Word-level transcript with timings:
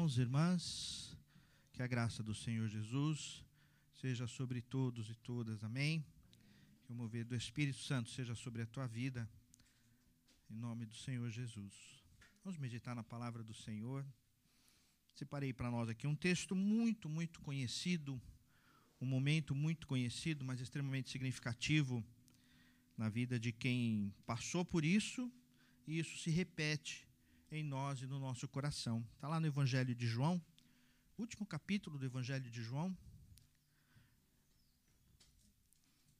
irmãos, 0.00 0.18
irmãs, 0.18 1.18
que 1.74 1.82
a 1.82 1.86
graça 1.86 2.22
do 2.22 2.34
Senhor 2.34 2.66
Jesus 2.66 3.44
seja 3.92 4.26
sobre 4.26 4.62
todos 4.62 5.10
e 5.10 5.14
todas, 5.14 5.62
amém? 5.62 6.02
Que 6.82 6.92
o 6.92 6.94
mover 6.94 7.22
do 7.22 7.36
Espírito 7.36 7.80
Santo 7.80 8.08
seja 8.08 8.34
sobre 8.34 8.62
a 8.62 8.66
tua 8.66 8.86
vida, 8.86 9.28
em 10.48 10.54
nome 10.54 10.86
do 10.86 10.94
Senhor 10.94 11.28
Jesus. 11.28 11.74
Vamos 12.42 12.58
meditar 12.58 12.96
na 12.96 13.02
palavra 13.02 13.42
do 13.42 13.52
Senhor. 13.52 14.02
Separei 15.12 15.52
para 15.52 15.70
nós 15.70 15.90
aqui 15.90 16.06
um 16.06 16.16
texto 16.16 16.56
muito, 16.56 17.06
muito 17.06 17.38
conhecido, 17.42 18.18
um 19.02 19.06
momento 19.06 19.54
muito 19.54 19.86
conhecido, 19.86 20.42
mas 20.46 20.60
extremamente 20.60 21.10
significativo 21.10 22.02
na 22.96 23.10
vida 23.10 23.38
de 23.38 23.52
quem 23.52 24.14
passou 24.24 24.64
por 24.64 24.82
isso, 24.82 25.30
e 25.86 25.98
isso 25.98 26.16
se 26.16 26.30
repete 26.30 27.09
em 27.50 27.64
nós 27.64 28.00
e 28.00 28.06
no 28.06 28.18
nosso 28.18 28.46
coração. 28.46 29.04
Está 29.14 29.28
lá 29.28 29.40
no 29.40 29.46
Evangelho 29.46 29.94
de 29.94 30.06
João, 30.06 30.40
último 31.18 31.44
capítulo 31.44 31.98
do 31.98 32.04
Evangelho 32.04 32.48
de 32.48 32.62
João. 32.62 32.96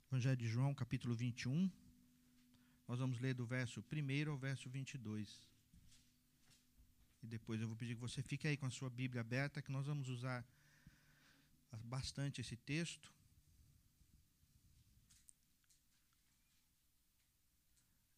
Evangelho 0.09 0.37
de 0.37 0.49
João, 0.49 0.75
capítulo 0.75 1.15
21. 1.15 1.71
Nós 2.89 2.99
vamos 2.99 3.21
ler 3.21 3.35
do 3.35 3.47
verso 3.47 3.81
1 3.81 4.31
ao 4.31 4.37
verso 4.37 4.69
22. 4.69 5.47
E 7.23 7.27
depois 7.29 7.61
eu 7.61 7.69
vou 7.69 7.77
pedir 7.77 7.95
que 7.95 8.01
você 8.01 8.23
fique 8.23 8.49
aí 8.49 8.57
com 8.57 8.67
a 8.67 8.71
sua 8.71 8.91
Bíblia 8.91 9.21
aberta, 9.21 9.63
que 9.63 9.71
nós 9.71 9.87
vamos 9.87 10.09
usar 10.09 10.45
bastante 11.85 12.41
esse 12.41 12.57
texto. 12.57 13.15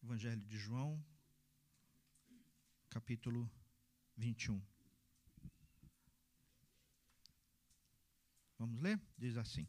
Evangelho 0.01 0.41
de 0.41 0.57
João, 0.57 1.01
capítulo 2.93 3.49
21. 4.17 4.61
Vamos 8.59 8.79
ler? 8.79 9.01
Diz 9.17 9.35
assim: 9.35 9.67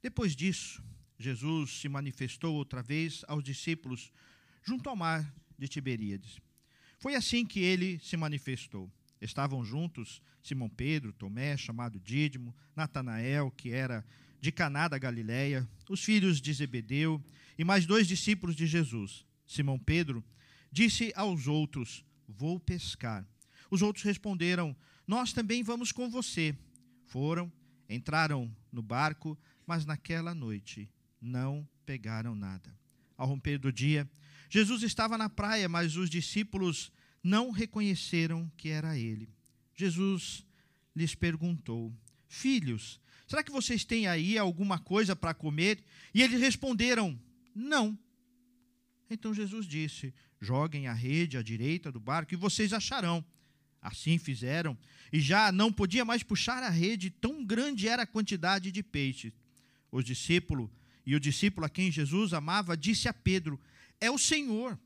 Depois 0.00 0.34
disso, 0.34 0.82
Jesus 1.18 1.78
se 1.78 1.90
manifestou 1.90 2.54
outra 2.54 2.82
vez 2.82 3.22
aos 3.28 3.44
discípulos 3.44 4.10
junto 4.62 4.88
ao 4.88 4.96
mar 4.96 5.30
de 5.58 5.68
Tiberíades. 5.68 6.40
Foi 6.98 7.14
assim 7.14 7.44
que 7.44 7.60
ele 7.60 7.98
se 7.98 8.16
manifestou. 8.16 8.90
Estavam 9.20 9.62
juntos 9.62 10.22
Simão 10.42 10.70
Pedro, 10.70 11.12
Tomé, 11.12 11.54
chamado 11.54 12.00
Dídimo, 12.00 12.56
Natanael, 12.74 13.50
que 13.50 13.72
era 13.72 14.02
de 14.40 14.50
Caná 14.50 14.88
da 14.88 14.96
Galileia, 14.96 15.68
os 15.86 16.02
filhos 16.02 16.40
de 16.40 16.54
Zebedeu 16.54 17.22
e 17.58 17.64
mais 17.64 17.84
dois 17.84 18.08
discípulos 18.08 18.56
de 18.56 18.66
Jesus. 18.66 19.26
Simão 19.46 19.78
Pedro 19.78 20.24
disse 20.72 21.12
aos 21.14 21.46
outros: 21.46 22.07
Vou 22.28 22.60
pescar. 22.60 23.26
Os 23.70 23.80
outros 23.80 24.04
responderam: 24.04 24.76
Nós 25.06 25.32
também 25.32 25.62
vamos 25.62 25.90
com 25.90 26.10
você. 26.10 26.54
Foram, 27.06 27.50
entraram 27.88 28.54
no 28.70 28.82
barco, 28.82 29.36
mas 29.66 29.86
naquela 29.86 30.34
noite 30.34 30.88
não 31.20 31.66
pegaram 31.86 32.34
nada. 32.34 32.76
Ao 33.16 33.26
romper 33.26 33.58
do 33.58 33.72
dia, 33.72 34.08
Jesus 34.50 34.82
estava 34.82 35.18
na 35.18 35.28
praia, 35.28 35.68
mas 35.68 35.96
os 35.96 36.08
discípulos 36.08 36.92
não 37.22 37.50
reconheceram 37.50 38.50
que 38.56 38.68
era 38.68 38.96
ele. 38.96 39.28
Jesus 39.74 40.44
lhes 40.94 41.14
perguntou: 41.14 41.92
Filhos, 42.26 43.00
será 43.26 43.42
que 43.42 43.50
vocês 43.50 43.84
têm 43.84 44.06
aí 44.06 44.36
alguma 44.38 44.78
coisa 44.78 45.16
para 45.16 45.34
comer? 45.34 45.82
E 46.14 46.22
eles 46.22 46.40
responderam: 46.40 47.18
Não. 47.54 47.98
Então 49.10 49.32
Jesus 49.34 49.66
disse: 49.66 50.12
Joguem 50.40 50.86
a 50.86 50.92
rede 50.92 51.36
à 51.36 51.42
direita 51.42 51.90
do 51.90 52.00
barco 52.00 52.34
e 52.34 52.36
vocês 52.36 52.72
acharão. 52.72 53.24
Assim 53.80 54.18
fizeram, 54.18 54.76
e 55.12 55.20
já 55.20 55.52
não 55.52 55.72
podia 55.72 56.04
mais 56.04 56.22
puxar 56.22 56.62
a 56.62 56.68
rede, 56.68 57.10
tão 57.10 57.44
grande 57.44 57.88
era 57.88 58.02
a 58.02 58.06
quantidade 58.06 58.72
de 58.72 58.82
peixes. 58.82 59.32
Os 59.90 60.04
discípulos, 60.04 60.68
e 61.06 61.14
o 61.14 61.20
discípulo 61.20 61.64
a 61.64 61.70
quem 61.70 61.90
Jesus 61.90 62.32
amava, 62.32 62.76
disse 62.76 63.08
a 63.08 63.14
Pedro: 63.14 63.58
É 64.00 64.10
o 64.10 64.18
Senhor. 64.18 64.78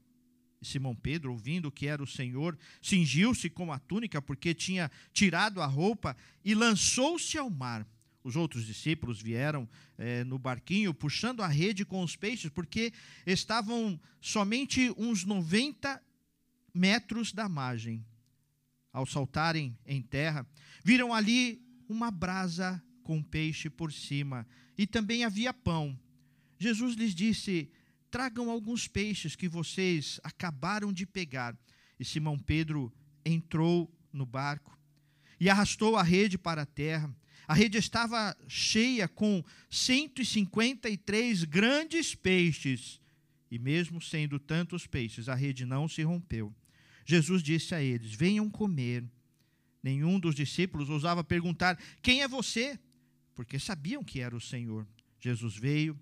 E 0.60 0.66
Simão 0.66 0.94
Pedro, 0.94 1.33
ouvindo 1.33 1.72
que 1.72 1.89
era 1.89 2.03
o 2.03 2.06
Senhor, 2.06 2.56
cingiu-se 2.81 3.50
com 3.50 3.72
a 3.72 3.78
túnica, 3.81 4.22
porque 4.22 4.54
tinha 4.54 4.91
tirado 5.12 5.60
a 5.60 5.66
roupa, 5.66 6.16
e 6.44 6.54
lançou-se 6.54 7.37
ao 7.37 7.50
mar. 7.50 7.84
Os 8.25 8.37
outros 8.37 8.65
discípulos 8.65 9.21
vieram 9.21 9.69
é, 9.99 10.22
no 10.25 10.38
barquinho 10.38 10.94
puxando 10.94 11.43
a 11.43 11.49
rede 11.49 11.84
com 11.84 12.03
os 12.03 12.15
peixes, 12.15 12.50
porque 12.50 12.93
estavam 13.27 14.00
somente 14.21 14.93
uns 14.97 15.25
90 15.25 16.00
metros 16.72 17.33
da 17.33 17.49
margem. 17.49 18.05
Ao 18.93 19.06
saltarem 19.06 19.77
em 19.87 20.03
terra, 20.03 20.47
viram 20.84 21.15
ali 21.15 21.60
uma 21.88 22.10
brasa 22.10 22.83
com 23.03 23.22
peixe 23.22 23.69
por 23.69 23.93
cima, 23.93 24.47
e 24.77 24.87
também 24.87 25.25
havia 25.25 25.53
pão. 25.53 25.99
Jesus 26.59 26.94
lhes 26.94 27.15
disse: 27.15 27.71
Tragam 28.10 28.50
alguns 28.50 28.87
peixes 28.87 29.34
que 29.34 29.49
vocês 29.49 30.21
acabaram 30.22 30.93
de 30.93 31.06
pegar. 31.06 31.56
E 31.99 32.04
Simão 32.04 32.39
Pedro 32.39 32.93
entrou 33.25 33.91
no 34.12 34.27
barco 34.27 34.78
e 35.41 35.49
arrastou 35.49 35.97
a 35.97 36.03
rede 36.03 36.37
para 36.39 36.62
a 36.62 36.66
terra 36.66 37.12
a 37.47 37.54
rede 37.54 37.78
estava 37.78 38.36
cheia 38.48 39.08
com 39.08 39.44
153 39.70 41.44
grandes 41.44 42.14
peixes. 42.14 43.00
E 43.50 43.58
mesmo 43.58 44.00
sendo 44.00 44.38
tantos 44.38 44.86
peixes, 44.86 45.28
a 45.28 45.34
rede 45.34 45.66
não 45.66 45.86
se 45.86 46.03
rompeu. 46.03 46.54
Jesus 47.04 47.42
disse 47.42 47.75
a 47.75 47.82
eles: 47.82 48.14
Venham 48.14 48.48
comer. 48.48 49.04
Nenhum 49.82 50.19
dos 50.20 50.34
discípulos 50.34 50.88
ousava 50.88 51.25
perguntar: 51.25 51.78
Quem 52.00 52.22
é 52.22 52.28
você? 52.28 52.78
Porque 53.34 53.59
sabiam 53.59 54.04
que 54.04 54.20
era 54.20 54.36
o 54.36 54.41
Senhor. 54.41 54.86
Jesus 55.20 55.56
veio, 55.56 55.98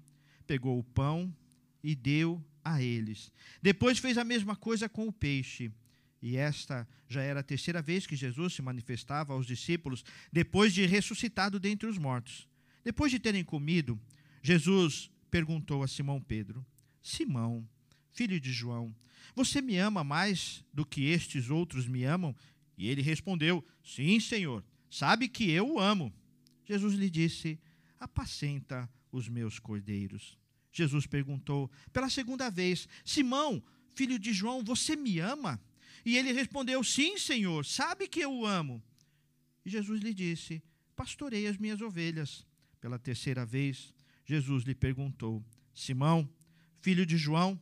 pegou 0.46 0.78
o 0.78 0.84
pão 0.84 1.34
e 1.82 1.94
deu 1.94 2.42
a 2.64 2.82
eles. 2.82 3.32
Depois 3.62 3.98
fez 3.98 4.18
a 4.18 4.24
mesma 4.24 4.54
coisa 4.54 4.88
com 4.88 5.08
o 5.08 5.12
peixe. 5.12 5.70
E 6.22 6.36
esta 6.36 6.86
já 7.08 7.22
era 7.22 7.40
a 7.40 7.44
terceira 7.44 7.80
vez 7.80 8.06
que 8.06 8.14
Jesus 8.14 8.54
se 8.54 8.62
manifestava 8.62 9.32
aos 9.32 9.46
discípulos 9.46 10.04
depois 10.32 10.72
de 10.74 10.84
ressuscitado 10.84 11.58
dentre 11.58 11.88
os 11.88 11.96
mortos. 11.96 12.46
Depois 12.84 13.10
de 13.10 13.18
terem 13.18 13.42
comido, 13.42 13.98
Jesus 14.42 15.10
perguntou 15.30 15.82
a 15.82 15.88
Simão 15.88 16.20
Pedro: 16.20 16.64
Simão, 17.02 17.66
filho 18.12 18.38
de 18.38 18.52
João, 18.52 18.94
você 19.34 19.62
me 19.62 19.76
ama 19.76 20.04
mais 20.04 20.64
do 20.72 20.84
que 20.84 21.06
estes 21.06 21.50
outros 21.50 21.86
me 21.86 22.04
amam? 22.04 22.34
E 22.76 22.88
ele 22.88 23.02
respondeu: 23.02 23.64
Sim, 23.82 24.20
Senhor, 24.20 24.64
sabe 24.90 25.28
que 25.28 25.50
eu 25.50 25.74
o 25.74 25.80
amo. 25.80 26.12
Jesus 26.64 26.94
lhe 26.94 27.08
disse: 27.08 27.58
Apacenta 27.98 28.88
os 29.10 29.28
meus 29.28 29.58
cordeiros. 29.58 30.38
Jesus 30.72 31.06
perguntou 31.06 31.70
pela 31.92 32.08
segunda 32.08 32.50
vez: 32.50 32.88
Simão, 33.04 33.62
filho 33.94 34.18
de 34.18 34.32
João, 34.32 34.62
você 34.62 34.96
me 34.96 35.18
ama? 35.18 35.60
E 36.04 36.16
ele 36.16 36.32
respondeu: 36.32 36.82
Sim, 36.82 37.18
Senhor, 37.18 37.64
sabe 37.64 38.08
que 38.08 38.20
eu 38.20 38.32
o 38.32 38.46
amo. 38.46 38.82
E 39.64 39.70
Jesus 39.70 40.00
lhe 40.00 40.14
disse: 40.14 40.62
Pastorei 40.96 41.46
as 41.46 41.56
minhas 41.56 41.80
ovelhas. 41.80 42.46
Pela 42.80 42.98
terceira 42.98 43.44
vez, 43.44 43.92
Jesus 44.24 44.64
lhe 44.64 44.74
perguntou: 44.74 45.44
Simão, 45.74 46.28
filho 46.80 47.04
de 47.04 47.16
João, 47.16 47.60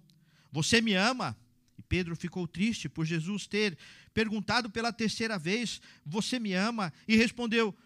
você 0.50 0.80
me 0.80 0.94
ama? 0.94 1.36
E 1.76 1.82
Pedro 1.82 2.16
ficou 2.16 2.46
triste 2.46 2.88
por 2.88 3.04
Jesus 3.04 3.46
ter 3.46 3.78
perguntado 4.12 4.70
pela 4.70 4.92
terceira 4.92 5.38
vez: 5.38 5.80
Você 6.04 6.38
me 6.38 6.52
ama? 6.52 6.92
E 7.06 7.16
respondeu: 7.16 7.76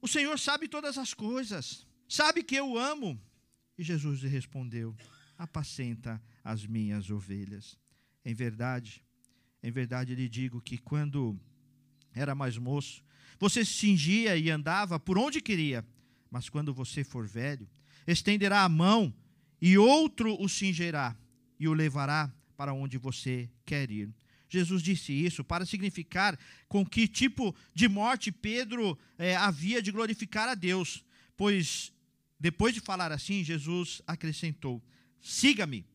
O 0.00 0.08
Senhor 0.08 0.38
sabe 0.38 0.68
todas 0.68 0.98
as 0.98 1.12
coisas, 1.12 1.86
sabe 2.08 2.42
que 2.42 2.56
eu 2.56 2.70
o 2.72 2.78
amo. 2.78 3.20
E 3.76 3.82
Jesus 3.82 4.20
lhe 4.20 4.28
respondeu: 4.28 4.96
Apacenta 5.36 6.22
as 6.44 6.66
minhas 6.66 7.10
ovelhas. 7.10 7.78
Em 8.24 8.34
verdade, 8.34 9.02
em 9.62 9.70
verdade 9.70 10.14
lhe 10.14 10.28
digo 10.28 10.60
que 10.60 10.78
quando 10.78 11.38
era 12.14 12.34
mais 12.34 12.58
moço, 12.58 13.02
você 13.38 13.64
se 13.64 13.72
cingia 13.72 14.36
e 14.36 14.50
andava 14.50 14.98
por 14.98 15.18
onde 15.18 15.40
queria, 15.40 15.84
mas 16.30 16.48
quando 16.48 16.72
você 16.72 17.04
for 17.04 17.26
velho, 17.26 17.68
estenderá 18.06 18.62
a 18.62 18.68
mão 18.68 19.14
e 19.60 19.78
outro 19.78 20.40
o 20.40 20.48
cingerá 20.48 21.16
e 21.58 21.68
o 21.68 21.72
levará 21.72 22.32
para 22.56 22.72
onde 22.72 22.98
você 22.98 23.48
quer 23.64 23.90
ir. 23.90 24.10
Jesus 24.48 24.82
disse 24.82 25.12
isso 25.12 25.42
para 25.42 25.64
significar 25.64 26.38
com 26.68 26.84
que 26.84 27.08
tipo 27.08 27.54
de 27.74 27.88
morte 27.88 28.30
Pedro 28.30 28.98
é, 29.16 29.34
havia 29.34 29.80
de 29.80 29.90
glorificar 29.90 30.48
a 30.48 30.54
Deus, 30.54 31.04
pois 31.36 31.92
depois 32.38 32.74
de 32.74 32.80
falar 32.80 33.12
assim, 33.12 33.42
Jesus 33.42 34.02
acrescentou: 34.06 34.82
Siga-me. 35.20 35.86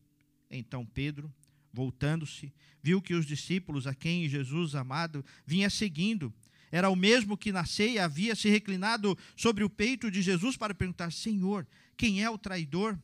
Então 0.50 0.84
Pedro 0.84 1.32
Voltando-se, 1.78 2.52
viu 2.82 3.00
que 3.00 3.14
os 3.14 3.24
discípulos 3.24 3.86
a 3.86 3.94
quem 3.94 4.28
Jesus 4.28 4.74
amado 4.74 5.24
vinha 5.46 5.70
seguindo 5.70 6.34
era 6.72 6.90
o 6.90 6.96
mesmo 6.96 7.36
que 7.36 7.52
na 7.52 7.64
ceia 7.64 8.04
havia 8.04 8.34
se 8.34 8.48
reclinado 8.48 9.16
sobre 9.36 9.62
o 9.62 9.70
peito 9.70 10.10
de 10.10 10.20
Jesus 10.20 10.56
para 10.56 10.74
perguntar: 10.74 11.12
Senhor, 11.12 11.64
quem 11.96 12.20
é 12.20 12.28
o 12.28 12.36
traidor? 12.36 12.98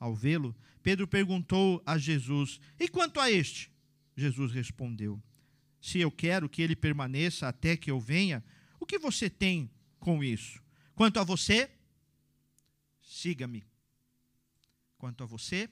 Ao 0.00 0.14
vê-lo, 0.14 0.56
Pedro 0.82 1.06
perguntou 1.06 1.82
a 1.84 1.98
Jesus: 1.98 2.58
E 2.80 2.88
quanto 2.88 3.20
a 3.20 3.30
este? 3.30 3.70
Jesus 4.16 4.50
respondeu: 4.50 5.22
se 5.78 5.98
eu 5.98 6.10
quero 6.10 6.48
que 6.48 6.62
ele 6.62 6.74
permaneça 6.74 7.46
até 7.46 7.76
que 7.76 7.90
eu 7.90 8.00
venha, 8.00 8.42
o 8.80 8.86
que 8.86 8.98
você 8.98 9.28
tem 9.28 9.70
com 10.00 10.24
isso? 10.24 10.58
Quanto 10.94 11.20
a 11.20 11.22
você, 11.22 11.70
siga-me. 13.02 13.62
Quanto 14.96 15.22
a 15.22 15.26
você, 15.26 15.68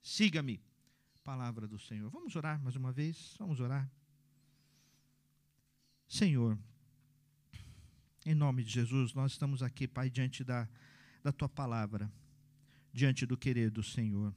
siga-me. 0.00 0.69
Palavra 1.30 1.68
do 1.68 1.78
Senhor. 1.78 2.10
Vamos 2.10 2.34
orar 2.34 2.60
mais 2.60 2.74
uma 2.74 2.90
vez? 2.90 3.36
Vamos 3.38 3.60
orar. 3.60 3.88
Senhor, 6.08 6.58
em 8.26 8.34
nome 8.34 8.64
de 8.64 8.72
Jesus, 8.72 9.14
nós 9.14 9.30
estamos 9.30 9.62
aqui, 9.62 9.86
Pai, 9.86 10.10
diante 10.10 10.42
da, 10.42 10.68
da 11.22 11.30
tua 11.30 11.48
palavra, 11.48 12.10
diante 12.92 13.24
do 13.26 13.36
querer 13.36 13.70
do 13.70 13.80
Senhor, 13.80 14.34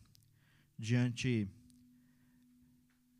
diante 0.78 1.50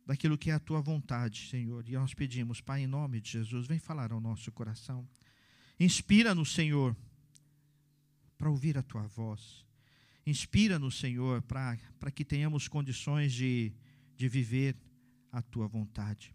daquilo 0.06 0.38
que 0.38 0.50
é 0.50 0.54
a 0.54 0.60
tua 0.60 0.80
vontade, 0.80 1.48
Senhor. 1.48 1.84
E 1.88 1.94
nós 1.94 2.14
pedimos, 2.14 2.60
Pai, 2.60 2.82
em 2.82 2.86
nome 2.86 3.20
de 3.20 3.32
Jesus, 3.32 3.66
vem 3.66 3.80
falar 3.80 4.12
ao 4.12 4.20
nosso 4.20 4.52
coração. 4.52 5.04
Inspira-nos, 5.80 6.54
Senhor, 6.54 6.96
para 8.38 8.48
ouvir 8.48 8.78
a 8.78 8.84
tua 8.84 9.08
voz. 9.08 9.66
Inspira-nos, 10.26 10.98
Senhor, 10.98 11.42
para 11.42 12.10
que 12.14 12.24
tenhamos 12.24 12.66
condições 12.68 13.32
de, 13.32 13.72
de 14.16 14.28
viver 14.28 14.76
a 15.30 15.42
tua 15.42 15.66
vontade. 15.66 16.34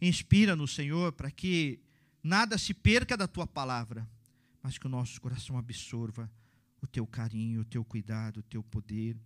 Inspira-nos, 0.00 0.74
Senhor, 0.74 1.12
para 1.12 1.30
que 1.30 1.80
nada 2.22 2.58
se 2.58 2.74
perca 2.74 3.16
da 3.16 3.28
tua 3.28 3.46
palavra, 3.46 4.08
mas 4.62 4.78
que 4.78 4.86
o 4.86 4.90
nosso 4.90 5.20
coração 5.20 5.56
absorva 5.56 6.30
o 6.80 6.86
teu 6.86 7.06
carinho, 7.06 7.60
o 7.60 7.64
teu 7.64 7.84
cuidado, 7.84 8.38
o 8.38 8.42
teu 8.42 8.62
poder. 8.62 9.16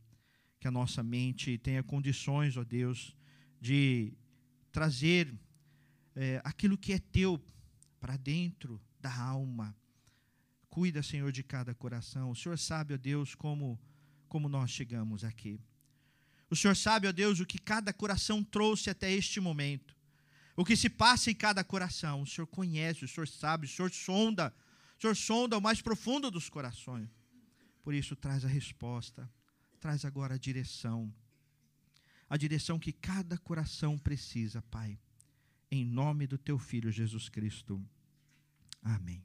Que 0.58 0.68
a 0.68 0.70
nossa 0.70 1.02
mente 1.02 1.58
tenha 1.58 1.82
condições, 1.82 2.56
ó 2.56 2.64
Deus, 2.64 3.16
de 3.60 4.12
trazer 4.70 5.32
é, 6.14 6.40
aquilo 6.44 6.78
que 6.78 6.92
é 6.92 6.98
teu 6.98 7.42
para 8.00 8.16
dentro 8.16 8.80
da 9.00 9.14
alma. 9.14 9.76
Cuida, 10.68 11.02
Senhor, 11.02 11.30
de 11.32 11.42
cada 11.42 11.74
coração. 11.74 12.30
O 12.30 12.36
Senhor 12.36 12.58
sabe, 12.58 12.94
ó 12.94 12.96
Deus, 12.96 13.34
como, 13.34 13.78
como 14.32 14.48
nós 14.48 14.70
chegamos 14.70 15.24
aqui. 15.24 15.60
O 16.48 16.56
Senhor 16.56 16.74
sabe, 16.74 17.06
ó 17.06 17.12
Deus, 17.12 17.38
o 17.38 17.44
que 17.44 17.58
cada 17.58 17.92
coração 17.92 18.42
trouxe 18.42 18.88
até 18.88 19.12
este 19.12 19.38
momento. 19.40 19.94
O 20.56 20.64
que 20.64 20.74
se 20.74 20.88
passa 20.88 21.30
em 21.30 21.34
cada 21.34 21.62
coração. 21.62 22.22
O 22.22 22.26
Senhor 22.26 22.46
conhece, 22.46 23.04
o 23.04 23.08
Senhor 23.08 23.28
sabe, 23.28 23.66
o 23.66 23.68
Senhor 23.68 23.90
sonda. 23.90 24.50
O 24.96 25.00
Senhor 25.02 25.14
sonda 25.14 25.58
o 25.58 25.60
mais 25.60 25.82
profundo 25.82 26.30
dos 26.30 26.48
corações. 26.48 27.10
Por 27.82 27.92
isso, 27.92 28.16
traz 28.16 28.42
a 28.42 28.48
resposta. 28.48 29.30
Traz 29.78 30.02
agora 30.02 30.36
a 30.36 30.38
direção 30.38 31.12
a 32.26 32.38
direção 32.38 32.78
que 32.78 32.92
cada 32.92 33.36
coração 33.36 33.98
precisa, 33.98 34.62
Pai. 34.62 34.98
Em 35.70 35.84
nome 35.84 36.26
do 36.26 36.38
teu 36.38 36.58
filho 36.58 36.90
Jesus 36.90 37.28
Cristo. 37.28 37.86
Amém. 38.80 39.22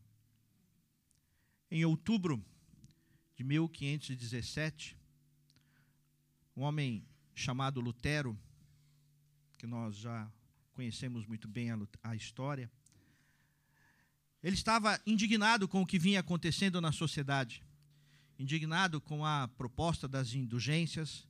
Em 1.71 1.85
outubro 1.85 2.45
de 3.37 3.45
1517, 3.45 4.96
um 6.57 6.63
homem 6.63 7.05
chamado 7.35 7.79
Lutero, 7.79 8.35
que 9.59 9.67
nós 9.67 9.95
já 9.95 10.27
conhecemos 10.73 11.23
muito 11.27 11.47
bem 11.47 11.69
a, 11.69 11.77
a 12.01 12.15
história, 12.15 12.69
ele 14.41 14.55
estava 14.55 14.99
indignado 15.05 15.67
com 15.67 15.83
o 15.83 15.85
que 15.85 15.99
vinha 15.99 16.19
acontecendo 16.19 16.81
na 16.81 16.91
sociedade, 16.91 17.63
indignado 18.39 18.99
com 18.99 19.23
a 19.23 19.47
proposta 19.49 20.07
das 20.07 20.33
indulgências, 20.33 21.27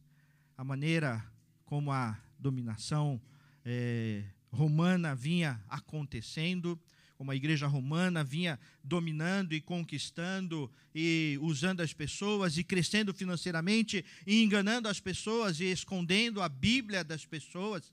a 0.58 0.64
maneira 0.64 1.22
como 1.66 1.92
a 1.92 2.18
dominação 2.40 3.22
é, 3.66 4.24
romana 4.50 5.14
vinha 5.14 5.62
acontecendo, 5.68 6.80
como 7.18 7.32
a 7.32 7.36
igreja 7.36 7.66
romana 7.66 8.24
vinha 8.24 8.60
dominando 8.84 9.54
e 9.54 9.60
conquistando 9.60 10.72
e 10.94 11.38
usando 11.42 11.82
as 11.82 11.92
pessoas 11.92 12.58
e 12.58 12.64
crescendo 12.64 13.12
financeiramente 13.12 14.06
e 14.26 14.44
enganando 14.44 14.88
as 14.88 15.00
pessoas 15.00 15.60
e 15.60 15.66
escondendo 15.66 16.44
a 16.44 16.48
Bíblia 16.48 17.04
das 17.04 17.26
pessoas. 17.26 17.92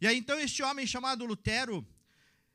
E 0.00 0.06
aí 0.06 0.16
então 0.16 0.40
este 0.40 0.62
homem 0.62 0.86
chamado 0.86 1.26
Lutero 1.26 1.86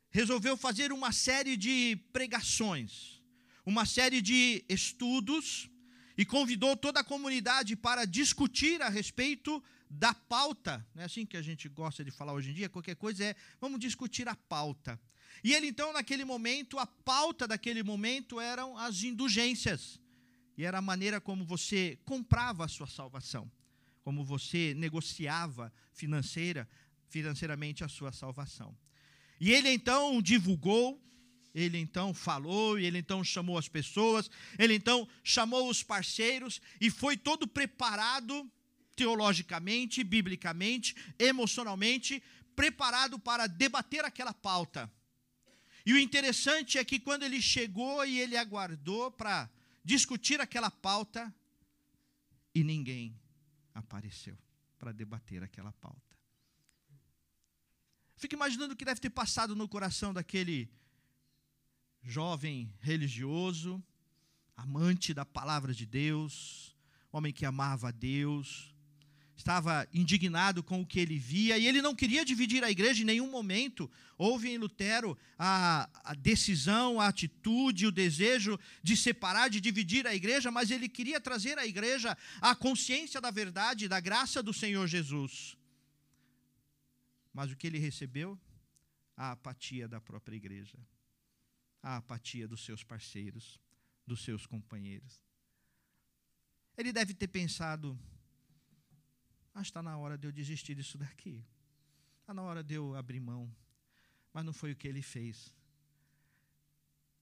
resolveu 0.10 0.58
fazer 0.58 0.92
uma 0.92 1.12
série 1.12 1.56
de 1.56 1.96
pregações, 2.12 3.22
uma 3.64 3.86
série 3.86 4.24
de 4.24 4.66
estudos 4.68 5.70
e 6.18 6.26
convidou 6.26 6.76
toda 6.76 7.02
a 7.02 7.04
comunidade 7.04 7.76
para 7.76 8.06
discutir 8.06 8.82
a 8.82 8.90
respeito 8.90 9.64
da 9.88 10.16
pauta, 10.16 10.84
não 10.96 11.04
é 11.04 11.06
assim 11.06 11.26
que 11.26 11.38
a 11.38 11.42
gente 11.42 11.68
gosta 11.70 12.04
de 12.04 12.10
falar 12.10 12.34
hoje 12.34 12.50
em 12.50 12.54
dia, 12.54 12.70
qualquer 12.70 12.96
coisa 12.96 13.24
é, 13.24 13.36
vamos 13.60 13.80
discutir 13.80 14.28
a 14.28 14.36
pauta. 14.36 15.00
E 15.44 15.54
ele 15.54 15.68
então, 15.68 15.94
naquele 15.94 16.26
momento, 16.26 16.78
a 16.78 16.86
pauta 16.86 17.48
daquele 17.48 17.84
momento 17.84 18.40
eram 18.40 18.78
as 18.78 19.04
indulgências. 19.04 20.00
E 20.58 20.64
era 20.64 20.78
a 20.78 20.82
maneira 20.82 21.20
como 21.20 21.46
você 21.46 21.98
comprava 22.06 22.66
a 22.66 22.68
sua 22.68 22.88
salvação, 22.88 23.52
como 24.04 24.24
você 24.24 24.74
negociava 24.76 25.74
financeira, 25.94 26.68
financeiramente 27.10 27.84
a 27.84 27.88
sua 27.88 28.12
salvação. 28.12 28.78
E 29.40 29.52
ele 29.52 29.70
então 29.70 30.22
divulgou, 30.22 31.02
ele 31.54 31.78
então 31.78 32.14
falou, 32.14 32.80
e 32.80 32.86
ele 32.86 33.00
então 33.00 33.24
chamou 33.24 33.58
as 33.58 33.68
pessoas, 33.68 34.30
ele 34.58 34.76
então 34.76 35.08
chamou 35.24 35.70
os 35.70 35.82
parceiros 35.82 36.62
e 36.80 36.90
foi 36.90 37.18
todo 37.18 37.48
preparado 37.48 38.50
teologicamente, 38.96 40.04
biblicamente, 40.04 40.96
emocionalmente, 41.18 42.22
preparado 42.56 43.18
para 43.18 43.48
debater 43.48 44.06
aquela 44.06 44.34
pauta. 44.34 44.92
E 45.86 45.94
o 45.94 45.98
interessante 46.00 46.78
é 46.78 46.86
que 46.86 47.00
quando 47.00 47.24
ele 47.24 47.42
chegou 47.42 48.06
e 48.06 48.20
ele 48.20 48.38
aguardou 48.38 49.12
para 49.12 49.50
discutir 49.84 50.40
aquela 50.40 50.70
pauta, 50.70 51.34
e 52.54 52.64
ninguém 52.64 53.20
apareceu 53.74 54.38
para 54.78 54.92
debater 54.92 55.44
aquela 55.44 55.72
pauta. 55.74 56.16
Fico 58.16 58.36
imaginando 58.36 58.74
o 58.74 58.78
que 58.78 58.86
deve 58.86 59.00
ter 59.00 59.10
passado 59.10 59.56
no 59.56 59.68
coração 59.68 60.14
daquele 60.14 60.70
jovem 62.04 62.72
religioso, 62.80 63.84
amante 64.56 65.14
da 65.14 65.26
palavra 65.26 65.74
de 65.74 65.86
Deus, 65.86 66.76
homem 67.12 67.34
que 67.34 67.46
amava 67.46 67.88
a 67.88 67.92
Deus, 67.92 68.76
estava 69.42 69.88
indignado 69.92 70.64
com 70.64 70.82
o 70.82 70.86
que 70.86 71.00
ele 71.00 71.18
via 71.18 71.58
e 71.58 71.68
ele 71.68 71.82
não 71.82 71.96
queria 71.96 72.24
dividir 72.24 72.64
a 72.64 72.70
igreja 72.70 73.02
em 73.02 73.06
nenhum 73.06 73.30
momento. 73.30 73.92
Houve 74.18 74.50
em 74.50 74.58
Lutero 74.58 75.18
a, 75.38 75.90
a, 76.04 76.14
decisão, 76.14 77.02
a 77.02 77.08
atitude, 77.08 77.88
o 77.88 77.92
desejo 77.92 78.60
de 78.84 78.96
separar, 78.96 79.50
de 79.50 79.60
dividir 79.60 80.06
a 80.06 80.14
igreja, 80.14 80.52
mas 80.52 80.70
ele 80.70 80.88
queria 80.88 81.20
trazer 81.20 81.58
à 81.58 81.66
igreja 81.66 82.16
a 82.40 82.56
consciência 82.56 83.20
da 83.20 83.32
verdade, 83.32 83.88
da 83.88 84.00
graça 84.00 84.44
do 84.44 84.54
Senhor 84.54 84.88
Jesus. 84.88 85.58
Mas 87.34 87.52
o 87.52 87.56
que 87.56 87.66
ele 87.66 87.80
recebeu? 87.80 88.40
A 89.18 89.32
apatia 89.32 89.88
da 89.88 90.00
própria 90.00 90.36
igreja, 90.36 90.78
a 91.82 91.98
apatia 91.98 92.48
dos 92.48 92.64
seus 92.64 92.84
parceiros, 92.84 93.60
dos 94.06 94.24
seus 94.24 94.46
companheiros. 94.46 95.24
Ele 96.78 96.94
deve 96.94 97.14
ter 97.14 97.28
pensado, 97.28 98.00
mas 99.54 99.68
está 99.68 99.82
na 99.82 99.98
hora 99.98 100.18
de 100.18 100.28
eu 100.28 100.32
desistir 100.32 100.76
disso 100.76 100.98
daqui. 100.98 101.46
Está 102.22 102.34
na 102.34 102.42
hora 102.42 102.64
de 102.64 102.76
eu 102.76 102.96
abrir 102.96 103.20
mão. 103.20 103.54
Mas 104.34 104.46
não 104.46 104.54
foi 104.54 104.72
o 104.72 104.76
que 104.76 104.88
ele 104.88 105.02
fez. 105.02 105.54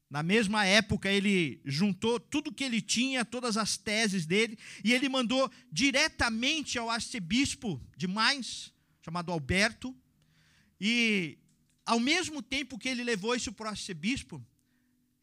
Na 0.10 0.24
mesma 0.24 0.66
época, 0.66 1.12
ele 1.12 1.62
juntou 1.64 2.20
tudo 2.20 2.52
que 2.52 2.64
ele 2.64 2.82
tinha, 2.82 3.24
todas 3.24 3.58
as 3.58 3.78
teses 3.78 4.26
dele, 4.26 4.58
e 4.84 4.92
ele 4.92 5.08
mandou 5.08 5.52
diretamente 5.72 6.80
ao 6.80 6.90
arcebispo 6.90 7.80
de 7.96 8.08
Mainz, 8.08 8.74
chamado 9.02 9.32
Alberto, 9.32 9.96
e 10.82 11.38
ao 11.86 12.00
mesmo 12.00 12.42
tempo 12.42 12.78
que 12.78 12.90
ele 12.90 13.04
levou 13.04 13.36
isso 13.36 13.54
para 13.54 13.68
o 13.68 13.70
arcebispo, 13.70 14.44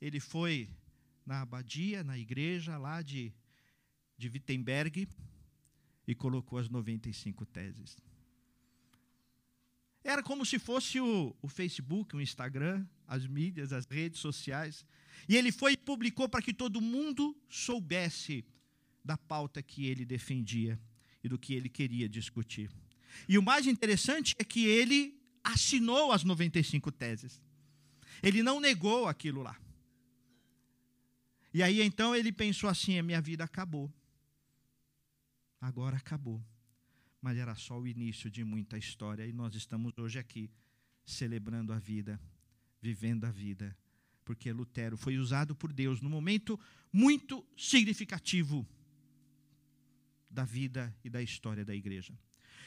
ele 0.00 0.20
foi 0.20 0.68
na 1.24 1.42
abadia, 1.42 2.04
na 2.04 2.16
igreja 2.16 2.78
lá 2.78 3.02
de, 3.02 3.32
de 4.16 4.28
Wittenberg, 4.28 5.08
e 6.06 6.14
colocou 6.14 6.58
as 6.58 6.68
95 6.68 7.44
teses. 7.46 7.96
Era 10.04 10.22
como 10.22 10.46
se 10.46 10.58
fosse 10.58 11.00
o, 11.00 11.34
o 11.42 11.48
Facebook, 11.48 12.14
o 12.14 12.20
Instagram, 12.20 12.86
as 13.08 13.26
mídias, 13.26 13.72
as 13.72 13.86
redes 13.86 14.20
sociais. 14.20 14.86
E 15.28 15.36
ele 15.36 15.50
foi 15.50 15.72
e 15.72 15.76
publicou 15.76 16.28
para 16.28 16.40
que 16.40 16.54
todo 16.54 16.80
mundo 16.80 17.36
soubesse 17.48 18.44
da 19.04 19.16
pauta 19.16 19.60
que 19.60 19.86
ele 19.86 20.04
defendia 20.04 20.78
e 21.24 21.28
do 21.28 21.36
que 21.36 21.54
ele 21.54 21.68
queria 21.68 22.08
discutir. 22.08 22.70
E 23.28 23.36
o 23.36 23.42
mais 23.42 23.66
interessante 23.66 24.34
é 24.38 24.44
que 24.44 24.64
ele 24.66 25.20
assinou 25.42 26.12
as 26.12 26.22
95 26.22 26.92
teses. 26.92 27.40
Ele 28.22 28.42
não 28.44 28.60
negou 28.60 29.08
aquilo 29.08 29.42
lá. 29.42 29.56
E 31.52 31.62
aí 31.62 31.82
então 31.82 32.14
ele 32.14 32.30
pensou 32.30 32.70
assim: 32.70 32.98
a 32.98 33.02
minha 33.02 33.20
vida 33.20 33.42
acabou 33.42 33.92
agora 35.60 35.96
acabou. 35.96 36.44
Mas 37.20 37.36
era 37.38 37.54
só 37.54 37.78
o 37.78 37.86
início 37.86 38.30
de 38.30 38.44
muita 38.44 38.78
história 38.78 39.26
e 39.26 39.32
nós 39.32 39.54
estamos 39.54 39.92
hoje 39.98 40.18
aqui 40.18 40.50
celebrando 41.04 41.72
a 41.72 41.78
vida, 41.78 42.20
vivendo 42.80 43.24
a 43.24 43.30
vida, 43.30 43.76
porque 44.24 44.52
Lutero 44.52 44.96
foi 44.96 45.18
usado 45.18 45.54
por 45.54 45.72
Deus 45.72 46.00
num 46.00 46.10
momento 46.10 46.58
muito 46.92 47.46
significativo 47.56 48.66
da 50.28 50.44
vida 50.44 50.94
e 51.04 51.08
da 51.08 51.22
história 51.22 51.64
da 51.64 51.74
igreja. 51.74 52.12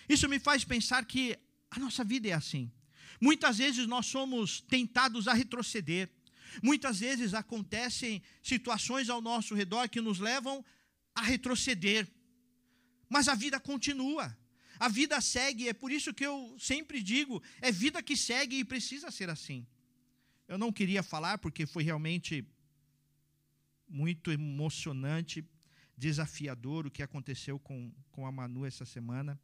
Isso 0.07 0.27
me 0.27 0.39
faz 0.39 0.63
pensar 0.63 1.05
que 1.05 1.37
a 1.69 1.79
nossa 1.79 2.03
vida 2.03 2.27
é 2.29 2.33
assim. 2.33 2.71
Muitas 3.21 3.57
vezes 3.57 3.85
nós 3.87 4.05
somos 4.05 4.61
tentados 4.61 5.27
a 5.27 5.33
retroceder. 5.33 6.09
Muitas 6.63 6.99
vezes 6.99 7.33
acontecem 7.33 8.21
situações 8.41 9.09
ao 9.09 9.21
nosso 9.21 9.53
redor 9.53 9.87
que 9.87 10.01
nos 10.01 10.19
levam 10.19 10.65
a 11.13 11.21
retroceder. 11.21 12.07
Mas 13.09 13.27
a 13.27 13.35
vida 13.35 13.59
continua. 13.59 14.37
A 14.79 14.87
vida 14.87 15.19
segue, 15.19 15.67
é 15.67 15.73
por 15.73 15.91
isso 15.91 16.13
que 16.13 16.25
eu 16.25 16.55
sempre 16.59 17.01
digo: 17.01 17.41
é 17.59 17.71
vida 17.71 18.01
que 18.01 18.15
segue 18.15 18.59
e 18.59 18.63
precisa 18.63 19.11
ser 19.11 19.29
assim. 19.29 19.65
Eu 20.47 20.57
não 20.57 20.71
queria 20.71 21.03
falar 21.03 21.37
porque 21.39 21.65
foi 21.65 21.83
realmente 21.83 22.47
muito 23.87 24.31
emocionante, 24.31 25.43
desafiador 25.97 26.85
o 26.85 26.91
que 26.91 27.03
aconteceu 27.03 27.59
com, 27.59 27.91
com 28.11 28.25
a 28.25 28.31
Manu 28.31 28.65
essa 28.65 28.85
semana. 28.85 29.39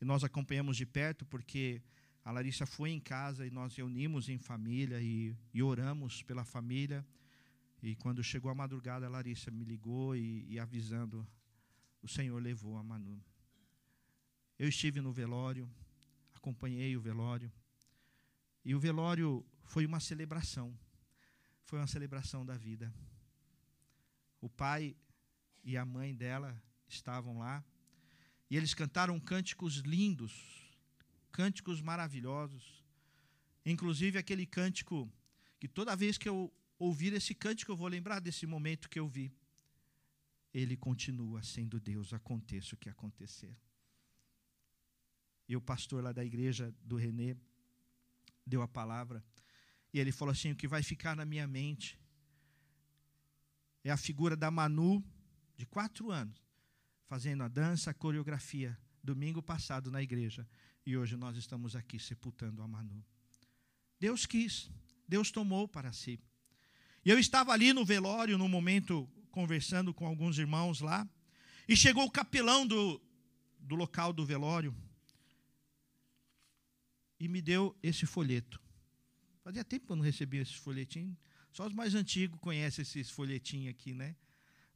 E 0.00 0.04
nós 0.04 0.24
acompanhamos 0.24 0.76
de 0.76 0.84
perto 0.84 1.24
porque 1.24 1.80
a 2.24 2.30
Larissa 2.32 2.66
foi 2.66 2.90
em 2.90 3.00
casa 3.00 3.46
e 3.46 3.50
nós 3.50 3.74
reunimos 3.74 4.28
em 4.28 4.38
família 4.38 5.00
e, 5.00 5.34
e 5.54 5.62
oramos 5.62 6.22
pela 6.22 6.44
família. 6.44 7.04
E 7.82 7.96
quando 7.96 8.22
chegou 8.22 8.50
a 8.50 8.54
madrugada, 8.54 9.06
a 9.06 9.10
Larissa 9.10 9.50
me 9.50 9.64
ligou 9.64 10.14
e, 10.14 10.44
e 10.48 10.58
avisando: 10.58 11.26
o 12.02 12.08
Senhor 12.08 12.40
levou 12.40 12.76
a 12.76 12.82
Manu. 12.82 13.22
Eu 14.58 14.68
estive 14.68 15.00
no 15.00 15.12
velório, 15.12 15.70
acompanhei 16.34 16.96
o 16.96 17.00
velório. 17.00 17.52
E 18.64 18.74
o 18.74 18.80
velório 18.80 19.44
foi 19.64 19.86
uma 19.86 20.00
celebração. 20.00 20.76
Foi 21.64 21.78
uma 21.78 21.86
celebração 21.86 22.44
da 22.44 22.56
vida. 22.56 22.92
O 24.40 24.48
pai 24.48 24.96
e 25.62 25.76
a 25.76 25.84
mãe 25.84 26.14
dela 26.14 26.60
estavam 26.88 27.38
lá. 27.38 27.64
E 28.50 28.56
eles 28.56 28.74
cantaram 28.74 29.20
cânticos 29.20 29.76
lindos, 29.76 30.32
cânticos 31.30 31.80
maravilhosos. 31.80 32.84
Inclusive 33.64 34.18
aquele 34.18 34.46
cântico 34.46 35.10
que 35.58 35.68
toda 35.68 35.94
vez 35.94 36.18
que 36.18 36.28
eu 36.28 36.52
ouvir 36.78 37.12
esse 37.12 37.34
cântico 37.34 37.70
eu 37.70 37.76
vou 37.76 37.86
lembrar 37.86 38.20
desse 38.20 38.46
momento 38.46 38.88
que 38.88 38.98
eu 38.98 39.06
vi. 39.06 39.32
Ele 40.52 40.76
continua 40.76 41.42
sendo 41.42 41.78
Deus, 41.78 42.12
aconteça 42.12 42.74
o 42.74 42.78
que 42.78 42.88
acontecer. 42.88 43.56
E 45.48 45.56
o 45.56 45.60
pastor 45.60 46.02
lá 46.02 46.12
da 46.12 46.24
igreja 46.24 46.74
do 46.84 46.96
Renê 46.96 47.36
deu 48.46 48.62
a 48.62 48.68
palavra. 48.68 49.24
E 49.92 49.98
ele 49.98 50.12
falou 50.12 50.32
assim: 50.32 50.52
o 50.52 50.56
que 50.56 50.68
vai 50.68 50.82
ficar 50.82 51.16
na 51.16 51.24
minha 51.24 51.46
mente 51.46 51.98
é 53.82 53.90
a 53.90 53.96
figura 53.96 54.36
da 54.36 54.50
Manu, 54.50 55.04
de 55.56 55.66
quatro 55.66 56.10
anos, 56.10 56.40
fazendo 57.06 57.42
a 57.42 57.48
dança, 57.48 57.90
a 57.90 57.94
coreografia, 57.94 58.78
domingo 59.02 59.42
passado 59.42 59.90
na 59.90 60.02
igreja. 60.02 60.48
E 60.84 60.96
hoje 60.96 61.16
nós 61.16 61.36
estamos 61.36 61.76
aqui 61.76 61.98
sepultando 61.98 62.62
a 62.62 62.68
Manu. 62.68 63.04
Deus 63.98 64.26
quis, 64.26 64.70
Deus 65.06 65.30
tomou 65.30 65.68
para 65.68 65.92
si. 65.92 66.20
E 67.04 67.10
eu 67.10 67.18
estava 67.18 67.52
ali 67.52 67.72
no 67.72 67.84
velório, 67.84 68.38
no 68.38 68.48
momento, 68.48 69.08
conversando 69.30 69.94
com 69.94 70.06
alguns 70.06 70.38
irmãos 70.38 70.80
lá, 70.80 71.08
e 71.68 71.76
chegou 71.76 72.04
o 72.04 72.10
capelão 72.10 72.66
do, 72.66 73.00
do 73.60 73.74
local 73.74 74.12
do 74.12 74.26
velório 74.26 74.74
e 77.18 77.28
me 77.28 77.40
deu 77.40 77.76
esse 77.82 78.06
folheto. 78.06 78.60
Fazia 79.44 79.64
tempo 79.64 79.86
que 79.86 79.92
eu 79.92 79.96
não 79.96 80.02
recebia 80.02 80.42
esse 80.42 80.54
folhetim. 80.54 81.16
Só 81.52 81.66
os 81.66 81.72
mais 81.72 81.94
antigos 81.94 82.38
conhecem 82.40 82.82
esses 82.82 83.10
folhetinhos 83.10 83.70
aqui, 83.70 83.92
né? 83.92 84.16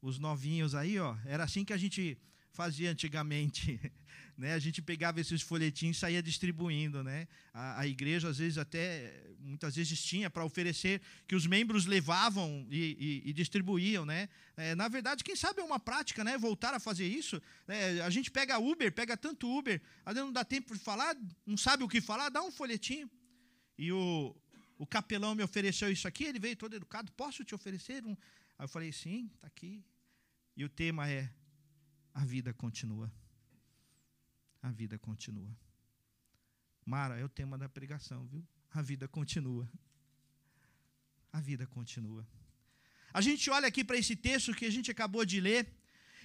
Os 0.00 0.18
novinhos 0.18 0.74
aí, 0.74 0.98
ó. 0.98 1.16
Era 1.24 1.44
assim 1.44 1.64
que 1.64 1.72
a 1.72 1.76
gente 1.76 2.18
fazia 2.54 2.90
antigamente. 2.90 3.78
Né? 4.36 4.52
A 4.52 4.58
gente 4.58 4.82
pegava 4.82 5.20
esses 5.20 5.42
folhetins 5.42 5.96
e 5.96 6.00
saía 6.00 6.20
distribuindo. 6.20 7.04
Né? 7.04 7.28
A, 7.52 7.82
a 7.82 7.86
igreja, 7.86 8.28
às 8.28 8.38
vezes, 8.38 8.58
até 8.58 9.22
muitas 9.38 9.76
vezes 9.76 10.02
tinha 10.02 10.28
para 10.28 10.44
oferecer 10.44 11.00
que 11.28 11.36
os 11.36 11.46
membros 11.46 11.86
levavam 11.86 12.66
e, 12.68 13.22
e, 13.24 13.30
e 13.30 13.32
distribuíam. 13.32 14.04
Né? 14.04 14.28
É, 14.56 14.74
na 14.74 14.88
verdade, 14.88 15.22
quem 15.22 15.36
sabe 15.36 15.60
é 15.60 15.62
uma 15.64 15.78
prática 15.78 16.24
né? 16.24 16.36
voltar 16.36 16.74
a 16.74 16.80
fazer 16.80 17.06
isso. 17.06 17.40
Né? 17.64 18.00
A 18.00 18.10
gente 18.10 18.28
pega 18.28 18.58
Uber, 18.58 18.90
pega 18.90 19.16
tanto 19.16 19.48
Uber, 19.48 19.80
às 20.04 20.16
não 20.16 20.32
dá 20.32 20.44
tempo 20.44 20.74
de 20.74 20.80
falar, 20.80 21.16
não 21.46 21.56
sabe 21.56 21.84
o 21.84 21.88
que 21.88 22.00
falar, 22.00 22.28
dá 22.28 22.42
um 22.42 22.50
folhetinho. 22.50 23.08
E 23.78 23.92
o, 23.92 24.34
o 24.76 24.84
capelão 24.84 25.36
me 25.36 25.44
ofereceu 25.44 25.92
isso 25.92 26.08
aqui, 26.08 26.24
ele 26.24 26.40
veio 26.40 26.56
todo 26.56 26.74
educado, 26.74 27.12
posso 27.12 27.44
te 27.44 27.54
oferecer 27.54 28.04
um? 28.04 28.16
Aí 28.58 28.64
eu 28.64 28.68
falei, 28.68 28.90
sim, 28.90 29.30
está 29.32 29.46
aqui. 29.46 29.80
E 30.56 30.64
o 30.64 30.68
tema 30.68 31.08
é 31.08 31.30
a 32.14 32.24
vida 32.24 32.52
continua. 32.54 33.12
A 34.62 34.70
vida 34.70 34.98
continua. 34.98 35.54
Mara, 36.86 37.18
é 37.18 37.24
o 37.24 37.28
tema 37.28 37.58
da 37.58 37.68
pregação, 37.68 38.26
viu? 38.28 38.46
A 38.70 38.80
vida 38.80 39.08
continua. 39.08 39.68
A 41.32 41.40
vida 41.40 41.66
continua. 41.66 42.26
A 43.12 43.20
gente 43.20 43.50
olha 43.50 43.68
aqui 43.68 43.82
para 43.82 43.96
esse 43.96 44.14
texto 44.14 44.54
que 44.54 44.64
a 44.64 44.70
gente 44.70 44.90
acabou 44.90 45.24
de 45.24 45.40
ler 45.40 45.68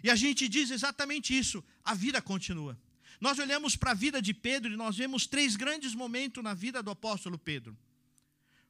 e 0.04 0.10
a 0.10 0.16
gente 0.16 0.48
diz 0.48 0.70
exatamente 0.70 1.38
isso: 1.38 1.64
a 1.84 1.94
vida 1.94 2.22
continua. 2.22 2.80
Nós 3.20 3.38
olhamos 3.40 3.76
para 3.76 3.92
a 3.92 3.94
vida 3.94 4.22
de 4.22 4.34
Pedro 4.34 4.72
e 4.72 4.78
nós 4.78 4.96
vemos 4.96 5.28
três 5.28 5.56
grandes 5.56 5.94
momentos 5.94 6.44
na 6.44 6.54
vida 6.54 6.82
do 6.82 6.92
apóstolo 6.92 7.38
Pedro. 7.38 7.78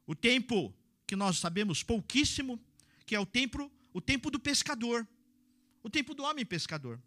O 0.08 0.16
tempo 0.16 0.74
que 1.06 1.16
nós 1.16 1.38
sabemos 1.38 1.84
pouquíssimo, 1.84 2.60
que 3.06 3.14
é 3.14 3.20
o 3.20 3.26
tempo, 3.26 3.72
o 3.94 4.02
tempo 4.02 4.32
do 4.32 4.40
pescador, 4.40 5.08
o 5.84 5.90
tempo 5.90 6.14
do 6.14 6.24
homem 6.24 6.46
pescador. 6.46 7.00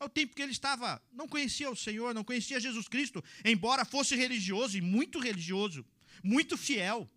É 0.00 0.04
o 0.04 0.08
tempo 0.08 0.34
que 0.34 0.42
ele 0.42 0.52
estava, 0.52 1.02
não 1.12 1.26
conhecia 1.26 1.68
o 1.68 1.76
Senhor, 1.76 2.14
não 2.14 2.22
conhecia 2.22 2.60
Jesus 2.60 2.86
Cristo, 2.86 3.22
embora 3.44 3.84
fosse 3.84 4.14
religioso 4.14 4.78
e 4.78 4.80
muito 4.80 5.18
religioso, 5.18 5.84
muito 6.22 6.56
fiel. 6.56 7.10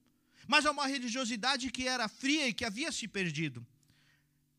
Mas 0.48 0.66
é 0.66 0.72
uma 0.72 0.88
religiosidade 0.88 1.70
que 1.70 1.88
era 1.88 2.08
fria 2.08 2.48
e 2.48 2.54
que 2.54 2.66
havia 2.66 2.92
se 2.92 3.08
perdido. 3.08 3.66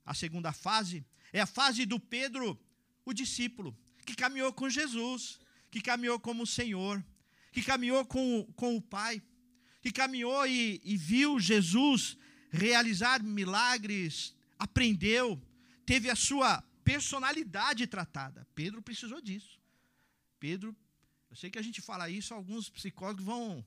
A 0.06 0.14
segunda 0.14 0.52
fase 0.52 1.04
é 1.32 1.40
a 1.40 1.46
fase 1.46 1.84
do 1.84 1.98
Pedro, 1.98 2.58
o 3.04 3.12
discípulo, 3.12 3.76
que 4.06 4.14
caminhou 4.14 4.52
com 4.52 4.68
Jesus, 4.68 5.40
que 5.70 5.80
caminhou 5.80 6.20
como 6.20 6.46
Senhor, 6.46 7.04
que 7.52 7.62
caminhou 7.62 8.04
com, 8.04 8.44
com 8.54 8.76
o 8.76 8.82
Pai, 8.82 9.20
que 9.80 9.90
caminhou 9.90 10.46
e, 10.46 10.80
e 10.84 10.96
viu 10.96 11.40
Jesus 11.40 12.16
realizar 12.50 13.22
milagres, 13.22 14.34
aprendeu, 14.58 15.40
teve 15.84 16.08
a 16.08 16.14
sua 16.14 16.62
personalidade 16.84 17.86
tratada. 17.86 18.46
Pedro 18.54 18.82
precisou 18.82 19.20
disso. 19.20 19.60
Pedro, 20.38 20.76
eu 21.30 21.36
sei 21.36 21.50
que 21.50 21.58
a 21.58 21.62
gente 21.62 21.80
fala 21.80 22.10
isso, 22.10 22.34
alguns 22.34 22.68
psicólogos 22.68 23.24
vão 23.24 23.64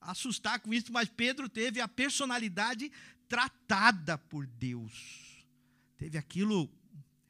assustar 0.00 0.60
com 0.60 0.72
isso, 0.72 0.92
mas 0.92 1.08
Pedro 1.08 1.48
teve 1.48 1.80
a 1.80 1.88
personalidade 1.88 2.90
tratada 3.28 4.16
por 4.16 4.46
Deus. 4.46 5.44
Teve 5.96 6.16
aquilo, 6.18 6.70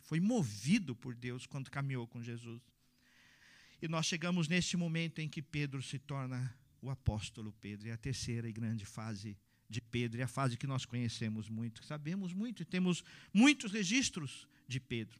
foi 0.02 0.20
movido 0.20 0.94
por 0.94 1.14
Deus 1.14 1.46
quando 1.46 1.70
caminhou 1.70 2.06
com 2.06 2.22
Jesus. 2.22 2.62
E 3.80 3.88
nós 3.88 4.06
chegamos 4.06 4.48
neste 4.48 4.76
momento 4.76 5.20
em 5.20 5.28
que 5.28 5.40
Pedro 5.40 5.82
se 5.82 5.98
torna 5.98 6.54
o 6.80 6.90
apóstolo 6.90 7.52
Pedro, 7.60 7.88
é 7.88 7.92
a 7.92 7.96
terceira 7.96 8.48
e 8.48 8.52
grande 8.52 8.84
fase 8.84 9.36
de 9.68 9.80
Pedro, 9.80 10.20
é 10.20 10.24
a 10.24 10.28
fase 10.28 10.56
que 10.56 10.66
nós 10.66 10.84
conhecemos 10.84 11.48
muito, 11.48 11.84
sabemos 11.84 12.32
muito, 12.32 12.64
temos 12.64 13.04
muitos 13.32 13.72
registros 13.72 14.48
de 14.68 14.78
Pedro. 14.78 15.18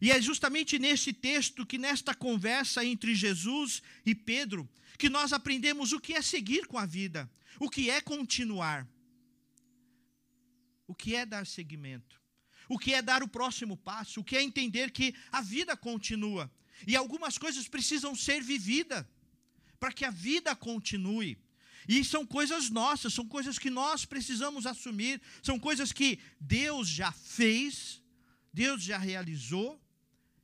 E 0.00 0.10
é 0.10 0.20
justamente 0.20 0.78
neste 0.78 1.12
texto 1.12 1.64
que, 1.64 1.78
nesta 1.78 2.14
conversa 2.14 2.84
entre 2.84 3.14
Jesus 3.14 3.82
e 4.04 4.14
Pedro, 4.14 4.68
que 4.98 5.08
nós 5.08 5.32
aprendemos 5.32 5.92
o 5.92 6.00
que 6.00 6.12
é 6.12 6.20
seguir 6.20 6.66
com 6.66 6.78
a 6.78 6.84
vida, 6.84 7.30
o 7.58 7.70
que 7.70 7.88
é 7.88 8.00
continuar, 8.00 8.86
o 10.86 10.94
que 10.94 11.14
é 11.14 11.24
dar 11.24 11.46
seguimento, 11.46 12.20
o 12.68 12.78
que 12.78 12.92
é 12.92 13.00
dar 13.00 13.22
o 13.22 13.28
próximo 13.28 13.76
passo, 13.76 14.20
o 14.20 14.24
que 14.24 14.36
é 14.36 14.42
entender 14.42 14.90
que 14.90 15.14
a 15.32 15.40
vida 15.40 15.76
continua 15.76 16.50
e 16.86 16.94
algumas 16.94 17.38
coisas 17.38 17.66
precisam 17.68 18.14
ser 18.14 18.42
vividas 18.42 19.06
para 19.78 19.92
que 19.92 20.04
a 20.04 20.10
vida 20.10 20.54
continue. 20.54 21.38
E 21.88 22.04
são 22.04 22.26
coisas 22.26 22.68
nossas, 22.68 23.14
são 23.14 23.26
coisas 23.26 23.58
que 23.58 23.70
nós 23.70 24.04
precisamos 24.04 24.66
assumir, 24.66 25.22
são 25.40 25.58
coisas 25.58 25.92
que 25.92 26.18
Deus 26.40 26.88
já 26.88 27.12
fez 27.12 28.02
Deus 28.56 28.82
já 28.82 28.96
realizou 28.96 29.78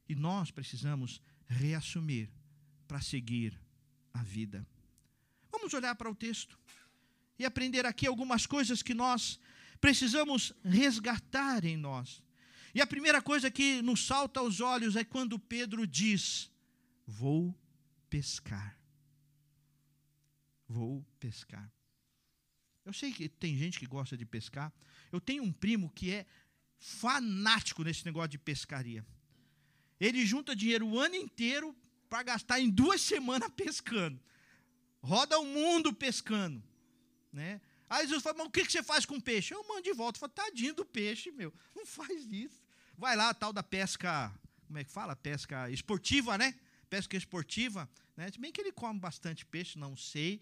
e 0.07 0.15
nós 0.15 0.51
precisamos 0.51 1.19
reassumir 1.47 2.29
para 2.87 3.01
seguir 3.01 3.59
a 4.13 4.23
vida. 4.23 4.67
Vamos 5.51 5.73
olhar 5.73 5.95
para 5.95 6.11
o 6.11 6.15
texto 6.15 6.59
e 7.39 7.47
aprender 7.47 7.87
aqui 7.87 8.07
algumas 8.07 8.45
coisas 8.45 8.83
que 8.83 8.93
nós 8.93 9.41
precisamos 9.81 10.53
resgatar 10.63 11.65
em 11.65 11.79
nós. 11.79 12.23
E 12.75 12.83
a 12.83 12.87
primeira 12.87 13.23
coisa 13.23 13.51
que 13.51 13.81
nos 13.81 14.05
salta 14.05 14.41
aos 14.41 14.61
olhos 14.61 14.95
é 14.95 15.05
quando 15.05 15.39
Pedro 15.39 15.87
diz: 15.87 16.51
Vou 17.07 17.59
pescar. 18.11 18.79
vou 20.69 21.03
pescar. 21.19 21.73
Eu 22.85 22.93
sei 22.93 23.11
que 23.11 23.27
tem 23.27 23.57
gente 23.57 23.79
que 23.79 23.87
gosta 23.87 24.19
de 24.19 24.27
pescar. 24.27 24.71
Eu 25.11 25.21
tenho 25.21 25.43
um 25.43 25.53
primo 25.53 25.91
que 25.91 26.11
é 26.11 26.27
fanático 26.83 27.85
nesse 27.85 28.05
negócio 28.05 28.31
de 28.31 28.39
pescaria. 28.39 29.07
Ele 30.01 30.27
junta 30.27 30.55
dinheiro 30.55 30.85
o 30.87 30.99
ano 30.99 31.15
inteiro 31.15 31.75
para 32.11 32.25
gastar 32.25 32.61
em 32.61 32.69
duas 32.69 33.01
semanas 33.01 33.49
pescando. 33.57 34.21
Roda 35.01 35.39
o 35.39 35.47
mundo 35.47 35.93
pescando. 35.93 36.63
Né? 37.33 37.61
Aí 37.89 38.07
Jesus 38.07 38.23
fala, 38.23 38.39
mas 38.39 38.49
o 38.49 38.51
que 38.51 38.65
você 38.65 38.83
faz 38.83 39.07
com 39.07 39.21
peixe? 39.21 39.55
Eu 39.55 39.67
mando 39.67 39.83
de 39.83 39.93
volta. 39.93 40.17
Eu 40.17 40.21
falo, 40.21 40.33
tadinho 40.33 40.75
do 40.75 40.85
peixe, 40.85 41.31
meu. 41.31 41.55
Não 41.75 41.87
faz 41.87 42.31
isso. 42.33 42.61
Vai 42.99 43.15
lá, 43.15 43.33
tal 43.33 43.53
da 43.53 43.63
pesca, 43.63 44.33
como 44.67 44.79
é 44.79 44.85
que 44.85 44.91
fala? 44.91 45.15
Pesca 45.15 45.71
esportiva, 45.71 46.37
né? 46.37 46.59
Pesca 46.91 47.17
esportiva. 47.17 47.89
Né? 48.17 48.31
Se 48.31 48.41
bem 48.41 48.51
que 48.51 48.61
ele 48.61 48.73
come 48.73 48.99
bastante 48.99 49.47
peixe, 49.47 49.79
não 49.79 49.97
sei 49.97 50.41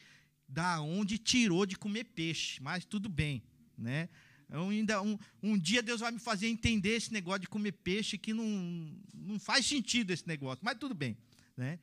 da 0.49 0.81
onde 0.81 1.19
tirou 1.19 1.67
de 1.67 1.77
comer 1.77 2.05
peixe, 2.05 2.61
mas 2.63 2.85
tudo 2.85 3.09
bem, 3.09 3.43
né? 3.79 4.09
Eu 4.51 4.69
ainda 4.69 5.01
um, 5.01 5.19
um 5.43 5.59
dia 5.59 5.83
Deus 5.83 6.01
vai 6.01 6.11
me 6.11 6.19
fazer 6.19 6.49
entender 6.49 6.97
esse 6.97 7.13
negócio 7.13 7.41
de 7.41 7.49
comer 7.49 7.73
peixe 7.73 8.19
que 8.19 8.35
não, 8.35 8.93
não 9.15 9.39
faz 9.39 9.65
sentido 9.65 10.11
esse 10.11 10.27
negócio, 10.27 10.65
mas 10.65 10.79
tudo 10.79 10.95
bem, 10.95 11.17
né? 11.57 11.79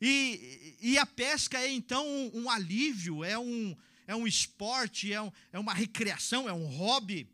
E, 0.00 0.76
e 0.80 0.98
a 0.98 1.04
pesca 1.04 1.58
é 1.58 1.70
então 1.70 2.06
um, 2.06 2.42
um 2.42 2.50
alívio, 2.50 3.22
é 3.22 3.38
um, 3.38 3.76
é 4.06 4.16
um 4.16 4.26
esporte, 4.26 5.12
é, 5.12 5.20
um, 5.20 5.30
é 5.52 5.58
uma 5.58 5.74
recreação, 5.74 6.48
é 6.48 6.52
um 6.52 6.66
hobby. 6.66 7.28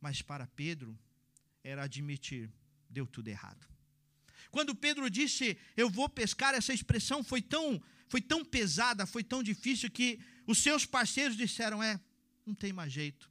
Mas 0.00 0.20
para 0.20 0.46
Pedro 0.46 0.96
era 1.64 1.84
admitir, 1.84 2.50
deu 2.90 3.06
tudo 3.06 3.28
errado. 3.28 3.66
Quando 4.50 4.74
Pedro 4.74 5.10
disse, 5.10 5.56
eu 5.76 5.90
vou 5.90 6.08
pescar, 6.08 6.54
essa 6.54 6.72
expressão 6.72 7.24
foi 7.24 7.42
tão, 7.42 7.82
foi 8.08 8.20
tão 8.20 8.44
pesada, 8.44 9.06
foi 9.06 9.24
tão 9.24 9.42
difícil 9.42 9.90
que 9.90 10.20
os 10.46 10.58
seus 10.58 10.84
parceiros 10.84 11.36
disseram: 11.36 11.82
é, 11.82 12.00
não 12.46 12.54
tem 12.54 12.72
mais 12.72 12.92
jeito, 12.92 13.30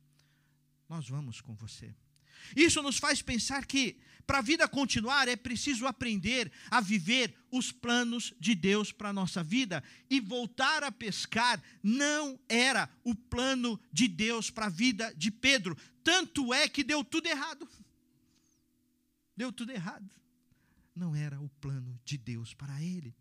nós 0.90 1.08
vamos 1.08 1.42
com 1.42 1.54
você. 1.56 1.94
Isso 2.56 2.82
nos 2.82 2.98
faz 2.98 3.22
pensar 3.22 3.66
que, 3.66 4.00
para 4.26 4.40
a 4.40 4.42
vida 4.42 4.68
continuar, 4.68 5.28
é 5.28 5.36
preciso 5.36 5.86
aprender 5.88 6.52
a 6.70 6.80
viver 6.80 7.34
os 7.52 7.72
planos 7.72 8.34
de 8.40 8.54
Deus 8.54 8.92
para 8.92 9.10
a 9.10 9.14
nossa 9.14 9.44
vida. 9.44 9.84
E 10.10 10.20
voltar 10.20 10.84
a 10.84 10.92
pescar 10.92 11.62
não 11.82 12.40
era 12.48 12.90
o 13.04 13.16
plano 13.16 13.80
de 13.92 14.08
Deus 14.08 14.50
para 14.50 14.68
a 14.68 14.70
vida 14.70 15.14
de 15.16 15.32
Pedro. 15.32 15.78
Tanto 16.04 16.54
é 16.54 16.70
que 16.70 16.84
deu 16.84 17.04
tudo 17.04 17.28
errado. 17.28 17.68
Deu 19.36 19.52
tudo 19.52 19.72
errado. 19.72 20.10
Não 20.96 21.16
era 21.16 21.40
o 21.40 21.50
plano 21.62 22.00
de 22.04 22.18
Deus 22.18 22.54
para 22.54 22.82
ele. 22.82 23.16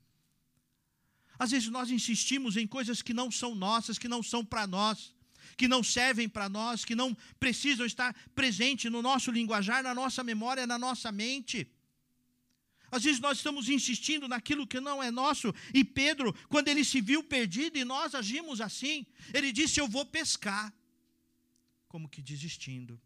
Às 1.39 1.51
vezes 1.51 1.69
nós 1.69 1.91
insistimos 1.91 2.57
em 2.57 2.67
coisas 2.67 3.03
que 3.03 3.13
não 3.13 3.31
são 3.31 3.55
nossas, 3.55 3.99
que 3.99 4.09
não 4.09 4.23
são 4.23 4.45
para 4.45 4.67
nós, 4.67 5.15
que 5.57 5.69
não 5.69 5.83
servem 5.83 6.29
para 6.29 6.49
nós, 6.49 6.85
que 6.85 6.95
não 6.95 7.17
precisam 7.39 7.85
estar 7.85 8.15
presentes 8.35 8.91
no 8.91 9.03
nosso 9.03 9.31
linguajar, 9.31 9.83
na 9.83 9.95
nossa 9.95 10.25
memória, 10.25 10.67
na 10.67 10.79
nossa 10.79 11.13
mente. 11.13 11.71
Às 12.91 13.05
vezes 13.05 13.21
nós 13.21 13.39
estamos 13.39 13.69
insistindo 13.69 14.29
naquilo 14.29 14.67
que 14.67 14.81
não 14.81 15.03
é 15.03 15.11
nosso, 15.11 15.53
e 15.75 15.85
Pedro, 15.85 16.33
quando 16.49 16.69
ele 16.69 16.85
se 16.85 17.01
viu 17.01 17.23
perdido, 17.23 17.77
e 17.77 17.85
nós 17.85 18.15
agimos 18.15 18.61
assim, 18.61 19.05
ele 19.35 19.53
disse: 19.53 19.81
Eu 19.81 19.89
vou 19.89 20.07
pescar, 20.07 20.73
como 21.89 22.09
que 22.09 22.23
desistindo, 22.23 23.01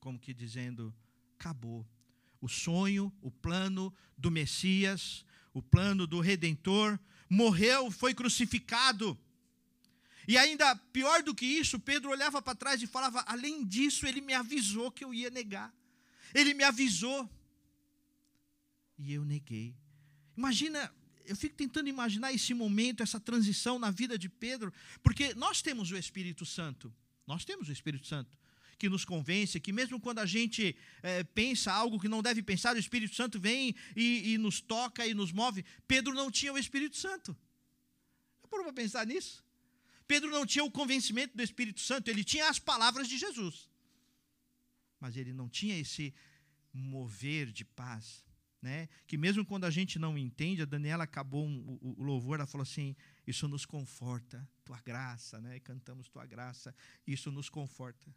como 0.00 0.18
que 0.18 0.34
dizendo: 0.34 0.94
Acabou. 1.38 1.86
O 2.40 2.48
sonho, 2.48 3.12
o 3.20 3.32
plano 3.32 3.92
do 4.16 4.30
Messias, 4.30 5.24
o 5.52 5.60
plano 5.60 6.06
do 6.06 6.20
redentor, 6.20 6.98
morreu, 7.28 7.90
foi 7.90 8.14
crucificado. 8.14 9.18
E 10.28 10.36
ainda 10.36 10.76
pior 10.92 11.22
do 11.22 11.34
que 11.34 11.46
isso, 11.46 11.80
Pedro 11.80 12.10
olhava 12.10 12.42
para 12.42 12.54
trás 12.54 12.82
e 12.82 12.86
falava: 12.86 13.24
além 13.26 13.64
disso, 13.64 14.06
ele 14.06 14.20
me 14.20 14.34
avisou 14.34 14.92
que 14.92 15.02
eu 15.02 15.14
ia 15.14 15.30
negar. 15.30 15.74
Ele 16.34 16.52
me 16.52 16.62
avisou. 16.62 17.28
E 18.98 19.14
eu 19.14 19.24
neguei. 19.24 19.74
Imagina, 20.36 20.92
eu 21.24 21.34
fico 21.34 21.56
tentando 21.56 21.88
imaginar 21.88 22.30
esse 22.30 22.52
momento, 22.52 23.02
essa 23.02 23.18
transição 23.18 23.78
na 23.78 23.90
vida 23.90 24.18
de 24.18 24.28
Pedro, 24.28 24.70
porque 25.02 25.32
nós 25.34 25.62
temos 25.62 25.90
o 25.90 25.96
Espírito 25.96 26.44
Santo. 26.44 26.94
Nós 27.26 27.42
temos 27.46 27.70
o 27.70 27.72
Espírito 27.72 28.06
Santo 28.06 28.36
que 28.78 28.88
nos 28.88 29.06
convence, 29.06 29.58
que 29.58 29.72
mesmo 29.72 29.98
quando 29.98 30.18
a 30.18 30.26
gente 30.26 30.76
é, 31.02 31.24
pensa 31.24 31.72
algo 31.72 31.98
que 31.98 32.06
não 32.06 32.22
deve 32.22 32.42
pensar, 32.42 32.76
o 32.76 32.78
Espírito 32.78 33.14
Santo 33.14 33.40
vem 33.40 33.74
e, 33.96 34.34
e 34.34 34.38
nos 34.38 34.60
toca 34.60 35.06
e 35.06 35.14
nos 35.14 35.32
move. 35.32 35.64
Pedro 35.86 36.12
não 36.12 36.30
tinha 36.30 36.52
o 36.52 36.58
Espírito 36.58 36.96
Santo. 36.98 37.36
Parou 38.50 38.64
para 38.64 38.74
pensar 38.74 39.06
nisso? 39.06 39.47
Pedro 40.08 40.30
não 40.30 40.46
tinha 40.46 40.64
o 40.64 40.70
convencimento 40.70 41.36
do 41.36 41.42
Espírito 41.42 41.80
Santo, 41.80 42.08
ele 42.08 42.24
tinha 42.24 42.48
as 42.48 42.58
palavras 42.58 43.06
de 43.06 43.18
Jesus. 43.18 43.68
Mas 44.98 45.16
ele 45.16 45.34
não 45.34 45.48
tinha 45.48 45.78
esse 45.78 46.14
mover 46.72 47.52
de 47.52 47.64
paz. 47.64 48.26
Né? 48.60 48.88
Que 49.06 49.16
mesmo 49.16 49.44
quando 49.44 49.64
a 49.64 49.70
gente 49.70 49.98
não 49.98 50.18
entende, 50.18 50.62
a 50.62 50.64
Daniela 50.64 51.04
acabou 51.04 51.46
um, 51.46 51.78
o, 51.80 52.00
o, 52.00 52.02
louvor, 52.02 52.38
ela 52.38 52.46
falou 52.46 52.62
assim: 52.62 52.96
Isso 53.24 53.46
nos 53.46 53.64
conforta, 53.64 54.48
tua 54.64 54.80
graça, 54.80 55.40
né? 55.40 55.60
Cantamos 55.60 56.08
tua 56.08 56.26
graça, 56.26 56.74
isso 57.06 57.30
nos 57.30 57.48
conforta. 57.48 58.12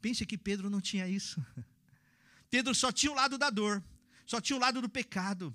Pense 0.00 0.26
que 0.26 0.36
Pedro 0.36 0.68
não 0.68 0.80
tinha 0.80 1.06
isso. 1.06 1.44
Pedro 2.50 2.74
só 2.74 2.90
tinha 2.90 3.12
o 3.12 3.14
lado 3.14 3.38
da 3.38 3.48
dor, 3.48 3.84
só 4.26 4.40
tinha 4.40 4.56
o 4.56 4.60
lado 4.60 4.82
do 4.82 4.88
pecado. 4.88 5.54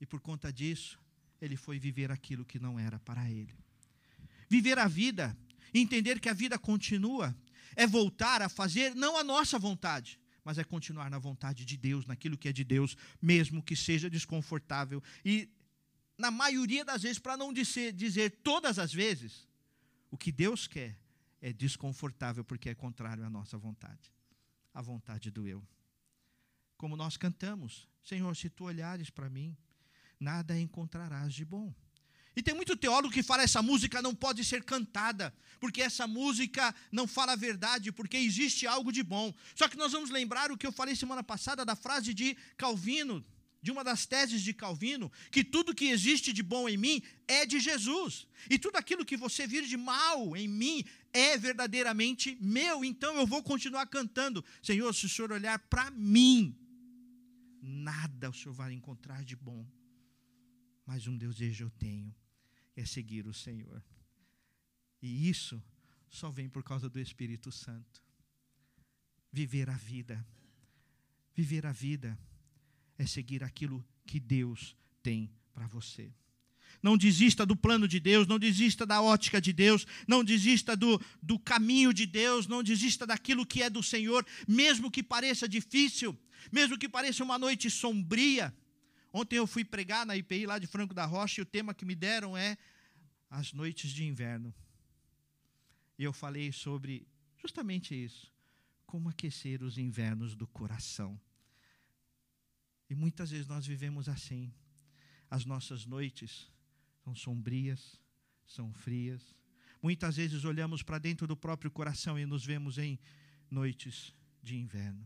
E 0.00 0.06
por 0.06 0.20
conta 0.20 0.50
disso, 0.50 0.98
ele 1.40 1.56
foi 1.56 1.78
viver 1.78 2.10
aquilo 2.10 2.44
que 2.44 2.58
não 2.58 2.78
era 2.78 2.98
para 3.00 3.30
ele. 3.30 3.54
Viver 4.48 4.78
a 4.78 4.88
vida, 4.88 5.36
entender 5.72 6.20
que 6.20 6.28
a 6.28 6.32
vida 6.32 6.58
continua, 6.58 7.36
é 7.76 7.86
voltar 7.86 8.42
a 8.42 8.48
fazer 8.48 8.94
não 8.94 9.16
a 9.16 9.24
nossa 9.24 9.58
vontade, 9.58 10.18
mas 10.44 10.58
é 10.58 10.64
continuar 10.64 11.10
na 11.10 11.18
vontade 11.18 11.64
de 11.64 11.76
Deus, 11.76 12.06
naquilo 12.06 12.38
que 12.38 12.48
é 12.48 12.52
de 12.52 12.64
Deus, 12.64 12.96
mesmo 13.20 13.62
que 13.62 13.76
seja 13.76 14.08
desconfortável. 14.08 15.02
E, 15.24 15.48
na 16.16 16.30
maioria 16.30 16.84
das 16.84 17.02
vezes, 17.02 17.18
para 17.18 17.36
não 17.36 17.52
dizer, 17.52 17.92
dizer 17.92 18.30
todas 18.42 18.78
as 18.78 18.92
vezes, 18.92 19.46
o 20.10 20.16
que 20.16 20.32
Deus 20.32 20.66
quer 20.66 20.98
é 21.40 21.52
desconfortável 21.52 22.44
porque 22.44 22.70
é 22.70 22.74
contrário 22.74 23.24
à 23.24 23.30
nossa 23.30 23.56
vontade, 23.58 24.12
à 24.72 24.82
vontade 24.82 25.30
do 25.30 25.46
eu. 25.46 25.62
Como 26.76 26.96
nós 26.96 27.16
cantamos, 27.16 27.88
Senhor, 28.02 28.34
se 28.36 28.48
tu 28.48 28.64
olhares 28.64 29.10
para 29.10 29.28
mim, 29.28 29.56
nada 30.18 30.58
encontrarás 30.58 31.32
de 31.32 31.44
bom. 31.44 31.72
E 32.38 32.42
tem 32.42 32.54
muito 32.54 32.76
teólogo 32.76 33.12
que 33.12 33.22
fala 33.22 33.42
essa 33.42 33.60
música 33.60 34.00
não 34.00 34.14
pode 34.14 34.44
ser 34.44 34.62
cantada, 34.62 35.34
porque 35.58 35.82
essa 35.82 36.06
música 36.06 36.72
não 36.92 37.04
fala 37.04 37.32
a 37.32 37.36
verdade, 37.36 37.90
porque 37.90 38.16
existe 38.16 38.64
algo 38.64 38.92
de 38.92 39.02
bom. 39.02 39.34
Só 39.56 39.66
que 39.68 39.76
nós 39.76 39.90
vamos 39.90 40.10
lembrar 40.10 40.52
o 40.52 40.56
que 40.56 40.64
eu 40.64 40.70
falei 40.70 40.94
semana 40.94 41.24
passada 41.24 41.64
da 41.64 41.74
frase 41.74 42.14
de 42.14 42.36
Calvino, 42.56 43.24
de 43.60 43.72
uma 43.72 43.82
das 43.82 44.06
teses 44.06 44.40
de 44.40 44.54
Calvino, 44.54 45.10
que 45.32 45.42
tudo 45.42 45.74
que 45.74 45.86
existe 45.86 46.32
de 46.32 46.44
bom 46.44 46.68
em 46.68 46.76
mim 46.76 47.02
é 47.26 47.44
de 47.44 47.58
Jesus. 47.58 48.28
E 48.48 48.56
tudo 48.56 48.76
aquilo 48.76 49.04
que 49.04 49.16
você 49.16 49.44
vir 49.44 49.64
de 49.66 49.76
mal 49.76 50.36
em 50.36 50.46
mim 50.46 50.84
é 51.12 51.36
verdadeiramente 51.36 52.38
meu. 52.40 52.84
Então 52.84 53.16
eu 53.16 53.26
vou 53.26 53.42
continuar 53.42 53.86
cantando. 53.86 54.44
Senhor, 54.62 54.94
se 54.94 55.06
o 55.06 55.08
Senhor 55.08 55.32
olhar 55.32 55.58
para 55.58 55.90
mim, 55.90 56.56
nada 57.60 58.30
o 58.30 58.32
Senhor 58.34 58.54
vai 58.54 58.72
encontrar 58.72 59.24
de 59.24 59.34
bom. 59.34 59.66
Mas 60.88 61.06
um 61.06 61.18
desejo 61.18 61.64
eu 61.64 61.70
tenho, 61.72 62.14
é 62.74 62.82
seguir 62.82 63.26
o 63.26 63.34
Senhor. 63.34 63.84
E 65.02 65.28
isso 65.28 65.62
só 66.08 66.30
vem 66.30 66.48
por 66.48 66.62
causa 66.62 66.88
do 66.88 66.98
Espírito 66.98 67.52
Santo. 67.52 68.02
Viver 69.30 69.68
a 69.68 69.76
vida. 69.76 70.26
Viver 71.34 71.66
a 71.66 71.72
vida 71.72 72.18
é 72.96 73.04
seguir 73.04 73.44
aquilo 73.44 73.86
que 74.06 74.18
Deus 74.18 74.74
tem 75.02 75.30
para 75.52 75.66
você. 75.66 76.10
Não 76.82 76.96
desista 76.96 77.44
do 77.44 77.54
plano 77.54 77.86
de 77.86 78.00
Deus, 78.00 78.26
não 78.26 78.38
desista 78.38 78.86
da 78.86 79.02
ótica 79.02 79.42
de 79.42 79.52
Deus, 79.52 79.86
não 80.06 80.24
desista 80.24 80.74
do, 80.74 80.98
do 81.22 81.38
caminho 81.38 81.92
de 81.92 82.06
Deus, 82.06 82.46
não 82.46 82.62
desista 82.62 83.06
daquilo 83.06 83.44
que 83.44 83.62
é 83.62 83.68
do 83.68 83.82
Senhor, 83.82 84.26
mesmo 84.48 84.90
que 84.90 85.02
pareça 85.02 85.46
difícil, 85.46 86.18
mesmo 86.50 86.78
que 86.78 86.88
pareça 86.88 87.22
uma 87.22 87.38
noite 87.38 87.68
sombria. 87.68 88.56
Ontem 89.18 89.34
eu 89.34 89.48
fui 89.48 89.64
pregar 89.64 90.06
na 90.06 90.16
IPI 90.16 90.46
lá 90.46 90.60
de 90.60 90.68
Franco 90.68 90.94
da 90.94 91.04
Rocha 91.04 91.40
e 91.40 91.42
o 91.42 91.44
tema 91.44 91.74
que 91.74 91.84
me 91.84 91.96
deram 91.96 92.36
é 92.36 92.56
as 93.28 93.52
noites 93.52 93.90
de 93.90 94.04
inverno. 94.04 94.54
E 95.98 96.04
eu 96.04 96.12
falei 96.12 96.52
sobre 96.52 97.04
justamente 97.36 97.96
isso, 97.96 98.32
como 98.86 99.08
aquecer 99.08 99.60
os 99.60 99.76
invernos 99.76 100.36
do 100.36 100.46
coração. 100.46 101.20
E 102.88 102.94
muitas 102.94 103.32
vezes 103.32 103.48
nós 103.48 103.66
vivemos 103.66 104.08
assim. 104.08 104.54
As 105.28 105.44
nossas 105.44 105.84
noites 105.84 106.48
são 107.02 107.12
sombrias, 107.12 108.00
são 108.46 108.72
frias. 108.72 109.34
Muitas 109.82 110.14
vezes 110.14 110.44
olhamos 110.44 110.80
para 110.80 111.00
dentro 111.00 111.26
do 111.26 111.36
próprio 111.36 111.72
coração 111.72 112.16
e 112.16 112.24
nos 112.24 112.46
vemos 112.46 112.78
em 112.78 112.96
noites 113.50 114.14
de 114.40 114.56
inverno. 114.56 115.04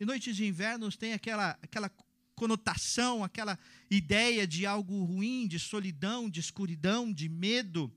E 0.00 0.06
noites 0.06 0.34
de 0.34 0.46
inverno 0.46 0.90
tem 0.92 1.12
aquela, 1.12 1.58
aquela 1.60 1.90
conotação, 2.38 3.24
aquela 3.24 3.58
ideia 3.90 4.46
de 4.46 4.64
algo 4.64 5.04
ruim, 5.04 5.48
de 5.48 5.58
solidão, 5.58 6.30
de 6.30 6.40
escuridão, 6.40 7.12
de 7.12 7.28
medo. 7.28 7.92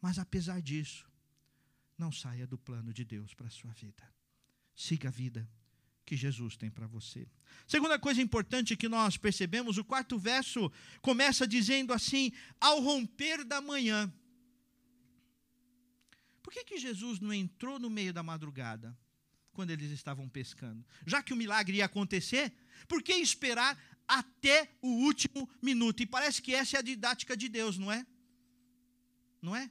Mas 0.00 0.18
apesar 0.18 0.62
disso, 0.62 1.04
não 1.98 2.12
saia 2.12 2.46
do 2.46 2.56
plano 2.56 2.92
de 2.92 3.04
Deus 3.04 3.34
para 3.34 3.48
a 3.48 3.50
sua 3.50 3.72
vida. 3.72 4.04
Siga 4.76 5.08
a 5.08 5.12
vida 5.12 5.48
que 6.06 6.16
Jesus 6.16 6.56
tem 6.56 6.70
para 6.70 6.86
você. 6.86 7.26
Segunda 7.66 7.98
coisa 7.98 8.22
importante 8.22 8.76
que 8.76 8.88
nós 8.88 9.16
percebemos, 9.16 9.76
o 9.76 9.84
quarto 9.84 10.18
verso 10.18 10.70
começa 11.00 11.46
dizendo 11.46 11.92
assim: 11.92 12.30
ao 12.60 12.80
romper 12.80 13.44
da 13.44 13.60
manhã. 13.60 14.12
Por 16.42 16.52
que, 16.52 16.64
que 16.64 16.78
Jesus 16.78 17.20
não 17.20 17.32
entrou 17.32 17.78
no 17.78 17.88
meio 17.88 18.12
da 18.12 18.22
madrugada, 18.22 18.96
quando 19.54 19.70
eles 19.70 19.90
estavam 19.90 20.28
pescando? 20.28 20.84
Já 21.06 21.22
que 21.22 21.32
o 21.32 21.36
milagre 21.36 21.78
ia 21.78 21.86
acontecer, 21.86 22.52
por 22.86 23.02
que 23.02 23.14
esperar 23.14 23.78
até 24.06 24.70
o 24.82 24.88
último 24.88 25.48
minuto? 25.62 26.02
E 26.02 26.06
parece 26.06 26.42
que 26.42 26.54
essa 26.54 26.76
é 26.76 26.80
a 26.80 26.82
didática 26.82 27.36
de 27.36 27.48
Deus, 27.48 27.78
não 27.78 27.90
é? 27.90 28.06
Não 29.40 29.56
é? 29.56 29.70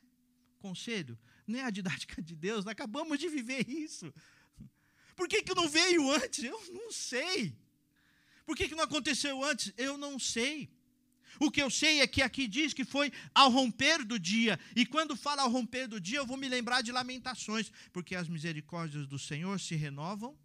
Conselho, 0.60 1.20
não 1.46 1.60
é 1.60 1.64
a 1.64 1.70
didática 1.70 2.22
de 2.22 2.36
Deus, 2.36 2.66
acabamos 2.66 3.20
de 3.20 3.28
viver 3.28 3.70
isso. 3.70 4.12
Por 5.16 5.28
que, 5.28 5.44
que 5.44 5.54
não 5.54 5.70
veio 5.70 6.10
antes? 6.12 6.44
Eu 6.44 6.60
não 6.72 6.92
sei. 6.92 7.56
Por 8.46 8.56
que, 8.56 8.68
que 8.68 8.76
não 8.76 8.84
aconteceu 8.84 9.44
antes? 9.44 9.74
Eu 9.78 9.98
não 9.98 10.18
sei. 10.18 10.72
O 11.40 11.50
que 11.50 11.62
eu 11.62 11.70
sei 11.70 12.02
é 12.02 12.08
que 12.08 12.22
aqui 12.22 12.48
diz 12.48 12.74
que 12.74 12.86
foi 12.86 13.12
ao 13.34 13.50
romper 13.50 14.04
do 14.04 14.20
dia. 14.20 14.60
E 14.76 14.86
quando 14.86 15.16
fala 15.16 15.44
ao 15.44 15.50
romper 15.50 15.88
do 15.88 16.00
dia, 16.00 16.20
eu 16.20 16.26
vou 16.26 16.38
me 16.38 16.48
lembrar 16.48 16.82
de 16.82 16.92
lamentações, 16.92 17.72
porque 17.92 18.16
as 18.16 18.28
misericórdias 18.28 19.08
do 19.08 19.18
Senhor 19.18 19.60
se 19.60 19.76
renovam 19.76 20.38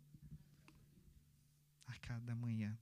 a 1.87 1.95
cada 1.99 2.35
manhã. 2.35 2.77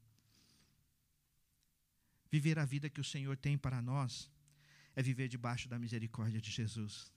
Viver 2.31 2.59
a 2.59 2.65
vida 2.65 2.91
que 2.91 3.01
o 3.01 3.05
Senhor 3.05 3.37
tem 3.37 3.57
para 3.57 3.81
nós 3.81 4.31
é 4.95 5.03
viver 5.03 5.29
debaixo 5.29 5.69
da 5.69 5.79
misericórdia 5.79 6.41
de 6.41 6.51
Jesus. 6.51 7.13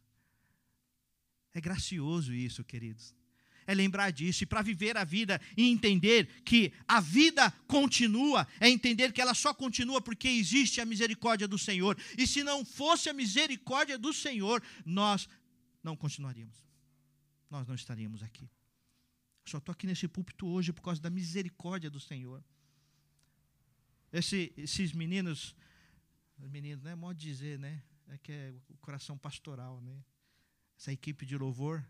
É 1.53 1.59
gracioso 1.59 2.33
isso, 2.33 2.63
queridos 2.63 3.18
é 3.69 3.75
lembrar 3.75 4.09
disso. 4.09 4.43
E 4.43 4.47
para 4.47 4.63
viver 4.63 4.97
a 4.97 5.03
vida 5.03 5.39
e 5.55 5.69
entender 5.69 6.41
que 6.43 6.73
a 6.87 6.99
vida 6.99 7.51
continua, 7.67 8.47
é 8.59 8.67
entender 8.67 9.13
que 9.13 9.21
ela 9.21 9.35
só 9.35 9.53
continua 9.53 10.01
porque 10.01 10.27
existe 10.27 10.81
a 10.81 10.85
misericórdia 10.85 11.47
do 11.47 11.57
Senhor. 11.57 11.95
E 12.17 12.25
se 12.25 12.43
não 12.43 12.65
fosse 12.65 13.09
a 13.09 13.13
misericórdia 13.13 13.95
do 13.95 14.11
Senhor, 14.11 14.63
nós 14.83 15.29
não 15.83 15.95
continuaríamos. 15.95 16.57
Nós 17.47 17.67
não 17.67 17.75
estaríamos 17.75 18.23
aqui. 18.23 18.49
Só 19.45 19.59
estou 19.59 19.71
aqui 19.71 19.85
nesse 19.85 20.07
púlpito 20.07 20.47
hoje 20.47 20.73
por 20.73 20.81
causa 20.81 20.99
da 20.99 21.11
misericórdia 21.11 21.91
do 21.91 21.99
Senhor. 21.99 22.43
Esse, 24.11 24.51
esses 24.57 24.93
meninos, 24.93 25.55
meninos, 26.39 26.83
não 26.83 26.89
é 26.89 26.95
modo 26.95 27.19
de 27.19 27.27
dizer, 27.27 27.59
né? 27.59 27.83
É 28.07 28.17
que 28.17 28.31
é 28.31 28.51
o 28.69 28.77
coração 28.77 29.15
pastoral, 29.15 29.79
né? 29.81 30.03
Essa 30.75 30.91
equipe 30.91 31.23
de 31.23 31.37
louvor, 31.37 31.85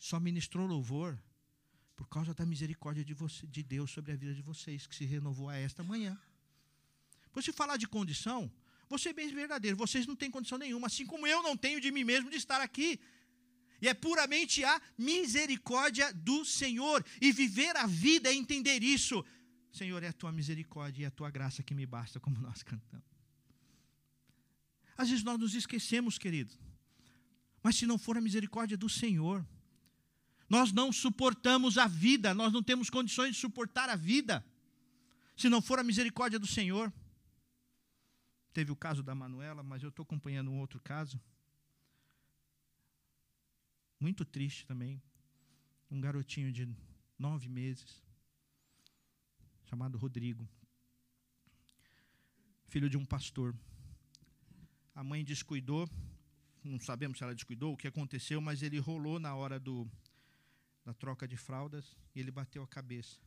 só 0.00 0.18
ministrou 0.18 0.66
louvor 0.66 1.16
por 1.94 2.08
causa 2.08 2.32
da 2.32 2.46
misericórdia 2.46 3.04
de, 3.04 3.12
você, 3.12 3.46
de 3.46 3.62
Deus 3.62 3.90
sobre 3.90 4.12
a 4.12 4.16
vida 4.16 4.34
de 4.34 4.40
vocês, 4.40 4.86
que 4.86 4.96
se 4.96 5.04
renovou 5.04 5.50
a 5.50 5.56
esta 5.56 5.84
manhã. 5.84 6.18
Por 7.30 7.42
se 7.42 7.52
falar 7.52 7.76
de 7.76 7.86
condição, 7.86 8.50
você 8.88 9.10
é 9.10 9.12
bem 9.12 9.32
verdadeiro, 9.32 9.76
vocês 9.76 10.06
não 10.06 10.16
têm 10.16 10.30
condição 10.30 10.56
nenhuma, 10.56 10.86
assim 10.86 11.04
como 11.04 11.26
eu 11.26 11.42
não 11.42 11.54
tenho 11.54 11.78
de 11.78 11.92
mim 11.92 12.02
mesmo 12.02 12.30
de 12.30 12.36
estar 12.36 12.62
aqui. 12.62 12.98
E 13.82 13.88
é 13.88 13.94
puramente 13.94 14.64
a 14.64 14.80
misericórdia 14.96 16.12
do 16.14 16.46
Senhor. 16.46 17.04
E 17.20 17.30
viver 17.30 17.76
a 17.76 17.86
vida 17.86 18.30
é 18.30 18.34
entender 18.34 18.82
isso. 18.82 19.24
Senhor, 19.70 20.02
é 20.02 20.08
a 20.08 20.12
tua 20.12 20.32
misericórdia 20.32 21.02
e 21.02 21.06
a 21.06 21.10
tua 21.10 21.30
graça 21.30 21.62
que 21.62 21.74
me 21.74 21.84
basta, 21.84 22.18
como 22.18 22.40
nós 22.40 22.62
cantamos. 22.62 23.06
Às 24.96 25.10
vezes 25.10 25.24
nós 25.24 25.38
nos 25.38 25.54
esquecemos, 25.54 26.18
querido. 26.18 26.54
Mas 27.62 27.76
se 27.76 27.86
não 27.86 27.98
for 27.98 28.16
a 28.16 28.20
misericórdia 28.20 28.76
do 28.76 28.88
Senhor, 28.88 29.46
nós 30.50 30.72
não 30.72 30.92
suportamos 30.92 31.78
a 31.78 31.86
vida, 31.86 32.34
nós 32.34 32.52
não 32.52 32.60
temos 32.60 32.90
condições 32.90 33.36
de 33.36 33.40
suportar 33.40 33.88
a 33.88 33.94
vida, 33.94 34.44
se 35.36 35.48
não 35.48 35.62
for 35.62 35.78
a 35.78 35.84
misericórdia 35.84 36.40
do 36.40 36.46
Senhor. 36.46 36.92
Teve 38.52 38.72
o 38.72 38.76
caso 38.76 39.00
da 39.00 39.14
Manuela, 39.14 39.62
mas 39.62 39.80
eu 39.80 39.90
estou 39.90 40.02
acompanhando 40.02 40.50
um 40.50 40.58
outro 40.58 40.80
caso. 40.80 41.20
Muito 44.00 44.24
triste 44.24 44.66
também. 44.66 45.00
Um 45.88 46.00
garotinho 46.00 46.52
de 46.52 46.68
nove 47.16 47.48
meses, 47.48 48.02
chamado 49.66 49.98
Rodrigo, 49.98 50.48
filho 52.66 52.90
de 52.90 52.96
um 52.96 53.04
pastor. 53.04 53.54
A 54.96 55.04
mãe 55.04 55.24
descuidou, 55.24 55.88
não 56.64 56.80
sabemos 56.80 57.18
se 57.18 57.24
ela 57.24 57.34
descuidou, 57.34 57.72
o 57.72 57.76
que 57.76 57.86
aconteceu, 57.86 58.40
mas 58.40 58.62
ele 58.62 58.78
rolou 58.78 59.20
na 59.20 59.34
hora 59.34 59.58
do, 59.58 59.88
da 60.90 60.94
troca 60.94 61.28
de 61.28 61.36
fraldas 61.36 61.96
e 62.12 62.18
ele 62.18 62.32
bateu 62.32 62.64
a 62.64 62.66
cabeça. 62.66 63.20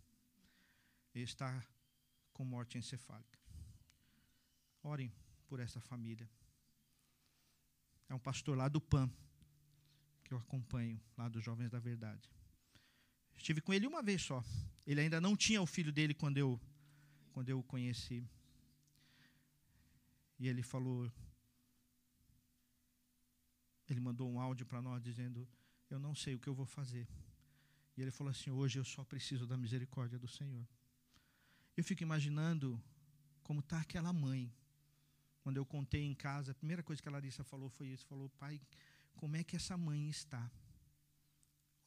Ele 1.15 1.23
está 1.23 1.65
com 2.34 2.43
morte 2.43 2.78
encefálica. 2.78 3.39
Orem 4.84 5.13
por 5.47 5.62
essa 5.62 5.80
família. 5.80 6.30
É 8.10 8.13
um 8.13 8.19
pastor 8.19 8.58
lá 8.58 8.67
do 8.67 8.82
PAN 8.82 9.10
que 10.26 10.34
eu 10.34 10.38
acompanho, 10.38 10.99
lá 11.17 11.30
dos 11.30 11.41
Jovens 11.41 11.69
da 11.71 11.80
Verdade. 11.80 12.30
Estive 13.38 13.62
com 13.62 13.73
ele 13.73 13.88
uma 13.88 14.04
vez 14.04 14.21
só. 14.21 14.43
Ele 14.86 14.99
ainda 14.99 15.21
não 15.21 15.34
tinha 15.34 15.62
o 15.62 15.65
filho 15.65 15.93
dele 15.93 16.13
quando 16.13 16.38
eu 16.38 16.60
quando 17.32 17.47
eu 17.47 17.60
o 17.60 17.63
conheci. 17.63 18.28
E 20.38 20.49
ele 20.49 20.62
falou 20.62 21.10
ele 23.88 24.02
mandou 24.02 24.30
um 24.30 24.38
áudio 24.38 24.65
para 24.65 24.82
nós 24.82 25.02
dizendo: 25.02 25.47
"Eu 25.89 25.97
não 25.97 26.13
sei 26.13 26.36
o 26.36 26.39
que 26.39 26.49
eu 26.49 26.54
vou 26.54 26.65
fazer. 26.65 27.08
E 27.95 28.01
ele 28.01 28.12
falou 28.12 28.32
assim: 28.32 28.49
Hoje 28.51 28.79
eu 28.79 28.86
só 28.86 29.03
preciso 29.03 29.45
da 29.45 29.58
misericórdia 29.58 30.17
do 30.17 30.27
Senhor. 30.27 30.67
Eu 31.75 31.84
fico 31.84 32.03
imaginando 32.03 32.82
como 33.43 33.60
está 33.60 33.79
aquela 33.79 34.12
mãe. 34.12 34.53
Quando 35.41 35.58
eu 35.58 35.65
contei 35.65 36.03
em 36.03 36.15
casa, 36.15 36.51
a 36.51 36.56
primeira 36.56 36.82
coisa 36.82 37.01
que 37.01 37.10
a 37.10 37.12
Larissa 37.12 37.43
falou 37.43 37.69
foi 37.69 37.88
isso: 37.88 38.06
falou, 38.06 38.29
pai, 38.29 38.62
como 39.15 39.36
é 39.36 39.43
que 39.43 39.56
essa 39.56 39.77
mãe 39.77 40.10
está? 40.10 40.49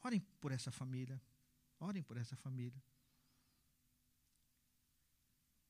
Orem 0.03 0.21
por 0.41 0.53
essa 0.53 0.71
família. 0.71 1.21
Orem 1.81 2.03
por 2.03 2.17
essa 2.17 2.37
família. 2.37 2.83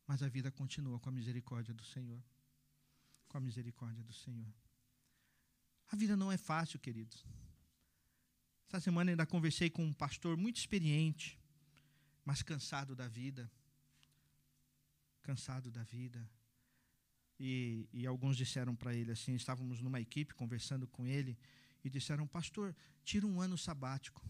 Mas 0.06 0.22
a 0.22 0.28
vida 0.28 0.50
continua 0.50 1.00
com 1.00 1.08
a 1.08 1.12
misericórdia 1.12 1.74
do 1.74 1.84
Senhor. 1.84 2.22
Com 3.28 3.38
a 3.38 3.40
misericórdia 3.40 4.02
do 4.04 4.12
Senhor. 4.12 4.52
A 5.88 5.96
vida 5.96 6.16
não 6.16 6.30
é 6.30 6.36
fácil, 6.36 6.78
queridos. 6.78 7.24
Essa 8.68 8.80
semana 8.80 9.10
ainda 9.10 9.24
conversei 9.24 9.70
com 9.70 9.84
um 9.84 9.92
pastor 9.92 10.36
muito 10.36 10.56
experiente, 10.56 11.38
mas 12.24 12.42
cansado 12.42 12.96
da 12.96 13.06
vida. 13.06 13.50
Cansado 15.22 15.70
da 15.70 15.82
vida. 15.84 16.28
E, 17.38 17.88
e 17.92 18.06
alguns 18.06 18.36
disseram 18.36 18.74
para 18.74 18.94
ele 18.94 19.12
assim: 19.12 19.34
estávamos 19.34 19.80
numa 19.80 20.00
equipe 20.00 20.34
conversando 20.34 20.86
com 20.88 21.06
ele, 21.06 21.38
e 21.84 21.90
disseram, 21.90 22.26
pastor, 22.26 22.74
tira 23.04 23.26
um 23.26 23.40
ano 23.40 23.56
sabático. 23.56 24.24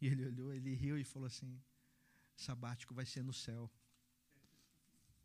E 0.00 0.06
ele 0.06 0.26
olhou, 0.26 0.52
ele 0.52 0.74
riu 0.74 0.98
e 0.98 1.04
falou 1.04 1.26
assim: 1.26 1.60
sabático 2.36 2.94
vai 2.94 3.06
ser 3.06 3.22
no 3.22 3.32
céu. 3.32 3.70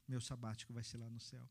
Meu 0.08 0.22
sabático 0.22 0.74
vai 0.74 0.84
ser 0.84 0.98
lá 0.98 1.10
no 1.10 1.20
céu. 1.20 1.50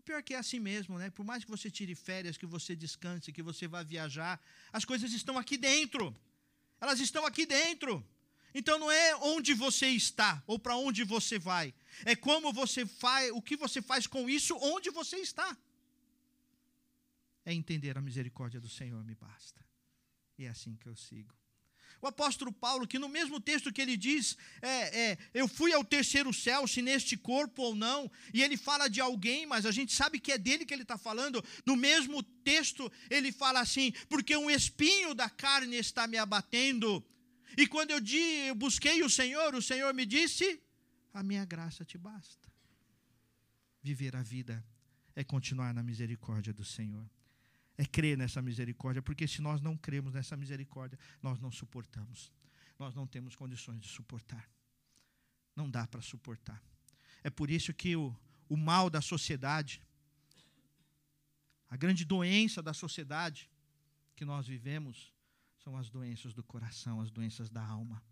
O 0.00 0.02
pior 0.02 0.16
é 0.16 0.22
que 0.22 0.32
é 0.32 0.38
assim 0.38 0.58
mesmo, 0.58 0.98
né? 0.98 1.10
Por 1.10 1.26
mais 1.26 1.44
que 1.44 1.50
você 1.50 1.70
tire 1.70 1.94
férias, 1.94 2.38
que 2.38 2.46
você 2.46 2.74
descanse, 2.74 3.30
que 3.30 3.42
você 3.42 3.68
vá 3.68 3.82
viajar, 3.82 4.40
as 4.72 4.82
coisas 4.82 5.12
estão 5.12 5.36
aqui 5.36 5.58
dentro. 5.58 6.16
Elas 6.80 7.00
estão 7.00 7.26
aqui 7.26 7.44
dentro. 7.44 8.02
Então 8.54 8.78
não 8.78 8.90
é 8.90 9.14
onde 9.16 9.52
você 9.52 9.88
está 9.88 10.42
ou 10.46 10.58
para 10.58 10.74
onde 10.74 11.04
você 11.04 11.38
vai. 11.38 11.74
É 12.06 12.16
como 12.16 12.50
você 12.50 12.86
faz, 12.86 13.30
o 13.32 13.42
que 13.42 13.58
você 13.58 13.82
faz 13.82 14.06
com 14.06 14.26
isso 14.28 14.56
onde 14.62 14.88
você 14.88 15.18
está. 15.18 15.54
É 17.44 17.52
entender 17.52 17.98
a 17.98 18.00
misericórdia 18.00 18.58
do 18.58 18.70
Senhor 18.70 19.04
me 19.04 19.14
basta. 19.14 19.62
E 20.38 20.46
é 20.46 20.48
assim 20.48 20.76
que 20.76 20.88
eu 20.88 20.96
sigo. 20.96 21.34
O 22.02 22.06
apóstolo 22.06 22.50
Paulo, 22.50 22.86
que 22.86 22.98
no 22.98 23.08
mesmo 23.08 23.38
texto 23.38 23.72
que 23.72 23.80
ele 23.80 23.96
diz, 23.96 24.36
é, 24.62 25.10
é, 25.10 25.18
eu 25.34 25.46
fui 25.46 25.72
ao 25.72 25.84
terceiro 25.84 26.32
céu, 26.32 26.66
se 26.66 26.80
neste 26.80 27.16
corpo 27.16 27.62
ou 27.62 27.74
não, 27.74 28.10
e 28.32 28.42
ele 28.42 28.56
fala 28.56 28.88
de 28.88 29.00
alguém, 29.00 29.44
mas 29.44 29.66
a 29.66 29.70
gente 29.70 29.92
sabe 29.92 30.18
que 30.18 30.32
é 30.32 30.38
dele 30.38 30.64
que 30.64 30.72
ele 30.72 30.82
está 30.82 30.96
falando. 30.96 31.44
No 31.66 31.76
mesmo 31.76 32.22
texto, 32.22 32.90
ele 33.10 33.30
fala 33.30 33.60
assim: 33.60 33.92
porque 34.08 34.34
um 34.34 34.50
espinho 34.50 35.14
da 35.14 35.28
carne 35.28 35.76
está 35.76 36.06
me 36.06 36.16
abatendo. 36.16 37.04
E 37.56 37.66
quando 37.66 37.90
eu, 37.90 38.00
di, 38.00 38.46
eu 38.48 38.54
busquei 38.54 39.02
o 39.02 39.10
Senhor, 39.10 39.54
o 39.54 39.60
Senhor 39.60 39.92
me 39.92 40.06
disse: 40.06 40.58
a 41.12 41.22
minha 41.22 41.44
graça 41.44 41.84
te 41.84 41.98
basta. 41.98 42.48
Viver 43.82 44.16
a 44.16 44.22
vida 44.22 44.64
é 45.14 45.22
continuar 45.22 45.74
na 45.74 45.82
misericórdia 45.82 46.52
do 46.52 46.64
Senhor 46.64 47.08
é 47.80 47.86
crer 47.86 48.18
nessa 48.18 48.42
misericórdia, 48.42 49.00
porque 49.00 49.26
se 49.26 49.40
nós 49.40 49.62
não 49.62 49.74
cremos 49.74 50.12
nessa 50.12 50.36
misericórdia, 50.36 50.98
nós 51.22 51.40
não 51.40 51.50
suportamos. 51.50 52.30
Nós 52.78 52.94
não 52.94 53.06
temos 53.06 53.34
condições 53.34 53.80
de 53.80 53.88
suportar. 53.88 54.46
não 55.56 55.68
dá 55.68 55.86
para 55.86 56.02
suportar. 56.02 56.62
É 57.24 57.30
por 57.30 57.50
isso 57.50 57.72
que 57.72 57.96
o, 57.96 58.14
o 58.50 58.56
mal 58.56 58.90
da 58.90 59.00
sociedade, 59.00 59.82
a 61.70 61.76
grande 61.76 62.04
doença 62.04 62.62
da 62.62 62.74
sociedade 62.74 63.50
que 64.14 64.26
nós 64.26 64.46
vivemos, 64.46 65.14
são 65.64 65.74
as 65.74 65.88
doenças 65.88 66.34
do 66.34 66.44
coração, 66.44 67.00
as 67.00 67.10
doenças 67.10 67.48
da 67.48 67.64
alma. 67.64 68.02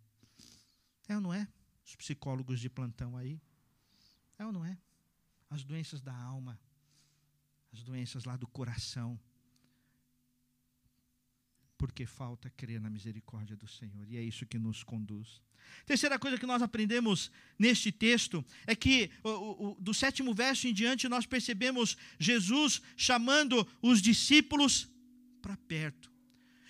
É 1.06 1.14
ou 1.14 1.20
não 1.20 1.34
é? 1.34 1.46
Os 1.84 1.94
psicólogos 1.94 2.58
de 2.58 2.70
plantão 2.70 3.18
aí. 3.18 3.38
É 4.38 4.46
ou 4.46 4.52
não 4.52 4.64
é? 4.64 4.78
As 5.50 5.62
doenças 5.62 6.00
da 6.00 6.14
alma, 6.14 6.58
as 7.70 7.82
doenças 7.82 8.24
lá 8.24 8.34
do 8.34 8.46
coração. 8.46 9.20
Porque 11.78 12.04
falta 12.04 12.50
crer 12.50 12.80
na 12.80 12.90
misericórdia 12.90 13.56
do 13.56 13.68
Senhor. 13.68 14.06
E 14.08 14.16
é 14.16 14.22
isso 14.22 14.44
que 14.44 14.58
nos 14.58 14.82
conduz. 14.82 15.40
Terceira 15.86 16.18
coisa 16.18 16.36
que 16.36 16.46
nós 16.46 16.60
aprendemos 16.60 17.30
neste 17.58 17.92
texto 17.92 18.44
é 18.66 18.74
que 18.74 19.10
o, 19.22 19.68
o, 19.68 19.76
do 19.78 19.94
sétimo 19.94 20.34
verso 20.34 20.66
em 20.66 20.74
diante 20.74 21.08
nós 21.08 21.24
percebemos 21.24 21.96
Jesus 22.18 22.82
chamando 22.96 23.66
os 23.80 24.02
discípulos 24.02 24.88
para 25.40 25.56
perto. 25.56 26.10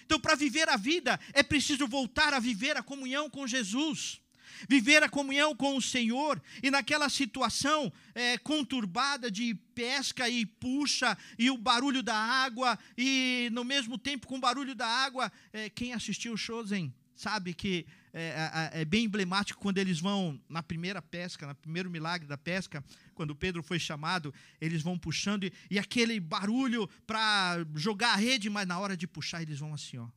Então, 0.04 0.20
para 0.20 0.34
viver 0.34 0.68
a 0.68 0.76
vida, 0.76 1.18
é 1.32 1.42
preciso 1.42 1.86
voltar 1.86 2.32
a 2.32 2.38
viver 2.38 2.76
a 2.76 2.82
comunhão 2.82 3.28
com 3.28 3.46
Jesus 3.46 4.20
viver 4.68 5.02
a 5.02 5.08
comunhão 5.08 5.54
com 5.54 5.76
o 5.76 5.82
Senhor, 5.82 6.40
e 6.62 6.70
naquela 6.70 7.08
situação 7.08 7.92
é, 8.14 8.38
conturbada 8.38 9.30
de 9.30 9.54
pesca 9.74 10.28
e 10.28 10.44
puxa, 10.44 11.16
e 11.38 11.50
o 11.50 11.58
barulho 11.58 12.02
da 12.02 12.16
água, 12.16 12.78
e 12.96 13.48
no 13.52 13.64
mesmo 13.64 13.98
tempo 13.98 14.26
com 14.26 14.36
o 14.36 14.40
barulho 14.40 14.74
da 14.74 14.86
água, 14.86 15.30
é, 15.52 15.68
quem 15.70 15.92
assistiu 15.92 16.32
o 16.32 16.38
Chosen 16.38 16.92
sabe 17.14 17.52
que 17.52 17.84
é, 18.12 18.70
é, 18.72 18.84
bem 18.84 19.04
emblemático 19.04 19.60
quando 19.60 19.78
eles 19.78 20.00
vão 20.00 20.40
na 20.48 20.62
primeira 20.62 21.02
pesca, 21.02 21.46
no 21.46 21.54
primeiro 21.54 21.90
milagre 21.90 22.26
da 22.26 22.38
pesca, 22.38 22.82
quando 23.14 23.34
Pedro 23.34 23.62
foi 23.62 23.78
chamado, 23.78 24.32
eles 24.60 24.82
vão 24.82 24.98
puxando 24.98 25.44
e, 25.44 25.52
e 25.70 25.78
aquele 25.78 26.20
barulho 26.20 26.88
para 27.06 27.64
jogar 27.74 28.12
a 28.12 28.16
rede, 28.16 28.48
mas 28.48 28.66
na 28.66 28.78
hora 28.78 28.96
de 28.96 29.06
puxar 29.06 29.42
eles 29.42 29.58
vão 29.58 29.74
assim, 29.74 29.98
ó, 29.98 30.08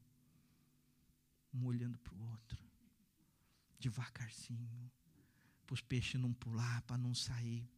um 1.54 1.66
olhando 1.66 1.98
devagarzinho, 3.82 4.92
para 5.66 5.74
os 5.74 5.82
peixes 5.82 6.20
não 6.20 6.34
pular, 6.34 6.82
para 6.84 6.98
não 6.98 7.14
sair. 7.14 7.70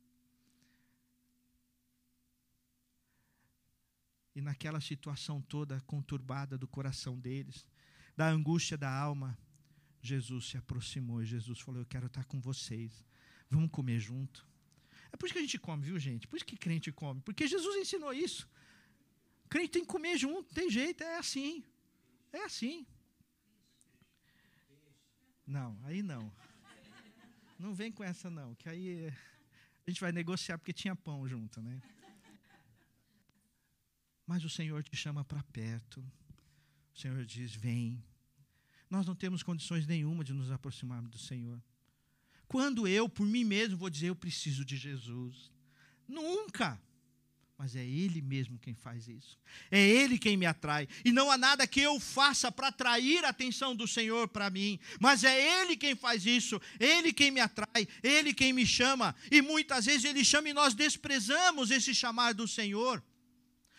E 4.35 4.41
naquela 4.41 4.81
situação 4.81 5.41
toda 5.41 5.79
conturbada 5.81 6.57
do 6.57 6.67
coração 6.67 7.19
deles, 7.19 7.65
da 8.15 8.27
angústia 8.27 8.77
da 8.77 8.91
alma, 8.91 9.37
Jesus 10.01 10.47
se 10.47 10.57
aproximou 10.57 11.21
e 11.21 11.25
Jesus 11.25 11.59
falou: 11.59 11.81
Eu 11.81 11.85
quero 11.85 12.07
estar 12.07 12.25
com 12.25 12.39
vocês. 12.41 13.05
Vamos 13.49 13.71
comer 13.71 13.99
junto. 13.99 14.45
É 15.11 15.17
por 15.17 15.25
isso 15.25 15.33
que 15.33 15.39
a 15.39 15.43
gente 15.43 15.59
come, 15.59 15.85
viu, 15.85 15.99
gente? 15.99 16.27
Por 16.27 16.35
isso 16.37 16.45
que 16.45 16.57
crente 16.57 16.91
come. 16.91 17.21
Porque 17.21 17.47
Jesus 17.47 17.75
ensinou 17.77 18.11
isso. 18.11 18.49
Crente 19.47 19.73
tem 19.73 19.83
que 19.83 19.87
comer 19.87 20.17
junto, 20.17 20.51
tem 20.53 20.69
jeito, 20.69 21.03
é 21.03 21.17
assim. 21.17 21.63
É 22.31 22.43
assim. 22.43 22.87
Não, 25.45 25.77
aí 25.83 26.01
não. 26.01 26.31
Não 27.59 27.73
vem 27.73 27.91
com 27.91 28.03
essa 28.03 28.29
não, 28.29 28.55
que 28.55 28.67
aí 28.67 29.07
a 29.85 29.89
gente 29.89 30.01
vai 30.01 30.11
negociar 30.11 30.57
porque 30.57 30.73
tinha 30.73 30.95
pão 30.95 31.27
junto, 31.27 31.61
né? 31.61 31.81
Mas 34.25 34.43
o 34.43 34.49
Senhor 34.49 34.81
te 34.83 34.95
chama 34.95 35.23
para 35.23 35.43
perto. 35.43 35.99
O 36.93 36.97
Senhor 36.97 37.25
diz: 37.25 37.53
"Vem". 37.53 38.03
Nós 38.89 39.05
não 39.05 39.15
temos 39.15 39.43
condições 39.43 39.87
nenhuma 39.87 40.23
de 40.23 40.33
nos 40.33 40.51
aproximarmos 40.51 41.11
do 41.11 41.17
Senhor. 41.17 41.61
Quando 42.47 42.87
eu, 42.87 43.09
por 43.09 43.25
mim 43.25 43.43
mesmo, 43.43 43.77
vou 43.77 43.89
dizer 43.89 44.07
eu 44.07 44.15
preciso 44.15 44.63
de 44.63 44.77
Jesus? 44.77 45.51
Nunca 46.07 46.79
mas 47.63 47.77
é 47.77 47.85
Ele 47.85 48.21
mesmo 48.21 48.59
quem 48.59 48.75
faz 48.75 49.07
isso. 49.07 49.39
É 49.71 49.79
Ele 49.79 50.19
quem 50.19 50.35
me 50.35 50.45
atrai. 50.45 50.85
E 51.05 51.13
não 51.13 51.31
há 51.31 51.37
nada 51.37 51.65
que 51.65 51.79
eu 51.79 51.97
faça 51.97 52.51
para 52.51 52.67
atrair 52.67 53.23
a 53.23 53.29
atenção 53.29 53.73
do 53.73 53.87
Senhor 53.87 54.27
para 54.27 54.49
mim, 54.49 54.77
mas 54.99 55.23
é 55.23 55.61
Ele 55.61 55.77
quem 55.77 55.95
faz 55.95 56.25
isso. 56.25 56.61
Ele 56.77 57.13
quem 57.13 57.31
me 57.31 57.39
atrai, 57.39 57.87
Ele 58.03 58.33
quem 58.33 58.51
me 58.51 58.65
chama. 58.65 59.15
E 59.31 59.41
muitas 59.41 59.85
vezes 59.85 60.03
Ele 60.03 60.25
chama 60.25 60.49
e 60.49 60.53
nós 60.53 60.73
desprezamos 60.73 61.71
esse 61.71 61.95
chamar 61.95 62.33
do 62.33 62.49
Senhor. 62.49 63.01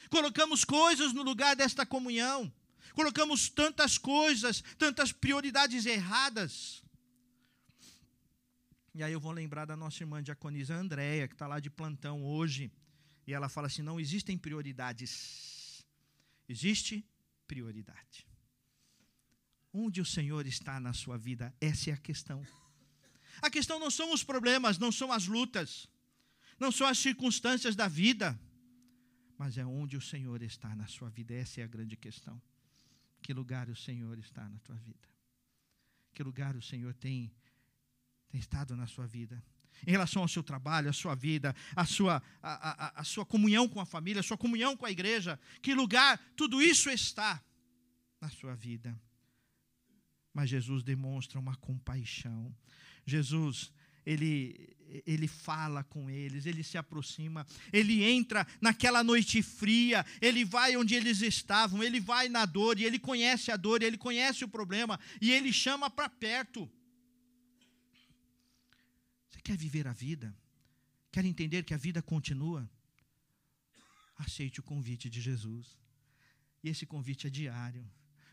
Colocamos 0.08 0.64
coisas 0.64 1.12
no 1.12 1.22
lugar 1.22 1.54
desta 1.54 1.84
comunhão. 1.84 2.50
Colocamos 2.94 3.50
tantas 3.50 3.98
coisas, 3.98 4.64
tantas 4.78 5.12
prioridades 5.12 5.84
erradas. 5.84 6.82
E 8.94 9.02
aí 9.02 9.12
eu 9.12 9.20
vou 9.20 9.32
lembrar 9.32 9.66
da 9.66 9.76
nossa 9.76 10.02
irmã 10.02 10.22
diaconisa 10.22 10.74
Andréia, 10.74 11.28
que 11.28 11.34
está 11.34 11.46
lá 11.46 11.60
de 11.60 11.68
plantão 11.68 12.24
hoje 12.24 12.72
e 13.26 13.32
ela 13.32 13.48
fala 13.48 13.66
assim: 13.66 13.82
não 13.82 13.98
existem 13.98 14.36
prioridades, 14.36 15.84
existe 16.48 17.04
prioridade. 17.46 18.26
Onde 19.72 20.00
o 20.00 20.04
Senhor 20.04 20.46
está 20.46 20.78
na 20.78 20.92
sua 20.92 21.18
vida? 21.18 21.54
Essa 21.60 21.90
é 21.90 21.92
a 21.92 21.96
questão. 21.96 22.46
A 23.42 23.50
questão 23.50 23.78
não 23.80 23.90
são 23.90 24.12
os 24.12 24.22
problemas, 24.22 24.78
não 24.78 24.92
são 24.92 25.10
as 25.10 25.26
lutas, 25.26 25.88
não 26.58 26.70
são 26.70 26.86
as 26.86 26.98
circunstâncias 26.98 27.74
da 27.74 27.88
vida, 27.88 28.38
mas 29.36 29.58
é 29.58 29.66
onde 29.66 29.96
o 29.96 30.00
Senhor 30.00 30.42
está 30.42 30.74
na 30.76 30.86
sua 30.86 31.10
vida. 31.10 31.34
Essa 31.34 31.60
é 31.60 31.64
a 31.64 31.66
grande 31.66 31.96
questão. 31.96 32.40
Que 33.20 33.32
lugar 33.32 33.68
o 33.68 33.74
Senhor 33.74 34.18
está 34.18 34.48
na 34.48 34.58
tua 34.60 34.76
vida? 34.76 35.08
Que 36.14 36.22
lugar 36.22 36.54
o 36.54 36.62
Senhor 36.62 36.94
tem, 36.94 37.34
tem 38.28 38.38
estado 38.38 38.76
na 38.76 38.86
sua 38.86 39.06
vida? 39.06 39.42
Em 39.86 39.90
relação 39.90 40.22
ao 40.22 40.28
seu 40.28 40.42
trabalho, 40.42 40.88
à 40.88 40.92
sua 40.92 41.14
vida, 41.14 41.54
à 41.74 41.84
sua, 41.84 42.22
à, 42.42 42.86
à, 42.86 43.00
à 43.00 43.04
sua 43.04 43.24
comunhão 43.24 43.68
com 43.68 43.80
a 43.80 43.86
família, 43.86 44.20
à 44.20 44.22
sua 44.22 44.38
comunhão 44.38 44.76
com 44.76 44.86
a 44.86 44.90
igreja. 44.90 45.38
Que 45.60 45.74
lugar 45.74 46.18
tudo 46.36 46.62
isso 46.62 46.90
está 46.90 47.42
na 48.20 48.30
sua 48.30 48.54
vida. 48.54 48.98
Mas 50.32 50.50
Jesus 50.50 50.82
demonstra 50.82 51.38
uma 51.38 51.54
compaixão. 51.56 52.54
Jesus, 53.06 53.72
ele, 54.04 54.74
ele 55.06 55.28
fala 55.28 55.84
com 55.84 56.10
eles, 56.10 56.46
ele 56.46 56.62
se 56.62 56.76
aproxima, 56.76 57.46
ele 57.72 58.02
entra 58.02 58.46
naquela 58.60 59.04
noite 59.04 59.42
fria, 59.42 60.04
ele 60.20 60.44
vai 60.44 60.76
onde 60.76 60.94
eles 60.94 61.20
estavam, 61.22 61.82
ele 61.82 62.00
vai 62.00 62.28
na 62.28 62.44
dor, 62.46 62.78
e 62.78 62.84
ele 62.84 62.98
conhece 62.98 63.52
a 63.52 63.56
dor, 63.56 63.82
ele 63.82 63.96
conhece 63.96 64.44
o 64.44 64.48
problema, 64.48 64.98
e 65.20 65.30
ele 65.30 65.52
chama 65.52 65.88
para 65.88 66.08
perto. 66.08 66.68
Quer 69.44 69.56
viver 69.56 69.86
a 69.86 69.92
vida? 69.92 70.34
Quer 71.12 71.24
entender 71.24 71.62
que 71.62 71.74
a 71.74 71.76
vida 71.76 72.02
continua? 72.02 72.68
Aceite 74.16 74.58
o 74.58 74.62
convite 74.62 75.10
de 75.10 75.20
Jesus. 75.20 75.78
E 76.62 76.70
esse 76.70 76.86
convite 76.86 77.26
é 77.26 77.30
diário, 77.30 77.88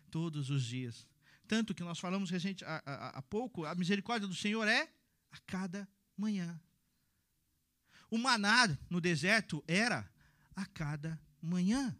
todos 0.10 0.50
os 0.50 0.64
dias. 0.64 1.06
Tanto 1.48 1.76
que 1.76 1.84
nós 1.84 2.00
falamos 2.00 2.30
recente, 2.30 2.64
há, 2.64 2.82
há, 2.86 3.10
há 3.10 3.22
pouco, 3.22 3.66
a 3.66 3.76
misericórdia 3.76 4.28
do 4.28 4.34
Senhor 4.34 4.66
é 4.68 4.90
a 5.30 5.38
cada 5.46 5.88
manhã. 6.16 6.60
O 8.10 8.18
maná 8.18 8.78
no 8.90 9.02
deserto 9.02 9.62
era 9.68 10.10
a 10.56 10.66
cada 10.66 11.22
manhã. 11.42 11.96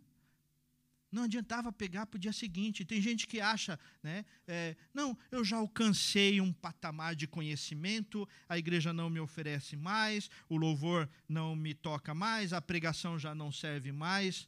Não 1.12 1.24
adiantava 1.24 1.74
pegar 1.74 2.06
para 2.06 2.18
o 2.18 2.20
dia 2.20 2.32
seguinte. 2.32 2.86
Tem 2.86 3.02
gente 3.02 3.28
que 3.28 3.42
acha, 3.42 3.78
né? 4.02 4.24
É, 4.48 4.78
não, 4.94 5.18
eu 5.30 5.44
já 5.44 5.58
alcancei 5.58 6.40
um 6.40 6.54
patamar 6.54 7.16
de 7.16 7.28
conhecimento, 7.28 8.28
a 8.48 8.58
igreja 8.58 8.94
não 8.94 9.10
me 9.10 9.20
oferece 9.20 9.76
mais, 9.76 10.30
o 10.48 10.56
louvor 10.56 11.10
não 11.28 11.54
me 11.54 11.74
toca 11.74 12.14
mais, 12.14 12.54
a 12.54 12.62
pregação 12.62 13.20
já 13.20 13.36
não 13.36 13.52
serve 13.52 13.92
mais. 13.92 14.48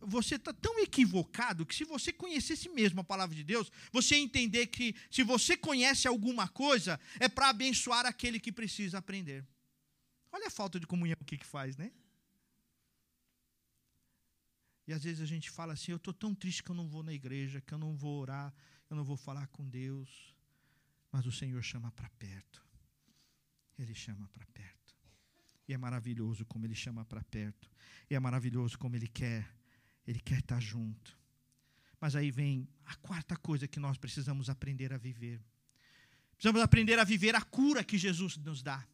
Você 0.00 0.36
está 0.36 0.52
tão 0.52 0.78
equivocado 0.80 1.64
que 1.64 1.74
se 1.74 1.84
você 1.84 2.12
conhecesse 2.12 2.68
mesmo 2.68 3.00
a 3.00 3.04
palavra 3.04 3.34
de 3.34 3.44
Deus, 3.44 3.70
você 3.92 4.16
entender 4.16 4.66
que 4.66 4.94
se 5.10 5.22
você 5.22 5.56
conhece 5.56 6.08
alguma 6.08 6.48
coisa, 6.48 6.98
é 7.20 7.28
para 7.28 7.48
abençoar 7.48 8.06
aquele 8.06 8.40
que 8.40 8.50
precisa 8.50 8.98
aprender. 8.98 9.44
Olha 10.32 10.46
a 10.46 10.50
falta 10.50 10.78
de 10.78 10.86
comunhão 10.86 11.16
que, 11.26 11.38
que 11.38 11.46
faz, 11.46 11.76
né? 11.76 11.92
E 14.90 14.92
às 14.92 15.04
vezes 15.04 15.20
a 15.22 15.24
gente 15.24 15.48
fala 15.48 15.74
assim: 15.74 15.92
eu 15.92 15.98
estou 15.98 16.12
tão 16.12 16.34
triste 16.34 16.64
que 16.64 16.70
eu 16.72 16.74
não 16.74 16.88
vou 16.88 17.04
na 17.04 17.12
igreja, 17.12 17.60
que 17.60 17.72
eu 17.72 17.78
não 17.78 17.94
vou 17.94 18.20
orar, 18.22 18.52
eu 18.90 18.96
não 18.96 19.04
vou 19.04 19.16
falar 19.16 19.46
com 19.46 19.64
Deus. 19.68 20.34
Mas 21.12 21.24
o 21.26 21.30
Senhor 21.30 21.62
chama 21.62 21.92
para 21.92 22.10
perto. 22.10 22.60
Ele 23.78 23.94
chama 23.94 24.28
para 24.32 24.44
perto. 24.46 24.96
E 25.68 25.72
é 25.72 25.78
maravilhoso 25.78 26.44
como 26.44 26.66
ele 26.66 26.74
chama 26.74 27.04
para 27.04 27.22
perto. 27.22 27.70
E 28.10 28.16
é 28.16 28.18
maravilhoso 28.18 28.76
como 28.80 28.96
ele 28.96 29.06
quer. 29.06 29.48
Ele 30.04 30.18
quer 30.18 30.40
estar 30.40 30.58
junto. 30.58 31.16
Mas 32.00 32.16
aí 32.16 32.32
vem 32.32 32.68
a 32.84 32.96
quarta 32.96 33.36
coisa 33.36 33.68
que 33.68 33.78
nós 33.78 33.96
precisamos 33.96 34.50
aprender 34.50 34.92
a 34.92 34.98
viver. 34.98 35.40
Precisamos 36.32 36.62
aprender 36.62 36.98
a 36.98 37.04
viver 37.04 37.36
a 37.36 37.42
cura 37.42 37.84
que 37.84 37.96
Jesus 37.96 38.36
nos 38.38 38.60
dá. 38.60 38.84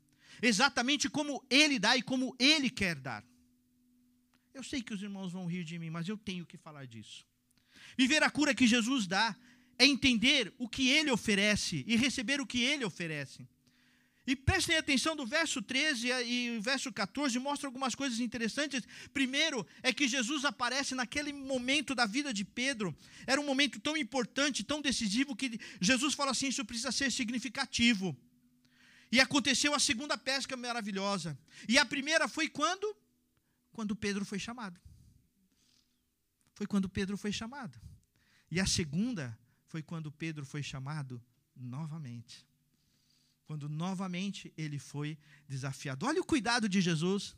Exatamente 0.42 1.08
como 1.08 1.42
ele 1.48 1.78
dá 1.78 1.96
e 1.96 2.02
como 2.02 2.36
ele 2.38 2.68
quer 2.68 2.96
dar. 2.96 3.24
Eu 4.56 4.62
sei 4.62 4.80
que 4.80 4.94
os 4.94 5.02
irmãos 5.02 5.32
vão 5.32 5.44
rir 5.44 5.64
de 5.64 5.78
mim, 5.78 5.90
mas 5.90 6.08
eu 6.08 6.16
tenho 6.16 6.46
que 6.46 6.56
falar 6.56 6.86
disso. 6.86 7.26
Viver 7.94 8.22
a 8.22 8.30
cura 8.30 8.54
que 8.54 8.66
Jesus 8.66 9.06
dá 9.06 9.36
é 9.78 9.84
entender 9.84 10.50
o 10.56 10.66
que 10.66 10.88
ele 10.88 11.10
oferece 11.10 11.84
e 11.86 11.94
receber 11.94 12.40
o 12.40 12.46
que 12.46 12.62
ele 12.62 12.82
oferece. 12.82 13.46
E 14.26 14.34
prestem 14.34 14.78
atenção 14.78 15.14
do 15.14 15.26
verso 15.26 15.60
13 15.60 16.08
e 16.24 16.56
o 16.56 16.62
verso 16.62 16.90
14, 16.90 17.38
mostra 17.38 17.68
algumas 17.68 17.94
coisas 17.94 18.18
interessantes. 18.18 18.82
Primeiro, 19.12 19.66
é 19.82 19.92
que 19.92 20.08
Jesus 20.08 20.46
aparece 20.46 20.94
naquele 20.94 21.34
momento 21.34 21.94
da 21.94 22.06
vida 22.06 22.32
de 22.32 22.42
Pedro. 22.42 22.96
Era 23.26 23.38
um 23.38 23.44
momento 23.44 23.78
tão 23.78 23.94
importante, 23.94 24.64
tão 24.64 24.80
decisivo, 24.80 25.36
que 25.36 25.60
Jesus 25.82 26.14
fala 26.14 26.30
assim: 26.30 26.48
isso 26.48 26.64
precisa 26.64 26.90
ser 26.90 27.12
significativo. 27.12 28.16
E 29.12 29.20
aconteceu 29.20 29.74
a 29.74 29.78
segunda 29.78 30.16
pesca 30.16 30.56
maravilhosa. 30.56 31.38
E 31.68 31.76
a 31.76 31.84
primeira 31.84 32.26
foi 32.26 32.48
quando? 32.48 32.96
Quando 33.76 33.94
Pedro 34.04 34.24
foi 34.24 34.40
chamado. 34.46 34.78
Foi 36.54 36.66
quando 36.66 36.88
Pedro 36.88 37.16
foi 37.24 37.32
chamado. 37.40 37.76
E 38.50 38.58
a 38.58 38.66
segunda 38.66 39.24
foi 39.72 39.82
quando 39.82 40.10
Pedro 40.10 40.44
foi 40.52 40.62
chamado 40.62 41.22
novamente 41.54 42.46
quando 43.46 43.68
novamente 43.68 44.52
ele 44.56 44.78
foi 44.78 45.16
desafiado. 45.48 46.04
Olha 46.04 46.20
o 46.20 46.24
cuidado 46.24 46.68
de 46.68 46.80
Jesus 46.80 47.34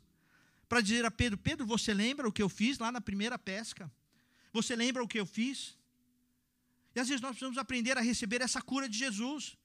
para 0.67 0.81
dizer 0.81 1.05
a 1.05 1.11
Pedro: 1.11 1.37
Pedro, 1.37 1.65
você 1.65 1.93
lembra 1.93 2.27
o 2.27 2.31
que 2.31 2.41
eu 2.41 2.49
fiz 2.49 2.79
lá 2.79 2.91
na 2.91 2.99
primeira 2.99 3.37
pesca? 3.37 3.91
Você 4.51 4.75
lembra 4.75 5.03
o 5.03 5.07
que 5.07 5.19
eu 5.19 5.25
fiz? 5.25 5.77
E 6.95 6.99
às 6.99 7.07
vezes 7.07 7.21
nós 7.21 7.31
precisamos 7.31 7.59
aprender 7.59 7.97
a 7.97 8.01
receber 8.01 8.41
essa 8.41 8.61
cura 8.61 8.89
de 8.89 8.97
Jesus, 8.97 9.55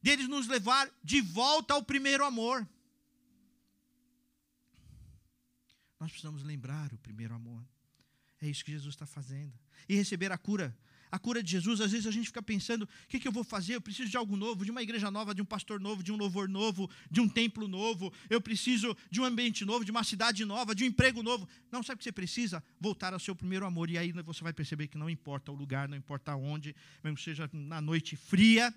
dele 0.00 0.28
nos 0.28 0.46
levar 0.46 0.88
de 1.02 1.20
volta 1.20 1.74
ao 1.74 1.82
primeiro 1.82 2.24
amor. 2.24 2.66
Nós 6.00 6.10
precisamos 6.10 6.42
lembrar 6.42 6.92
o 6.92 6.98
primeiro 6.98 7.34
amor. 7.34 7.62
É 8.40 8.48
isso 8.48 8.64
que 8.64 8.72
Jesus 8.72 8.94
está 8.94 9.06
fazendo. 9.06 9.52
E 9.88 9.94
receber 9.94 10.32
a 10.32 10.38
cura 10.38 10.74
a 11.10 11.18
cura 11.18 11.42
de 11.42 11.50
Jesus, 11.50 11.80
às 11.80 11.90
vezes 11.90 12.06
a 12.06 12.10
gente 12.10 12.26
fica 12.26 12.42
pensando: 12.42 12.84
o 12.84 12.88
que, 13.08 13.18
que, 13.18 13.26
eu 13.26 13.32
vou 13.32 13.42
fazer? 13.42 13.74
Eu 13.74 13.80
preciso 13.80 14.08
de 14.08 14.16
algo 14.16 14.36
novo, 14.36 14.64
de 14.64 14.70
uma 14.70 14.82
igreja 14.82 15.10
nova, 15.10 15.34
de 15.34 15.42
um 15.42 15.44
pastor 15.44 15.80
novo, 15.80 16.02
de 16.02 16.12
um 16.12 16.16
louvor 16.16 16.48
novo, 16.48 16.88
de 17.10 17.20
um 17.20 17.28
templo 17.28 17.66
novo. 17.66 18.12
Eu 18.28 18.40
preciso 18.40 18.96
de 19.10 19.20
um 19.20 19.24
ambiente 19.24 19.64
novo, 19.64 19.84
de 19.84 19.90
uma 19.90 20.04
cidade 20.04 20.44
nova, 20.44 20.74
de 20.74 20.84
um 20.84 20.86
emprego 20.86 21.22
novo. 21.22 21.48
Não, 21.70 21.82
sabe 21.82 21.96
o 21.96 21.98
que 21.98 22.04
você 22.04 22.12
precisa? 22.12 22.62
Voltar 22.78 23.12
ao 23.12 23.18
seu 23.18 23.34
primeiro 23.34 23.66
amor. 23.66 23.90
E 23.90 23.98
aí 23.98 24.12
você 24.12 24.42
vai 24.44 24.52
perceber 24.52 24.86
que 24.86 24.96
não 24.96 25.10
importa 25.10 25.50
o 25.50 25.54
lugar, 25.54 25.88
não 25.88 25.96
importa 25.96 26.36
onde, 26.36 26.76
mesmo 27.02 27.16
que 27.16 27.24
seja 27.24 27.50
na 27.52 27.80
noite 27.80 28.14
fria, 28.14 28.72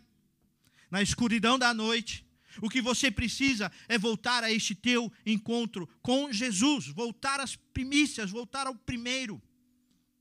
na 0.89 1.01
escuridão 1.01 1.59
da 1.59 1.73
noite. 1.73 2.25
O 2.61 2.69
que 2.69 2.81
você 2.81 3.11
precisa 3.11 3.71
é 3.87 3.97
voltar 3.97 4.43
a 4.43 4.51
este 4.51 4.75
teu 4.75 5.11
encontro 5.25 5.87
com 6.01 6.31
Jesus, 6.31 6.87
voltar 6.87 7.39
às 7.39 7.55
primícias, 7.55 8.31
voltar 8.31 8.67
ao 8.67 8.75
primeiro. 8.75 9.41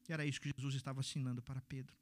E 0.09 0.13
era 0.13 0.25
isso 0.25 0.41
que 0.41 0.53
Jesus 0.57 0.75
estava 0.75 1.01
ensinando 1.01 1.43
para 1.43 1.61
Pedro. 1.63 1.95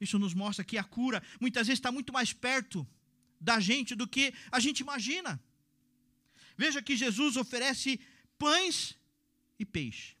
Isso 0.00 0.18
nos 0.18 0.32
mostra 0.32 0.64
que 0.64 0.78
a 0.78 0.84
cura 0.84 1.22
muitas 1.40 1.66
vezes 1.66 1.78
está 1.78 1.92
muito 1.92 2.12
mais 2.12 2.32
perto 2.32 2.86
da 3.40 3.60
gente 3.60 3.94
do 3.94 4.06
que 4.06 4.32
a 4.50 4.58
gente 4.58 4.80
imagina. 4.80 5.42
Veja 6.56 6.82
que 6.82 6.96
Jesus 6.96 7.36
oferece 7.36 8.00
pães 8.38 8.96
e 9.58 9.64
peixe. 9.64 10.16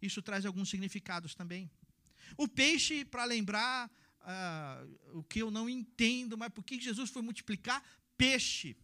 Isso 0.00 0.20
traz 0.20 0.44
alguns 0.44 0.68
significados 0.68 1.34
também. 1.34 1.70
O 2.36 2.48
peixe, 2.48 3.04
para 3.04 3.24
lembrar 3.24 3.90
uh, 4.22 5.18
o 5.18 5.22
que 5.24 5.40
eu 5.40 5.50
não 5.50 5.68
entendo, 5.68 6.36
mas 6.36 6.52
por 6.52 6.64
que 6.64 6.80
Jesus 6.80 7.10
foi 7.10 7.22
multiplicar 7.22 7.82
peixe? 8.16 8.76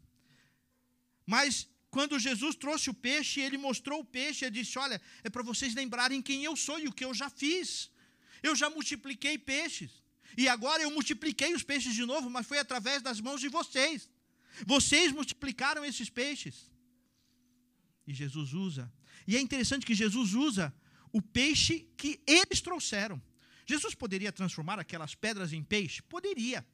Mas 1.26 1.68
quando 1.90 2.18
Jesus 2.18 2.54
trouxe 2.54 2.90
o 2.90 2.94
peixe, 2.94 3.40
ele 3.40 3.58
mostrou 3.58 4.00
o 4.00 4.04
peixe 4.04 4.44
e 4.44 4.50
disse: 4.50 4.78
Olha, 4.78 5.00
é 5.22 5.30
para 5.30 5.42
vocês 5.42 5.74
lembrarem 5.74 6.22
quem 6.22 6.44
eu 6.44 6.54
sou 6.56 6.78
e 6.78 6.88
o 6.88 6.92
que 6.92 7.04
eu 7.04 7.14
já 7.14 7.30
fiz. 7.30 7.90
Eu 8.42 8.54
já 8.54 8.68
multipliquei 8.70 9.36
peixes. 9.38 9.90
E 10.36 10.48
agora 10.48 10.82
eu 10.82 10.90
multipliquei 10.90 11.54
os 11.54 11.62
peixes 11.62 11.94
de 11.94 12.04
novo, 12.04 12.28
mas 12.30 12.46
foi 12.46 12.58
através 12.58 13.02
das 13.02 13.20
mãos 13.20 13.40
de 13.40 13.48
vocês. 13.48 14.08
Vocês 14.66 15.12
multiplicaram 15.12 15.84
esses 15.84 16.10
peixes. 16.10 16.70
E 18.06 18.14
Jesus 18.14 18.52
usa. 18.52 18.92
E 19.26 19.36
é 19.36 19.40
interessante 19.40 19.84
que 19.84 19.94
Jesus 19.94 20.34
usa 20.34 20.74
o 21.12 21.20
peixe 21.20 21.88
que 21.96 22.20
eles 22.26 22.60
trouxeram. 22.60 23.20
Jesus 23.66 23.94
poderia 23.94 24.32
transformar 24.32 24.78
aquelas 24.78 25.14
pedras 25.14 25.52
em 25.52 25.62
peixe? 25.62 26.02
Poderia. 26.02 26.66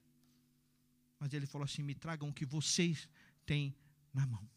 Mas 1.19 1.33
ele 1.33 1.47
falou 1.47 1.65
assim: 1.65 1.83
me 1.83 1.95
tragam 1.95 2.29
o 2.29 2.33
que 2.33 2.47
vocês 2.47 3.09
têm 3.47 3.75
na 4.13 4.27
mão. 4.27 4.49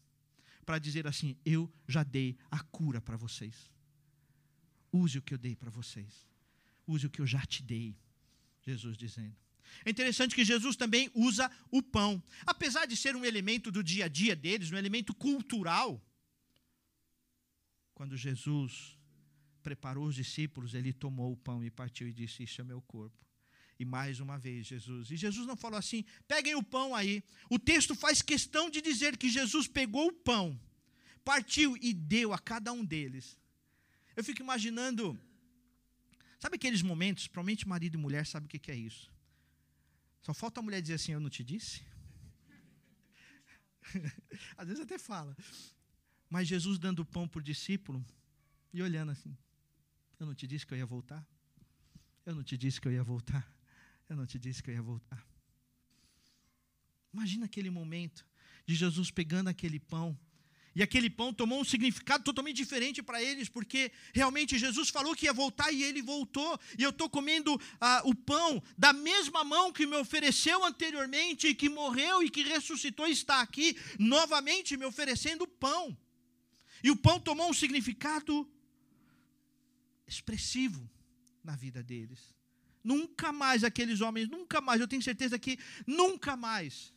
Para 0.64 0.78
dizer 0.78 1.06
assim: 1.06 1.36
eu 1.44 1.72
já 1.86 2.02
dei 2.02 2.36
a 2.50 2.60
cura 2.60 3.00
para 3.00 3.16
vocês. 3.16 3.70
Use 4.92 5.18
o 5.18 5.22
que 5.22 5.34
eu 5.34 5.38
dei 5.38 5.54
para 5.54 5.70
vocês. 5.70 6.26
Use 6.86 7.06
o 7.06 7.10
que 7.10 7.20
eu 7.20 7.26
já 7.26 7.44
te 7.44 7.62
dei. 7.62 7.96
Jesus 8.62 8.96
dizendo. 8.96 9.36
É 9.84 9.90
interessante 9.90 10.34
que 10.34 10.44
Jesus 10.44 10.76
também 10.76 11.10
usa 11.14 11.50
o 11.70 11.82
pão. 11.82 12.22
Apesar 12.46 12.86
de 12.86 12.96
ser 12.96 13.14
um 13.14 13.24
elemento 13.24 13.70
do 13.70 13.82
dia 13.82 14.06
a 14.06 14.08
dia 14.08 14.34
deles, 14.34 14.70
um 14.70 14.76
elemento 14.76 15.14
cultural, 15.14 16.02
quando 17.94 18.16
Jesus 18.16 18.98
preparou 19.62 20.06
os 20.06 20.14
discípulos, 20.14 20.72
ele 20.72 20.92
tomou 20.92 21.32
o 21.32 21.36
pão 21.36 21.62
e 21.62 21.70
partiu 21.70 22.08
e 22.08 22.12
disse: 22.12 22.42
Isso 22.42 22.60
é 22.60 22.64
meu 22.64 22.80
corpo. 22.82 23.27
E 23.78 23.84
mais 23.84 24.18
uma 24.18 24.38
vez, 24.38 24.66
Jesus. 24.66 25.10
E 25.10 25.16
Jesus 25.16 25.46
não 25.46 25.56
falou 25.56 25.78
assim: 25.78 26.04
peguem 26.26 26.54
o 26.54 26.62
pão 26.62 26.94
aí. 26.94 27.22
O 27.48 27.58
texto 27.58 27.94
faz 27.94 28.20
questão 28.20 28.68
de 28.68 28.80
dizer 28.80 29.16
que 29.16 29.28
Jesus 29.28 29.68
pegou 29.68 30.08
o 30.08 30.12
pão, 30.12 30.60
partiu 31.24 31.76
e 31.80 31.92
deu 31.94 32.32
a 32.32 32.38
cada 32.38 32.72
um 32.72 32.84
deles. 32.84 33.38
Eu 34.16 34.24
fico 34.24 34.42
imaginando 34.42 35.18
Sabe 36.38 36.54
aqueles 36.54 36.82
momentos, 36.82 37.26
provavelmente 37.26 37.66
marido 37.66 37.94
e 37.94 37.98
mulher 37.98 38.24
sabe 38.24 38.46
o 38.46 38.48
que 38.48 38.70
é 38.70 38.76
isso. 38.76 39.12
Só 40.22 40.32
falta 40.32 40.60
a 40.60 40.62
mulher 40.62 40.80
dizer 40.80 40.94
assim, 40.94 41.12
eu 41.12 41.20
não 41.20 41.30
te 41.30 41.42
disse? 41.42 41.82
Às 44.56 44.68
vezes 44.68 44.82
até 44.82 44.98
fala. 44.98 45.36
Mas 46.30 46.46
Jesus 46.46 46.78
dando 46.78 47.00
o 47.00 47.04
pão 47.04 47.28
o 47.34 47.40
discípulo 47.40 48.04
e 48.72 48.82
olhando 48.82 49.10
assim. 49.10 49.36
Eu 50.18 50.26
não 50.26 50.34
te 50.34 50.46
disse 50.46 50.66
que 50.66 50.74
eu 50.74 50.78
ia 50.78 50.86
voltar? 50.86 51.26
Eu 52.24 52.34
não 52.34 52.44
te 52.44 52.56
disse 52.56 52.80
que 52.80 52.86
eu 52.86 52.92
ia 52.92 53.02
voltar? 53.02 53.50
Eu 54.08 54.16
não 54.16 54.26
te 54.26 54.38
disse 54.38 54.62
que 54.62 54.70
eu 54.70 54.74
ia 54.74 54.82
voltar. 54.82 55.24
Imagina 57.12 57.46
aquele 57.46 57.70
momento 57.70 58.26
de 58.66 58.74
Jesus 58.74 59.10
pegando 59.10 59.48
aquele 59.48 59.78
pão 59.78 60.18
e 60.78 60.82
aquele 60.82 61.10
pão 61.10 61.34
tomou 61.34 61.60
um 61.60 61.64
significado 61.64 62.22
totalmente 62.22 62.56
diferente 62.56 63.02
para 63.02 63.20
eles, 63.20 63.48
porque 63.48 63.90
realmente 64.14 64.56
Jesus 64.56 64.90
falou 64.90 65.12
que 65.12 65.24
ia 65.24 65.32
voltar 65.32 65.72
e 65.72 65.82
ele 65.82 66.00
voltou. 66.00 66.56
E 66.78 66.84
eu 66.84 66.90
estou 66.90 67.10
comendo 67.10 67.60
ah, 67.80 68.00
o 68.04 68.14
pão 68.14 68.62
da 68.76 68.92
mesma 68.92 69.42
mão 69.42 69.72
que 69.72 69.84
me 69.84 69.96
ofereceu 69.96 70.64
anteriormente, 70.64 71.52
que 71.52 71.68
morreu 71.68 72.22
e 72.22 72.30
que 72.30 72.44
ressuscitou, 72.44 73.08
e 73.08 73.10
está 73.10 73.40
aqui 73.40 73.76
novamente 73.98 74.76
me 74.76 74.84
oferecendo 74.84 75.48
pão. 75.48 75.98
E 76.80 76.92
o 76.92 76.96
pão 76.96 77.18
tomou 77.18 77.50
um 77.50 77.54
significado 77.54 78.48
expressivo 80.06 80.88
na 81.42 81.56
vida 81.56 81.82
deles. 81.82 82.37
Nunca 82.90 83.30
mais 83.32 83.64
aqueles 83.64 84.00
homens, 84.00 84.28
nunca 84.36 84.60
mais, 84.66 84.80
eu 84.80 84.88
tenho 84.88 85.02
certeza 85.02 85.38
que 85.38 85.58
nunca 85.86 86.36
mais 86.36 86.94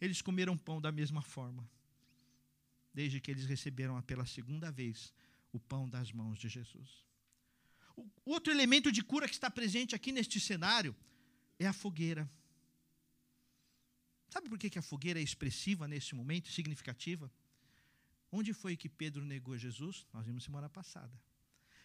eles 0.00 0.20
comeram 0.20 0.56
pão 0.58 0.80
da 0.80 0.90
mesma 0.90 1.22
forma 1.22 1.62
desde 2.92 3.20
que 3.20 3.30
eles 3.30 3.46
receberam 3.46 4.00
pela 4.02 4.26
segunda 4.26 4.70
vez 4.70 5.12
o 5.52 5.60
pão 5.60 5.88
das 5.88 6.10
mãos 6.12 6.38
de 6.38 6.48
Jesus. 6.48 6.90
O 8.24 8.32
outro 8.32 8.52
elemento 8.52 8.90
de 8.90 9.02
cura 9.02 9.28
que 9.28 9.34
está 9.34 9.50
presente 9.50 9.94
aqui 9.94 10.10
neste 10.10 10.40
cenário 10.40 10.96
é 11.58 11.66
a 11.66 11.72
fogueira. 11.72 12.28
Sabe 14.28 14.48
por 14.48 14.58
que 14.58 14.78
a 14.78 14.82
fogueira 14.82 15.20
é 15.20 15.22
expressiva 15.22 15.86
nesse 15.86 16.14
momento, 16.14 16.50
significativa? 16.50 17.30
Onde 18.32 18.52
foi 18.52 18.76
que 18.76 18.88
Pedro 18.88 19.24
negou 19.24 19.56
Jesus? 19.56 20.06
Nós 20.12 20.24
vimos 20.26 20.44
semana 20.44 20.68
passada. 20.68 21.16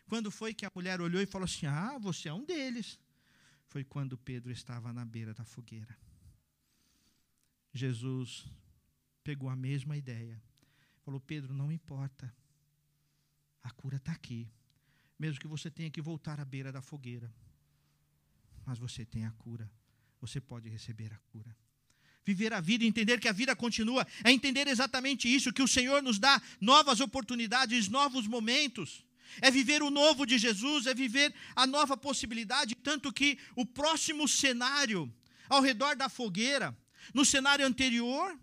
Quando 0.08 0.30
foi 0.32 0.52
que 0.54 0.66
a 0.66 0.72
mulher 0.74 1.02
olhou 1.02 1.22
e 1.22 1.26
falou 1.26 1.46
assim: 1.46 1.66
Ah, 1.66 1.98
você 2.00 2.30
é 2.30 2.34
um 2.34 2.46
deles? 2.46 3.00
Foi 3.68 3.84
quando 3.84 4.18
Pedro 4.18 4.52
estava 4.52 4.94
na 4.94 5.06
beira 5.06 5.34
da 5.34 5.44
fogueira. 5.44 5.98
Jesus 7.74 8.46
pegou 9.24 9.50
a 9.50 9.56
mesma 9.56 9.98
ideia 9.98 10.42
Falou, 11.06 11.20
Pedro, 11.20 11.54
não 11.54 11.72
importa. 11.72 12.36
A 13.62 13.70
cura 13.70 13.98
está 13.98 14.12
aqui. 14.12 14.50
Mesmo 15.20 15.40
que 15.40 15.48
você 15.48 15.70
tenha 15.70 15.90
que 15.92 16.02
voltar 16.02 16.40
à 16.40 16.46
beira 16.46 16.72
da 16.72 16.82
fogueira. 16.82 17.32
Mas 18.66 18.80
você 18.80 19.06
tem 19.06 19.24
a 19.24 19.32
cura. 19.34 19.72
Você 20.20 20.42
pode 20.42 20.68
receber 20.68 21.14
a 21.14 21.18
cura. 21.32 21.56
Viver 22.26 22.54
a 22.54 22.60
vida, 22.60 22.84
entender 22.84 23.20
que 23.20 23.28
a 23.28 23.32
vida 23.32 23.56
continua, 23.56 24.06
é 24.24 24.32
entender 24.32 24.66
exatamente 24.66 25.28
isso, 25.28 25.54
que 25.54 25.62
o 25.62 25.68
Senhor 25.68 26.02
nos 26.02 26.18
dá 26.18 26.42
novas 26.60 27.00
oportunidades, 27.00 27.88
novos 27.88 28.26
momentos. 28.26 29.06
É 29.42 29.52
viver 29.52 29.82
o 29.84 29.90
novo 29.90 30.26
de 30.26 30.38
Jesus, 30.38 30.86
é 30.86 30.94
viver 30.94 31.34
a 31.56 31.68
nova 31.68 31.98
possibilidade, 31.98 32.76
tanto 32.76 33.12
que 33.12 33.38
o 33.56 33.66
próximo 33.66 34.28
cenário, 34.28 35.12
ao 35.50 35.62
redor 35.62 35.96
da 35.96 36.10
fogueira, 36.10 36.76
no 37.14 37.26
cenário 37.26 37.66
anterior, 37.66 38.38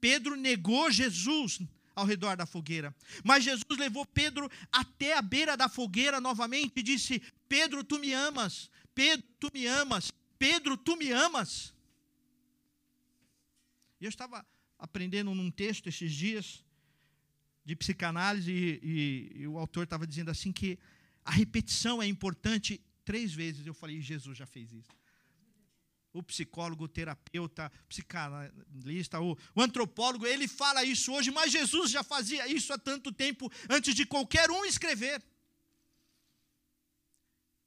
Pedro 0.00 0.36
negou 0.36 0.90
Jesus 0.90 1.60
ao 1.94 2.04
redor 2.04 2.36
da 2.36 2.46
fogueira. 2.46 2.94
Mas 3.24 3.44
Jesus 3.44 3.78
levou 3.78 4.04
Pedro 4.04 4.50
até 4.70 5.16
a 5.16 5.22
beira 5.22 5.56
da 5.56 5.68
fogueira 5.68 6.20
novamente 6.20 6.74
e 6.76 6.82
disse: 6.82 7.22
Pedro, 7.48 7.84
tu 7.84 7.98
me 7.98 8.12
amas. 8.12 8.70
Pedro, 8.94 9.26
tu 9.40 9.50
me 9.52 9.66
amas. 9.66 10.12
Pedro, 10.38 10.76
tu 10.76 10.96
me 10.96 11.10
amas. 11.10 11.72
E 14.00 14.04
eu 14.04 14.08
estava 14.08 14.46
aprendendo 14.78 15.34
num 15.34 15.50
texto 15.50 15.88
esses 15.88 16.12
dias 16.12 16.62
de 17.64 17.74
psicanálise 17.74 18.52
e, 18.52 19.32
e, 19.36 19.46
o 19.46 19.58
autor 19.58 19.84
estava 19.84 20.06
dizendo 20.06 20.30
assim 20.30 20.52
que 20.52 20.78
a 21.24 21.30
repetição 21.30 22.02
é 22.02 22.06
importante 22.06 22.80
três 23.04 23.32
vezes. 23.32 23.66
Eu 23.66 23.74
falei, 23.74 24.00
Jesus 24.00 24.36
já 24.36 24.46
fez 24.46 24.72
isso. 24.72 24.90
O 26.12 26.22
psicólogo, 26.22 26.84
o 26.84 26.88
terapeuta, 26.88 27.72
o 27.84 27.88
psicanalista, 27.88 29.20
o, 29.20 29.36
o 29.54 29.60
antropólogo, 29.60 30.26
ele 30.26 30.46
fala 30.46 30.84
isso 30.84 31.12
hoje, 31.12 31.30
mas 31.30 31.50
Jesus 31.50 31.90
já 31.90 32.04
fazia 32.04 32.46
isso 32.46 32.72
há 32.72 32.78
tanto 32.78 33.10
tempo 33.10 33.50
antes 33.68 33.94
de 33.94 34.06
qualquer 34.06 34.50
um 34.50 34.64
escrever. 34.64 35.22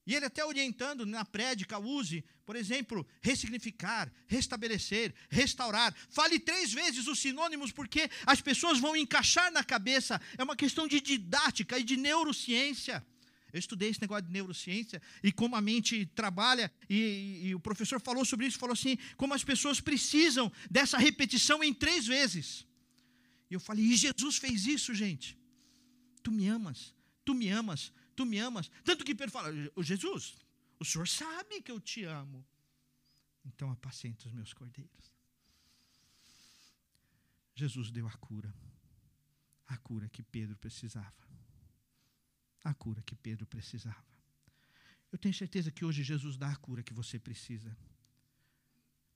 E 0.07 0.15
ele 0.15 0.25
até 0.25 0.43
orientando 0.45 1.05
na 1.05 1.25
prédica, 1.25 1.77
use, 1.77 2.23
por 2.45 2.55
exemplo, 2.55 3.05
ressignificar, 3.21 4.09
restabelecer, 4.25 5.13
restaurar. 5.29 5.93
Fale 6.09 6.39
três 6.39 6.71
vezes 6.71 7.07
os 7.07 7.19
sinônimos, 7.19 7.73
porque 7.73 8.09
as 8.25 8.39
pessoas 8.39 8.79
vão 8.79 8.95
encaixar 8.95 9.51
na 9.51 9.65
cabeça. 9.65 10.19
É 10.37 10.43
uma 10.45 10.55
questão 10.55 10.87
de 10.87 11.01
didática 11.01 11.77
e 11.77 11.83
de 11.83 11.97
neurociência. 11.97 13.05
Eu 13.51 13.59
estudei 13.59 13.89
esse 13.89 13.99
negócio 13.99 14.23
de 14.23 14.31
neurociência 14.31 15.01
e 15.21 15.29
como 15.29 15.57
a 15.57 15.61
mente 15.61 16.05
trabalha, 16.05 16.71
e, 16.89 16.95
e, 16.95 17.47
e 17.47 17.55
o 17.55 17.59
professor 17.59 17.99
falou 17.99 18.23
sobre 18.23 18.45
isso, 18.45 18.57
falou 18.57 18.73
assim, 18.73 18.97
como 19.17 19.33
as 19.33 19.43
pessoas 19.43 19.81
precisam 19.81 20.49
dessa 20.71 20.97
repetição 20.97 21.61
em 21.61 21.73
três 21.73 22.07
vezes. 22.07 22.65
E 23.51 23.55
eu 23.55 23.59
falei, 23.59 23.83
e 23.83 23.95
Jesus 23.97 24.37
fez 24.37 24.65
isso, 24.65 24.93
gente. 24.93 25.37
Tu 26.23 26.31
me 26.31 26.47
amas, 26.47 26.93
tu 27.25 27.33
me 27.33 27.49
amas, 27.49 27.91
tu 28.17 28.25
me 28.25 28.39
amas. 28.39 28.69
Tanto 28.83 29.05
que 29.05 29.15
Pedro 29.15 29.31
fala: 29.31 29.53
Jesus, 29.77 30.35
o 30.79 30.83
Senhor 30.83 31.07
sabe 31.07 31.61
que 31.61 31.71
eu 31.71 31.79
te 31.79 32.03
amo. 32.03 32.43
Então 33.45 33.71
apacenta 33.71 34.27
os 34.27 34.33
meus 34.33 34.51
cordeiros. 34.51 35.13
Jesus 37.55 37.91
deu 37.91 38.07
a 38.07 38.13
cura. 38.13 38.53
A 39.67 39.77
cura 39.77 40.09
que 40.09 40.23
Pedro 40.23 40.57
precisava. 40.57 41.27
A 42.63 42.73
cura 42.73 43.01
que 43.03 43.15
Pedro 43.15 43.45
precisava. 43.45 44.05
Eu 45.11 45.17
tenho 45.17 45.33
certeza 45.33 45.71
que 45.71 45.85
hoje 45.85 46.03
Jesus 46.03 46.35
dá 46.37 46.49
a 46.51 46.55
cura 46.57 46.83
que 46.83 46.93
você 46.93 47.17
precisa. 47.17 47.77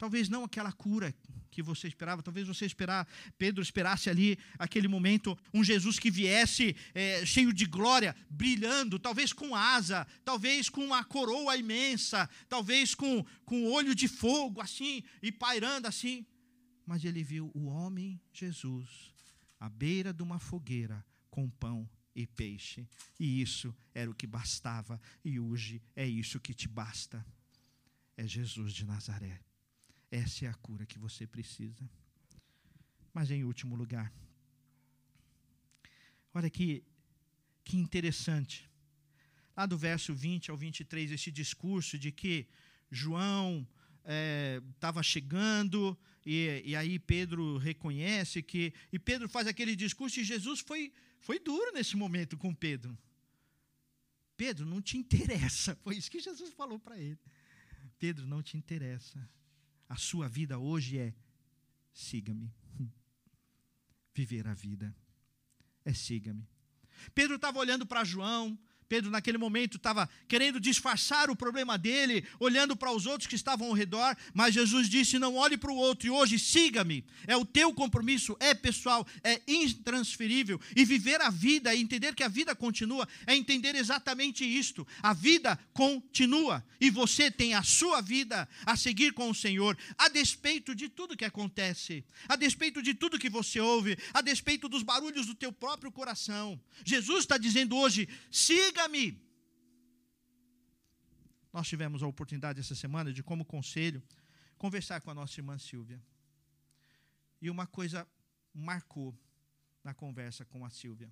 Talvez 0.02 0.30
não 0.30 0.44
aquela 0.44 0.72
cura 0.72 1.14
que 1.52 1.62
você 1.62 1.88
esperava, 1.88 2.24
talvez 2.24 2.48
você 2.48 2.66
esperar, 2.66 3.08
Pedro 3.38 3.62
esperasse 3.62 4.10
ali 4.10 4.36
aquele 4.58 4.88
momento 4.88 5.38
um 5.54 5.64
Jesus 5.64 6.00
que 6.00 6.10
viesse 6.10 6.76
é, 6.96 7.24
cheio 7.24 7.54
de 7.54 7.68
glória, 7.68 8.16
brilhando, 8.28 8.98
talvez 8.98 9.32
com 9.32 9.56
asa, 9.56 10.08
talvez 10.26 10.70
com 10.70 10.84
uma 10.84 11.04
coroa 11.04 11.56
imensa, 11.56 12.28
talvez 12.50 12.96
com, 12.96 13.24
com 13.46 13.68
olho 13.68 13.94
de 13.94 14.08
fogo 14.08 14.60
assim 14.60 15.04
e 15.22 15.32
pairando 15.32 15.88
assim. 15.88 16.26
Mas 16.84 17.06
ele 17.06 17.24
viu 17.24 17.52
o 17.54 17.68
homem 17.68 18.20
Jesus 18.34 19.14
à 19.60 19.70
beira 19.70 20.12
de 20.12 20.24
uma 20.24 20.40
fogueira 20.40 21.06
com 21.30 21.48
pão 21.48 21.88
e 22.16 22.26
peixe, 22.26 22.90
e 23.20 23.40
isso 23.40 23.72
era 23.94 24.10
o 24.10 24.16
que 24.16 24.26
bastava, 24.26 25.00
e 25.24 25.40
hoje 25.40 25.80
é 25.96 26.08
isso 26.08 26.40
que 26.40 26.56
te 26.56 26.68
basta. 26.68 27.24
É 28.18 28.26
Jesus 28.26 28.74
de 28.74 28.84
Nazaré. 28.84 29.40
Essa 30.12 30.46
é 30.46 30.50
a 30.50 30.54
cura 30.56 30.86
que 30.86 31.00
você 31.00 31.26
precisa. 31.26 31.90
Mas 33.14 33.32
em 33.32 33.46
último 33.46 33.78
lugar, 33.78 34.14
olha 36.34 36.50
que, 36.50 36.84
que 37.64 37.78
interessante. 37.78 38.70
Lá 39.56 39.66
do 39.66 39.78
verso 39.78 40.14
20 40.14 40.52
ao 40.52 40.58
23, 40.58 41.12
esse 41.12 41.32
discurso 41.32 41.98
de 41.98 42.12
que 42.12 42.46
João 42.90 43.66
estava 44.74 45.00
é, 45.00 45.04
chegando, 45.04 45.98
e, 46.26 46.62
e, 46.66 46.76
aí 46.76 47.00
Pedro 47.00 47.58
reconhece 47.58 48.42
que. 48.44 48.74
E 48.92 49.00
Pedro 49.00 49.30
faz 49.30 49.48
aquele 49.48 49.76
discurso, 49.76 50.20
e 50.20 50.24
Jesus 50.26 50.60
foi, 50.60 50.92
foi 51.20 51.40
duro 51.40 51.72
nesse 51.74 51.96
momento 51.96 52.38
com 52.38 52.54
Pedro. 52.54 52.98
Pedro, 54.36 54.66
não 54.66 54.82
te 54.82 54.98
interessa. 54.98 55.76
Foi 55.84 55.96
isso 55.96 56.10
que 56.10 56.20
Jesus 56.20 56.52
falou 56.54 56.80
para 56.80 56.98
ele. 56.98 57.20
Pedro, 58.00 58.26
não 58.26 58.42
te 58.42 58.58
interessa 58.58 59.30
a 59.92 59.98
sua 59.98 60.30
vida 60.30 60.58
hoje 60.58 60.98
é 60.98 61.14
siga-me. 61.92 62.50
Viver 64.16 64.48
a 64.48 64.54
vida 64.54 64.96
é 65.84 65.94
siga-me. 65.94 66.48
Pedro 67.14 67.36
estava 67.36 67.60
olhando 67.60 67.86
para 67.86 68.06
João, 68.06 68.58
Pedro, 68.92 69.10
naquele 69.10 69.38
momento, 69.38 69.78
estava 69.78 70.10
querendo 70.28 70.60
disfarçar 70.60 71.30
o 71.30 71.36
problema 71.36 71.78
dele, 71.78 72.26
olhando 72.38 72.76
para 72.76 72.92
os 72.92 73.06
outros 73.06 73.26
que 73.26 73.38
estavam 73.38 73.70
ao 73.70 73.74
redor, 73.74 74.18
mas 74.34 74.54
Jesus 74.54 74.90
disse: 74.90 75.18
Não 75.18 75.38
olhe 75.38 75.56
para 75.56 75.72
o 75.72 75.78
outro, 75.78 76.08
e 76.08 76.10
hoje 76.10 76.38
siga-me. 76.38 77.02
É 77.26 77.38
o 77.38 77.46
teu 77.46 77.74
compromisso, 77.74 78.36
é 78.38 78.54
pessoal, 78.54 79.08
é 79.24 79.42
intransferível. 79.48 80.60
E 80.76 80.84
viver 80.84 81.22
a 81.22 81.30
vida, 81.30 81.74
e 81.74 81.80
entender 81.80 82.14
que 82.14 82.22
a 82.22 82.28
vida 82.28 82.54
continua, 82.54 83.08
é 83.26 83.34
entender 83.34 83.76
exatamente 83.76 84.44
isto: 84.44 84.86
a 85.02 85.14
vida 85.14 85.58
continua, 85.72 86.62
e 86.82 86.90
você 86.90 87.32
tem 87.32 87.54
a 87.54 87.64
sua 87.64 88.02
vida 88.02 88.46
a 88.66 88.76
seguir 88.76 89.14
com 89.14 89.30
o 89.30 89.34
Senhor, 89.34 89.78
a 89.98 90.10
despeito 90.10 90.76
de 90.76 90.90
tudo 90.90 91.16
que 91.16 91.24
acontece, 91.24 92.04
a 92.28 92.36
despeito 92.36 92.82
de 92.82 92.94
tudo 92.94 93.18
que 93.18 93.30
você 93.30 93.62
ouve, 93.62 93.98
a 94.14 94.20
despeito 94.20 94.68
dos 94.68 94.84
barulhos 94.84 95.28
do 95.28 95.34
teu 95.34 95.54
próprio 95.54 95.94
coração. 95.94 96.60
Jesus 96.84 97.20
está 97.20 97.38
dizendo 97.38 97.78
hoje: 97.78 98.10
siga 98.30 98.81
siga-me. 98.82 99.22
Nós 101.54 101.68
tivemos 101.68 102.02
a 102.02 102.08
oportunidade 102.08 102.60
essa 102.60 102.76
semana 102.76 103.12
de, 103.12 103.22
como 103.22 103.46
conselho, 103.46 104.02
conversar 104.58 105.02
com 105.02 105.12
a 105.12 105.14
nossa 105.14 105.40
irmã 105.40 105.58
Silvia. 105.58 106.02
E 107.42 107.50
uma 107.50 107.68
coisa 107.68 108.08
marcou 108.54 109.16
na 109.84 109.94
conversa 109.94 110.46
com 110.46 110.66
a 110.66 110.70
Silvia. 110.70 111.12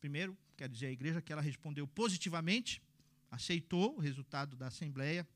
Primeiro, 0.00 0.36
quer 0.56 0.68
dizer, 0.68 0.86
a 0.86 0.90
igreja 0.90 1.22
que 1.22 1.32
ela 1.32 1.42
respondeu 1.42 1.86
positivamente, 1.86 2.82
aceitou 3.30 3.96
o 3.96 4.00
resultado 4.00 4.56
da 4.56 4.66
assembleia, 4.66 5.26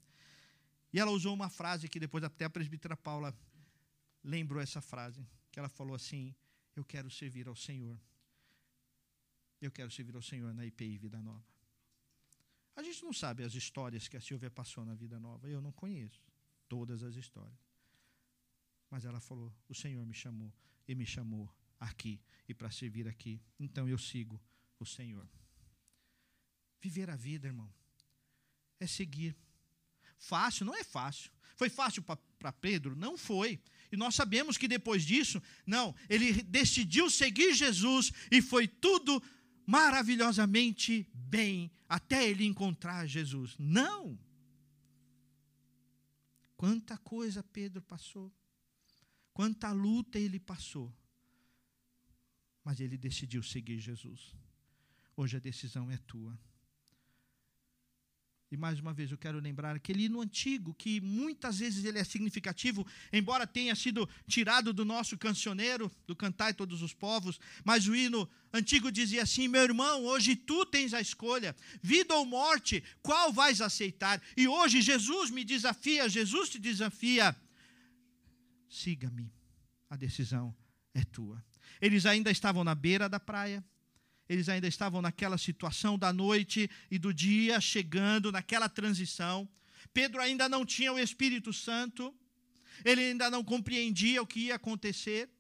e 0.93 0.99
ela 0.99 1.11
usou 1.11 1.33
uma 1.33 1.49
frase 1.49 1.89
que 1.89 2.01
depois 2.01 2.25
até 2.25 2.45
a 2.47 2.51
presbítera 2.51 2.97
Paula 2.97 3.37
lembrou 4.25 4.61
essa 4.61 4.81
frase, 4.81 5.25
que 5.53 5.59
ela 5.59 5.69
falou 5.69 5.95
assim: 5.95 6.35
Eu 6.75 6.85
quero 6.85 7.11
servir 7.11 7.47
ao 7.47 7.55
Senhor 7.55 7.99
eu 9.61 9.71
quero 9.71 9.91
servir 9.91 10.15
ao 10.15 10.23
Senhor 10.23 10.53
na 10.55 10.65
IPI 10.67 10.99
Vida 10.99 11.21
Nova. 11.21 11.45
A 12.75 12.83
gente 12.83 13.03
não 13.03 13.13
sabe 13.13 13.43
as 13.43 13.55
histórias 13.55 14.07
que 14.07 14.17
a 14.17 14.21
Silvia 14.21 14.51
passou 14.51 14.85
na 14.85 14.95
Vida 14.95 15.19
Nova. 15.19 15.49
Eu 15.49 15.63
não 15.63 15.73
conheço 15.73 16.21
todas 16.69 17.03
as 17.03 17.17
histórias. 17.17 17.59
Mas 18.91 19.05
ela 19.05 19.21
falou: 19.21 19.53
O 19.69 19.75
Senhor 19.75 20.05
me 20.05 20.15
chamou 20.15 20.53
e 20.87 20.95
me 20.95 21.07
chamou 21.07 21.51
aqui 21.81 22.21
e 22.49 22.55
para 22.55 22.71
servir 22.71 23.09
aqui. 23.09 23.41
Então 23.59 23.89
eu 23.89 23.99
sigo 23.99 24.41
o 24.79 24.85
Senhor. 24.85 25.27
Viver 26.81 27.09
a 27.09 27.17
vida, 27.17 27.47
irmão, 27.47 27.73
é 28.79 28.87
seguir. 28.87 29.35
Fácil, 30.19 30.67
não 30.67 30.75
é 30.75 30.85
fácil. 30.85 31.31
Foi 31.57 31.69
fácil 31.71 32.03
para 32.03 32.53
Pedro? 32.53 32.95
Não 32.95 33.17
foi. 33.17 33.61
E 33.91 33.97
nós 33.97 34.15
sabemos 34.15 34.59
que 34.59 34.69
depois 34.69 35.05
disso, 35.05 35.43
não, 35.65 35.95
ele 36.09 36.43
decidiu 36.43 37.09
seguir 37.09 37.55
Jesus 37.55 38.13
e 38.31 38.43
foi 38.43 38.69
tudo 38.69 39.23
maravilhosamente 39.67 41.07
bem 41.13 41.71
até 41.89 42.29
ele 42.29 42.45
encontrar 42.45 43.07
Jesus. 43.07 43.57
Não! 43.59 44.19
Quanta 46.57 46.97
coisa 46.97 47.43
Pedro 47.43 47.83
passou, 47.83 48.33
quanta 49.35 49.71
luta 49.73 50.19
ele 50.19 50.41
passou, 50.41 50.91
mas 52.65 52.81
ele 52.81 52.97
decidiu 52.97 53.43
seguir 53.43 53.79
Jesus. 53.79 54.35
Hoje 55.15 55.37
a 55.37 55.41
decisão 55.41 55.91
é 55.91 55.99
tua. 55.99 56.39
E 58.57 58.59
mais 58.59 58.81
uma 58.81 58.95
vez 58.95 59.11
eu 59.11 59.19
quero 59.19 59.39
lembrar 59.39 59.77
aquele 59.77 60.07
hino 60.07 60.23
antigo, 60.23 60.73
que 60.73 60.99
muitas 60.99 61.59
vezes 61.59 61.85
ele 61.85 61.99
é 61.99 62.05
significativo, 62.05 62.87
embora 63.13 63.47
tenha 63.47 63.75
sido 63.75 64.09
tirado 64.27 64.73
do 64.73 64.83
nosso 64.83 65.19
cancioneiro, 65.19 65.93
do 66.07 66.17
Cantai 66.17 66.55
Todos 66.55 66.81
os 66.81 66.95
Povos, 66.95 67.39
mas 67.63 67.87
o 67.87 67.95
hino 67.95 68.27
antigo 68.51 68.91
dizia 68.91 69.25
assim: 69.25 69.47
Meu 69.47 69.63
irmão, 69.63 70.03
hoje 70.05 70.35
tu 70.35 70.65
tens 70.65 70.95
a 70.95 71.03
escolha, 71.03 71.55
vida 71.83 72.15
ou 72.15 72.25
morte, 72.25 72.83
qual 73.03 73.31
vais 73.31 73.61
aceitar? 73.61 74.23
E 74.35 74.49
hoje 74.49 74.81
Jesus 74.81 75.31
me 75.31 75.45
desafia, 75.45 76.09
Jesus 76.09 76.49
te 76.49 76.59
desafia, 76.59 77.37
siga-me, 78.71 79.31
a 79.91 79.97
decisão 79.97 80.57
é 80.95 81.05
tua. 81.05 81.45
Eles 81.79 82.07
ainda 82.07 82.31
estavam 82.31 82.65
na 82.65 82.75
beira 82.75 83.07
da 83.07 83.21
praia, 83.21 83.63
eles 84.29 84.49
ainda 84.49 84.67
estavam 84.67 85.01
naquela 85.01 85.39
situação 85.39 85.99
da 85.99 86.13
noite 86.13 86.69
e 86.91 86.99
do 86.99 87.15
dia, 87.15 87.61
chegando 87.61 88.33
naquela 88.33 88.69
transição. 88.69 89.49
Pedro 89.93 90.21
ainda 90.21 90.49
não 90.49 90.67
tinha 90.67 90.93
o 90.93 90.99
Espírito 90.99 91.53
Santo, 91.53 92.15
ele 92.85 93.03
ainda 93.03 93.31
não 93.31 93.45
compreendia 93.45 94.21
o 94.21 94.27
que 94.27 94.41
ia 94.41 94.57
acontecer. 94.57 95.31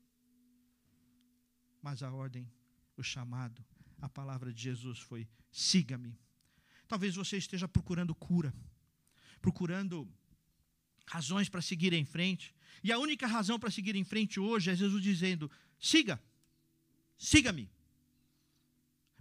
Mas 1.83 2.03
a 2.03 2.11
ordem, 2.11 2.51
o 2.97 3.03
chamado, 3.03 3.65
a 4.01 4.09
palavra 4.09 4.53
de 4.53 4.63
Jesus 4.63 5.01
foi: 5.01 5.29
siga-me. 5.51 6.19
Talvez 6.87 7.17
você 7.17 7.37
esteja 7.37 7.67
procurando 7.67 8.15
cura, 8.15 8.55
procurando 9.41 10.09
razões 11.07 11.49
para 11.49 11.61
seguir 11.61 11.93
em 11.93 12.05
frente. 12.05 12.55
E 12.83 12.93
a 12.93 12.99
única 12.99 13.27
razão 13.27 13.59
para 13.59 13.71
seguir 13.71 13.97
em 13.97 14.05
frente 14.05 14.39
hoje 14.39 14.71
é 14.71 14.77
Jesus 14.77 15.03
dizendo: 15.03 15.51
siga, 15.79 16.23
siga-me. 17.19 17.76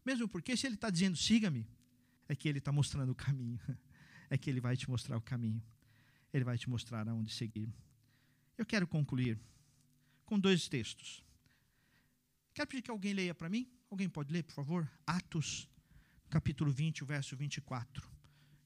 Mesmo 0.05 0.27
porque, 0.27 0.55
se 0.55 0.67
ele 0.67 0.75
está 0.75 0.89
dizendo 0.89 1.17
siga-me, 1.17 1.67
é 2.27 2.35
que 2.35 2.47
ele 2.47 2.59
está 2.59 2.71
mostrando 2.71 3.11
o 3.11 3.15
caminho, 3.15 3.59
é 4.29 4.37
que 4.37 4.49
ele 4.49 4.61
vai 4.61 4.77
te 4.77 4.89
mostrar 4.89 5.17
o 5.17 5.21
caminho, 5.21 5.61
ele 6.31 6.43
vai 6.43 6.57
te 6.57 6.69
mostrar 6.69 7.07
aonde 7.07 7.33
seguir. 7.33 7.73
Eu 8.57 8.65
quero 8.65 8.87
concluir 8.87 9.39
com 10.25 10.39
dois 10.39 10.67
textos. 10.69 11.25
Quero 12.53 12.67
pedir 12.69 12.83
que 12.83 12.91
alguém 12.91 13.13
leia 13.13 13.35
para 13.35 13.49
mim. 13.49 13.69
Alguém 13.89 14.09
pode 14.09 14.31
ler, 14.31 14.43
por 14.43 14.53
favor? 14.53 14.89
Atos, 15.05 15.67
capítulo 16.29 16.71
20, 16.71 17.03
o 17.03 17.05
verso 17.05 17.35
24. 17.35 18.09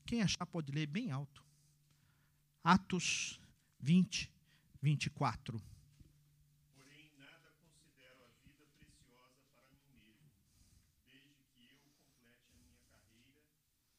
Quem 0.06 0.22
achar 0.22 0.46
pode 0.46 0.72
ler 0.72 0.88
bem 0.88 1.12
alto. 1.12 1.44
Atos 2.64 3.40
20, 3.80 4.32
24. 4.82 5.62
Porém, 6.74 7.12
nada 7.18 7.52
considero 7.60 8.24
a 8.26 8.30
vida 8.46 8.68
preciosa 8.78 9.46
para 9.54 9.64
mim 9.88 9.98
mesmo, 9.98 10.30
desde 11.06 11.44
que 11.56 11.66
eu 11.66 11.78
complete 12.02 12.48
a 12.50 12.58
minha 12.62 12.82
carreira 12.90 13.42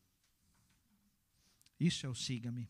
Isso 1.80 2.06
é 2.06 2.10
o 2.10 2.16
siga-me. 2.16 2.70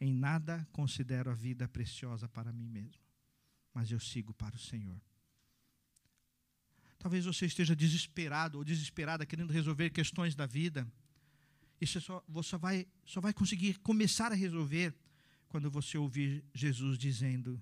Em 0.00 0.12
nada 0.12 0.66
considero 0.72 1.30
a 1.30 1.34
vida 1.34 1.66
preciosa 1.68 2.28
para 2.28 2.52
mim 2.52 2.68
mesmo, 2.68 3.02
mas 3.74 3.90
eu 3.90 3.98
sigo 3.98 4.32
para 4.32 4.54
o 4.54 4.58
Senhor. 4.58 5.00
Talvez 6.98 7.24
você 7.24 7.46
esteja 7.46 7.74
desesperado 7.74 8.58
ou 8.58 8.64
desesperada 8.64 9.24
querendo 9.24 9.52
resolver 9.52 9.90
questões 9.90 10.34
da 10.34 10.46
vida. 10.46 10.86
Isso 11.80 12.00
só, 12.00 12.24
você 12.28 12.56
vai, 12.56 12.86
só 13.04 13.20
vai 13.20 13.32
conseguir 13.32 13.78
começar 13.78 14.32
a 14.32 14.34
resolver 14.34 14.94
quando 15.48 15.70
você 15.70 15.96
ouvir 15.96 16.44
Jesus 16.52 16.98
dizendo: 16.98 17.60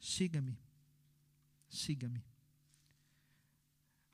siga-me, 0.00 0.58
siga-me. 1.68 2.24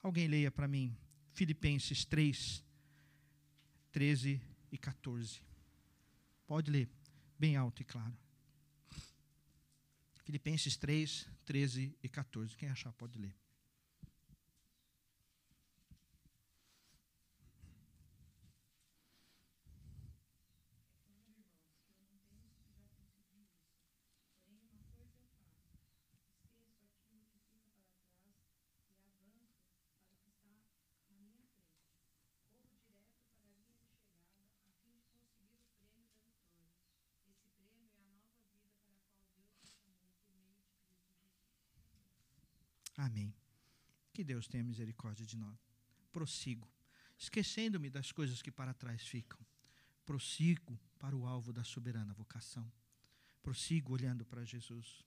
Alguém 0.02 0.28
leia 0.28 0.50
para 0.50 0.68
mim 0.68 0.96
Filipenses 1.32 2.04
3, 2.04 2.62
13 3.90 4.40
e 4.70 4.78
14. 4.78 5.47
Pode 6.48 6.70
ler, 6.70 6.88
bem 7.38 7.56
alto 7.56 7.82
e 7.82 7.84
claro. 7.84 8.16
Filipenses 10.24 10.78
3, 10.78 11.28
13 11.44 11.94
e 12.02 12.08
14. 12.08 12.56
Quem 12.56 12.70
achar 12.70 12.90
pode 12.94 13.18
ler. 13.18 13.36
Amém. 42.98 43.32
Que 44.12 44.24
Deus 44.24 44.48
tenha 44.48 44.64
misericórdia 44.64 45.24
de 45.24 45.36
nós. 45.36 45.56
Prossigo, 46.10 46.68
esquecendo-me 47.16 47.88
das 47.88 48.10
coisas 48.10 48.42
que 48.42 48.50
para 48.50 48.74
trás 48.74 49.06
ficam. 49.06 49.38
Prossigo 50.04 50.76
para 50.98 51.16
o 51.16 51.24
alvo 51.24 51.52
da 51.52 51.62
soberana 51.62 52.12
vocação. 52.12 52.70
Prossigo 53.40 53.92
olhando 53.92 54.26
para 54.26 54.44
Jesus. 54.44 55.04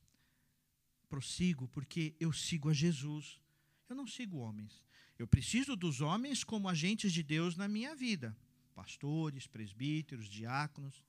Prossigo 1.09 1.67
porque 1.67 2.15
eu 2.17 2.31
sigo 2.31 2.69
a 2.69 2.73
Jesus. 2.73 3.41
Eu 3.89 3.95
não 3.97 4.07
sigo 4.07 4.37
homens. 4.37 4.81
Eu 5.19 5.27
preciso 5.27 5.75
dos 5.75 5.99
homens 5.99 6.45
como 6.45 6.69
agentes 6.69 7.11
de 7.11 7.21
Deus 7.21 7.57
na 7.57 7.67
minha 7.67 7.93
vida. 7.93 8.37
Pastores, 8.73 9.47
presbíteros, 9.47 10.29
diáconos, 10.29 11.03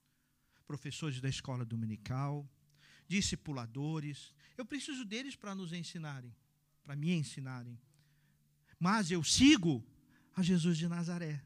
professores 0.67 1.21
da 1.21 1.29
escola 1.29 1.65
dominical, 1.65 2.45
discipuladores. 3.07 4.35
Eu 4.57 4.67
preciso 4.67 5.05
deles 5.05 5.37
para 5.37 5.55
nos 5.55 5.73
ensinarem 5.73 6.35
para 6.85 6.97
me 6.97 7.13
ensinarem. 7.13 7.79
Mas 8.79 9.11
eu 9.11 9.23
sigo 9.23 9.85
a 10.35 10.43
Jesus 10.43 10.77
de 10.77 10.89
Nazaré. 10.89 11.43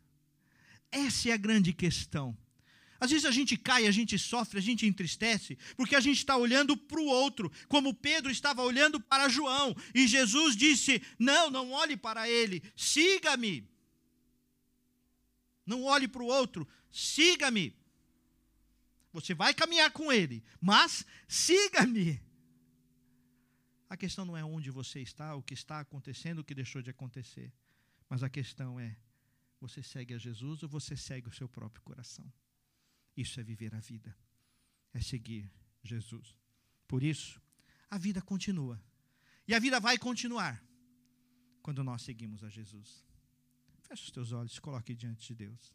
Essa 0.90 1.30
é 1.30 1.32
a 1.32 1.36
grande 1.36 1.72
questão. 1.72 2.36
Às 2.98 3.10
vezes 3.10 3.26
a 3.26 3.30
gente 3.30 3.56
cai, 3.56 3.86
a 3.86 3.90
gente 3.90 4.18
sofre, 4.18 4.58
a 4.58 4.62
gente 4.62 4.86
entristece, 4.86 5.58
porque 5.76 5.94
a 5.94 6.00
gente 6.00 6.16
está 6.16 6.36
olhando 6.36 6.76
para 6.76 6.98
o 6.98 7.06
outro, 7.06 7.52
como 7.68 7.92
Pedro 7.92 8.30
estava 8.30 8.62
olhando 8.62 8.98
para 8.98 9.28
João, 9.28 9.76
e 9.94 10.06
Jesus 10.06 10.56
disse: 10.56 11.02
Não, 11.18 11.50
não 11.50 11.72
olhe 11.72 11.96
para 11.96 12.28
ele, 12.28 12.62
siga-me. 12.74 13.68
Não 15.66 15.82
olhe 15.82 16.08
para 16.08 16.22
o 16.22 16.26
outro, 16.26 16.66
siga-me. 16.90 17.76
Você 19.12 19.34
vai 19.34 19.52
caminhar 19.52 19.90
com 19.90 20.12
ele, 20.12 20.42
mas 20.60 21.04
siga-me. 21.28 22.20
A 23.88 23.96
questão 23.96 24.24
não 24.24 24.36
é 24.36 24.44
onde 24.44 24.70
você 24.70 25.00
está, 25.00 25.34
o 25.34 25.42
que 25.42 25.54
está 25.54 25.80
acontecendo, 25.80 26.40
o 26.40 26.44
que 26.44 26.54
deixou 26.54 26.82
de 26.82 26.90
acontecer. 26.90 27.52
Mas 28.08 28.22
a 28.22 28.28
questão 28.28 28.78
é: 28.80 28.96
você 29.60 29.82
segue 29.82 30.14
a 30.14 30.18
Jesus 30.18 30.62
ou 30.62 30.68
você 30.68 30.96
segue 30.96 31.28
o 31.28 31.32
seu 31.32 31.48
próprio 31.48 31.82
coração? 31.82 32.30
Isso 33.16 33.40
é 33.40 33.42
viver 33.42 33.74
a 33.74 33.80
vida, 33.80 34.16
é 34.92 35.00
seguir 35.00 35.50
Jesus. 35.82 36.34
Por 36.86 37.02
isso, 37.02 37.40
a 37.88 37.98
vida 37.98 38.20
continua. 38.20 38.80
E 39.48 39.54
a 39.54 39.58
vida 39.58 39.78
vai 39.78 39.96
continuar 39.96 40.62
quando 41.62 41.82
nós 41.84 42.02
seguimos 42.02 42.42
a 42.42 42.48
Jesus. 42.48 43.04
Feche 43.82 44.04
os 44.04 44.10
teus 44.10 44.32
olhos, 44.32 44.58
coloque 44.58 44.94
diante 44.94 45.28
de 45.28 45.34
Deus. 45.34 45.74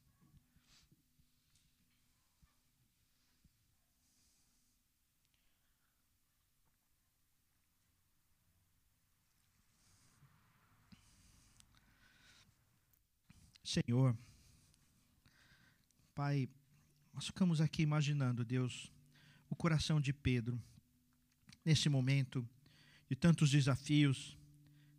Senhor, 13.64 14.18
Pai, 16.16 16.50
nós 17.14 17.28
ficamos 17.28 17.62
aqui 17.62 17.82
imaginando, 17.82 18.44
Deus, 18.44 18.92
o 19.50 19.56
coração 19.56 20.00
de 20.02 20.12
Pedro, 20.12 20.62
nesse 21.64 21.90
momento 21.90 22.48
de 23.10 23.16
tantos 23.16 23.52
desafios, 23.52 24.38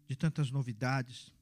de 0.07 0.15
tantas 0.15 0.51
novidades, 0.51 1.33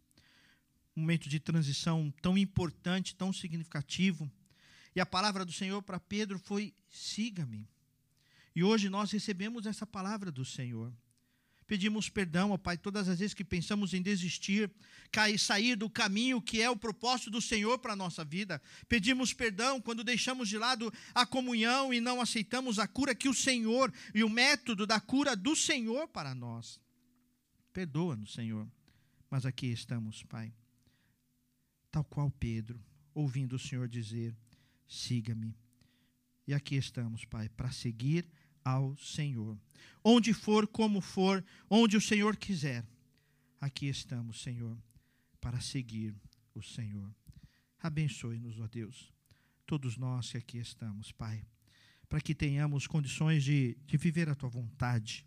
um 0.96 1.00
momento 1.00 1.28
de 1.28 1.38
transição 1.38 2.12
tão 2.22 2.36
importante, 2.36 3.14
tão 3.14 3.32
significativo. 3.32 4.30
E 4.94 5.00
a 5.00 5.06
palavra 5.06 5.44
do 5.44 5.52
Senhor 5.52 5.82
para 5.82 6.00
Pedro 6.00 6.38
foi: 6.38 6.74
siga-me. 6.88 7.68
E 8.54 8.64
hoje 8.64 8.88
nós 8.88 9.10
recebemos 9.10 9.66
essa 9.66 9.86
palavra 9.86 10.32
do 10.32 10.44
Senhor. 10.44 10.92
Pedimos 11.70 12.08
perdão, 12.08 12.50
ó 12.50 12.58
Pai, 12.58 12.76
todas 12.76 13.08
as 13.08 13.20
vezes 13.20 13.32
que 13.32 13.44
pensamos 13.44 13.94
em 13.94 14.02
desistir, 14.02 14.68
cair, 15.12 15.38
sair 15.38 15.76
do 15.76 15.88
caminho 15.88 16.42
que 16.42 16.60
é 16.60 16.68
o 16.68 16.74
propósito 16.76 17.30
do 17.30 17.40
Senhor 17.40 17.78
para 17.78 17.92
a 17.92 17.96
nossa 17.96 18.24
vida. 18.24 18.60
Pedimos 18.88 19.32
perdão 19.32 19.80
quando 19.80 20.02
deixamos 20.02 20.48
de 20.48 20.58
lado 20.58 20.92
a 21.14 21.24
comunhão 21.24 21.94
e 21.94 22.00
não 22.00 22.20
aceitamos 22.20 22.80
a 22.80 22.88
cura 22.88 23.14
que 23.14 23.28
o 23.28 23.32
Senhor 23.32 23.94
e 24.12 24.24
o 24.24 24.28
método 24.28 24.84
da 24.84 24.98
cura 24.98 25.36
do 25.36 25.54
Senhor 25.54 26.08
para 26.08 26.34
nós. 26.34 26.80
Perdoa-nos, 27.72 28.32
Senhor. 28.32 28.66
Mas 29.30 29.46
aqui 29.46 29.68
estamos, 29.68 30.24
Pai. 30.24 30.52
Tal 31.88 32.02
qual 32.02 32.32
Pedro, 32.32 32.84
ouvindo 33.14 33.54
o 33.54 33.60
Senhor 33.60 33.86
dizer: 33.86 34.36
siga-me. 34.88 35.56
E 36.48 36.52
aqui 36.52 36.74
estamos, 36.74 37.24
Pai, 37.24 37.48
para 37.48 37.70
seguir 37.70 38.28
ao 38.70 38.96
Senhor. 38.96 39.58
Onde 40.02 40.32
for, 40.32 40.66
como 40.66 41.00
for, 41.00 41.44
onde 41.68 41.96
o 41.96 42.00
Senhor 42.00 42.36
quiser, 42.36 42.84
aqui 43.60 43.86
estamos, 43.86 44.40
Senhor, 44.40 44.76
para 45.40 45.60
seguir 45.60 46.14
o 46.54 46.62
Senhor. 46.62 47.12
Abençoe-nos, 47.82 48.58
ó 48.60 48.66
Deus, 48.66 49.12
todos 49.66 49.96
nós 49.96 50.30
que 50.30 50.38
aqui 50.38 50.58
estamos, 50.58 51.12
Pai, 51.12 51.44
para 52.08 52.20
que 52.20 52.34
tenhamos 52.34 52.86
condições 52.86 53.44
de, 53.44 53.76
de 53.86 53.96
viver 53.96 54.28
a 54.28 54.34
tua 54.34 54.48
vontade, 54.48 55.26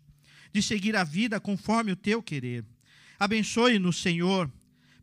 de 0.52 0.62
seguir 0.62 0.96
a 0.96 1.04
vida 1.04 1.40
conforme 1.40 1.92
o 1.92 1.96
teu 1.96 2.22
querer. 2.22 2.64
Abençoe-nos, 3.18 3.96
Senhor, 3.96 4.50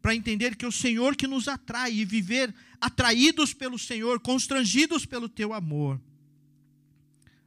para 0.01 0.15
entender 0.15 0.55
que 0.55 0.65
é 0.65 0.67
o 0.67 0.71
Senhor 0.71 1.15
que 1.15 1.27
nos 1.27 1.47
atrai 1.47 1.93
e 1.93 2.05
viver 2.05 2.53
atraídos 2.79 3.53
pelo 3.53 3.77
Senhor, 3.77 4.19
constrangidos 4.19 5.05
pelo 5.05 5.29
teu 5.29 5.53
amor 5.53 6.01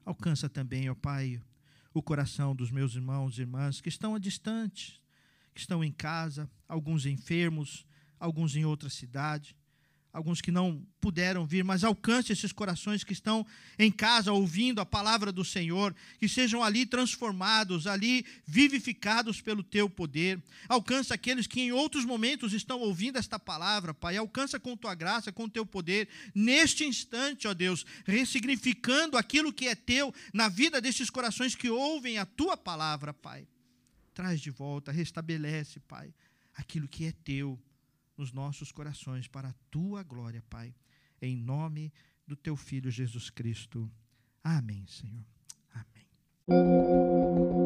Alcança 0.04 0.48
também, 0.48 0.90
ó 0.90 0.94
Pai, 0.94 1.40
o 1.92 2.02
coração 2.02 2.54
dos 2.54 2.70
meus 2.70 2.94
irmãos 2.94 3.38
e 3.38 3.42
irmãs 3.42 3.80
que 3.80 3.88
estão 3.88 4.18
distantes, 4.18 5.00
que 5.54 5.60
estão 5.60 5.82
em 5.82 5.92
casa, 5.92 6.50
alguns 6.68 7.06
enfermos, 7.06 7.86
alguns 8.18 8.56
em 8.56 8.64
outra 8.64 8.90
cidade, 8.90 9.56
alguns 10.14 10.40
que 10.40 10.52
não 10.52 10.80
puderam 11.00 11.44
vir, 11.44 11.64
mas 11.64 11.82
alcance 11.82 12.32
esses 12.32 12.52
corações 12.52 13.02
que 13.02 13.12
estão 13.12 13.44
em 13.76 13.90
casa 13.90 14.32
ouvindo 14.32 14.80
a 14.80 14.86
palavra 14.86 15.32
do 15.32 15.44
Senhor, 15.44 15.92
que 16.20 16.28
sejam 16.28 16.62
ali 16.62 16.86
transformados, 16.86 17.88
ali 17.88 18.24
vivificados 18.46 19.40
pelo 19.40 19.64
teu 19.64 19.90
poder. 19.90 20.40
Alcança 20.68 21.14
aqueles 21.14 21.48
que 21.48 21.60
em 21.60 21.72
outros 21.72 22.04
momentos 22.04 22.52
estão 22.52 22.78
ouvindo 22.78 23.18
esta 23.18 23.40
palavra, 23.40 23.92
Pai. 23.92 24.16
Alcança 24.16 24.60
com 24.60 24.76
tua 24.76 24.94
graça, 24.94 25.32
com 25.32 25.48
teu 25.48 25.66
poder, 25.66 26.08
neste 26.32 26.84
instante, 26.84 27.48
ó 27.48 27.52
Deus, 27.52 27.84
ressignificando 28.06 29.18
aquilo 29.18 29.52
que 29.52 29.66
é 29.66 29.74
teu 29.74 30.14
na 30.32 30.48
vida 30.48 30.80
destes 30.80 31.10
corações 31.10 31.56
que 31.56 31.68
ouvem 31.68 32.18
a 32.18 32.24
tua 32.24 32.56
palavra, 32.56 33.12
Pai. 33.12 33.48
Traz 34.14 34.40
de 34.40 34.50
volta, 34.50 34.92
restabelece, 34.92 35.80
Pai, 35.80 36.14
aquilo 36.54 36.86
que 36.86 37.04
é 37.04 37.12
teu 37.24 37.58
nos 38.16 38.32
nossos 38.32 38.70
corações 38.72 39.28
para 39.28 39.48
a 39.48 39.54
tua 39.70 40.02
glória, 40.02 40.42
Pai. 40.48 40.74
Em 41.20 41.36
nome 41.36 41.92
do 42.26 42.36
teu 42.36 42.56
filho 42.56 42.90
Jesus 42.90 43.30
Cristo. 43.30 43.90
Amém, 44.42 44.86
Senhor. 44.86 45.24
Amém. 45.72 47.63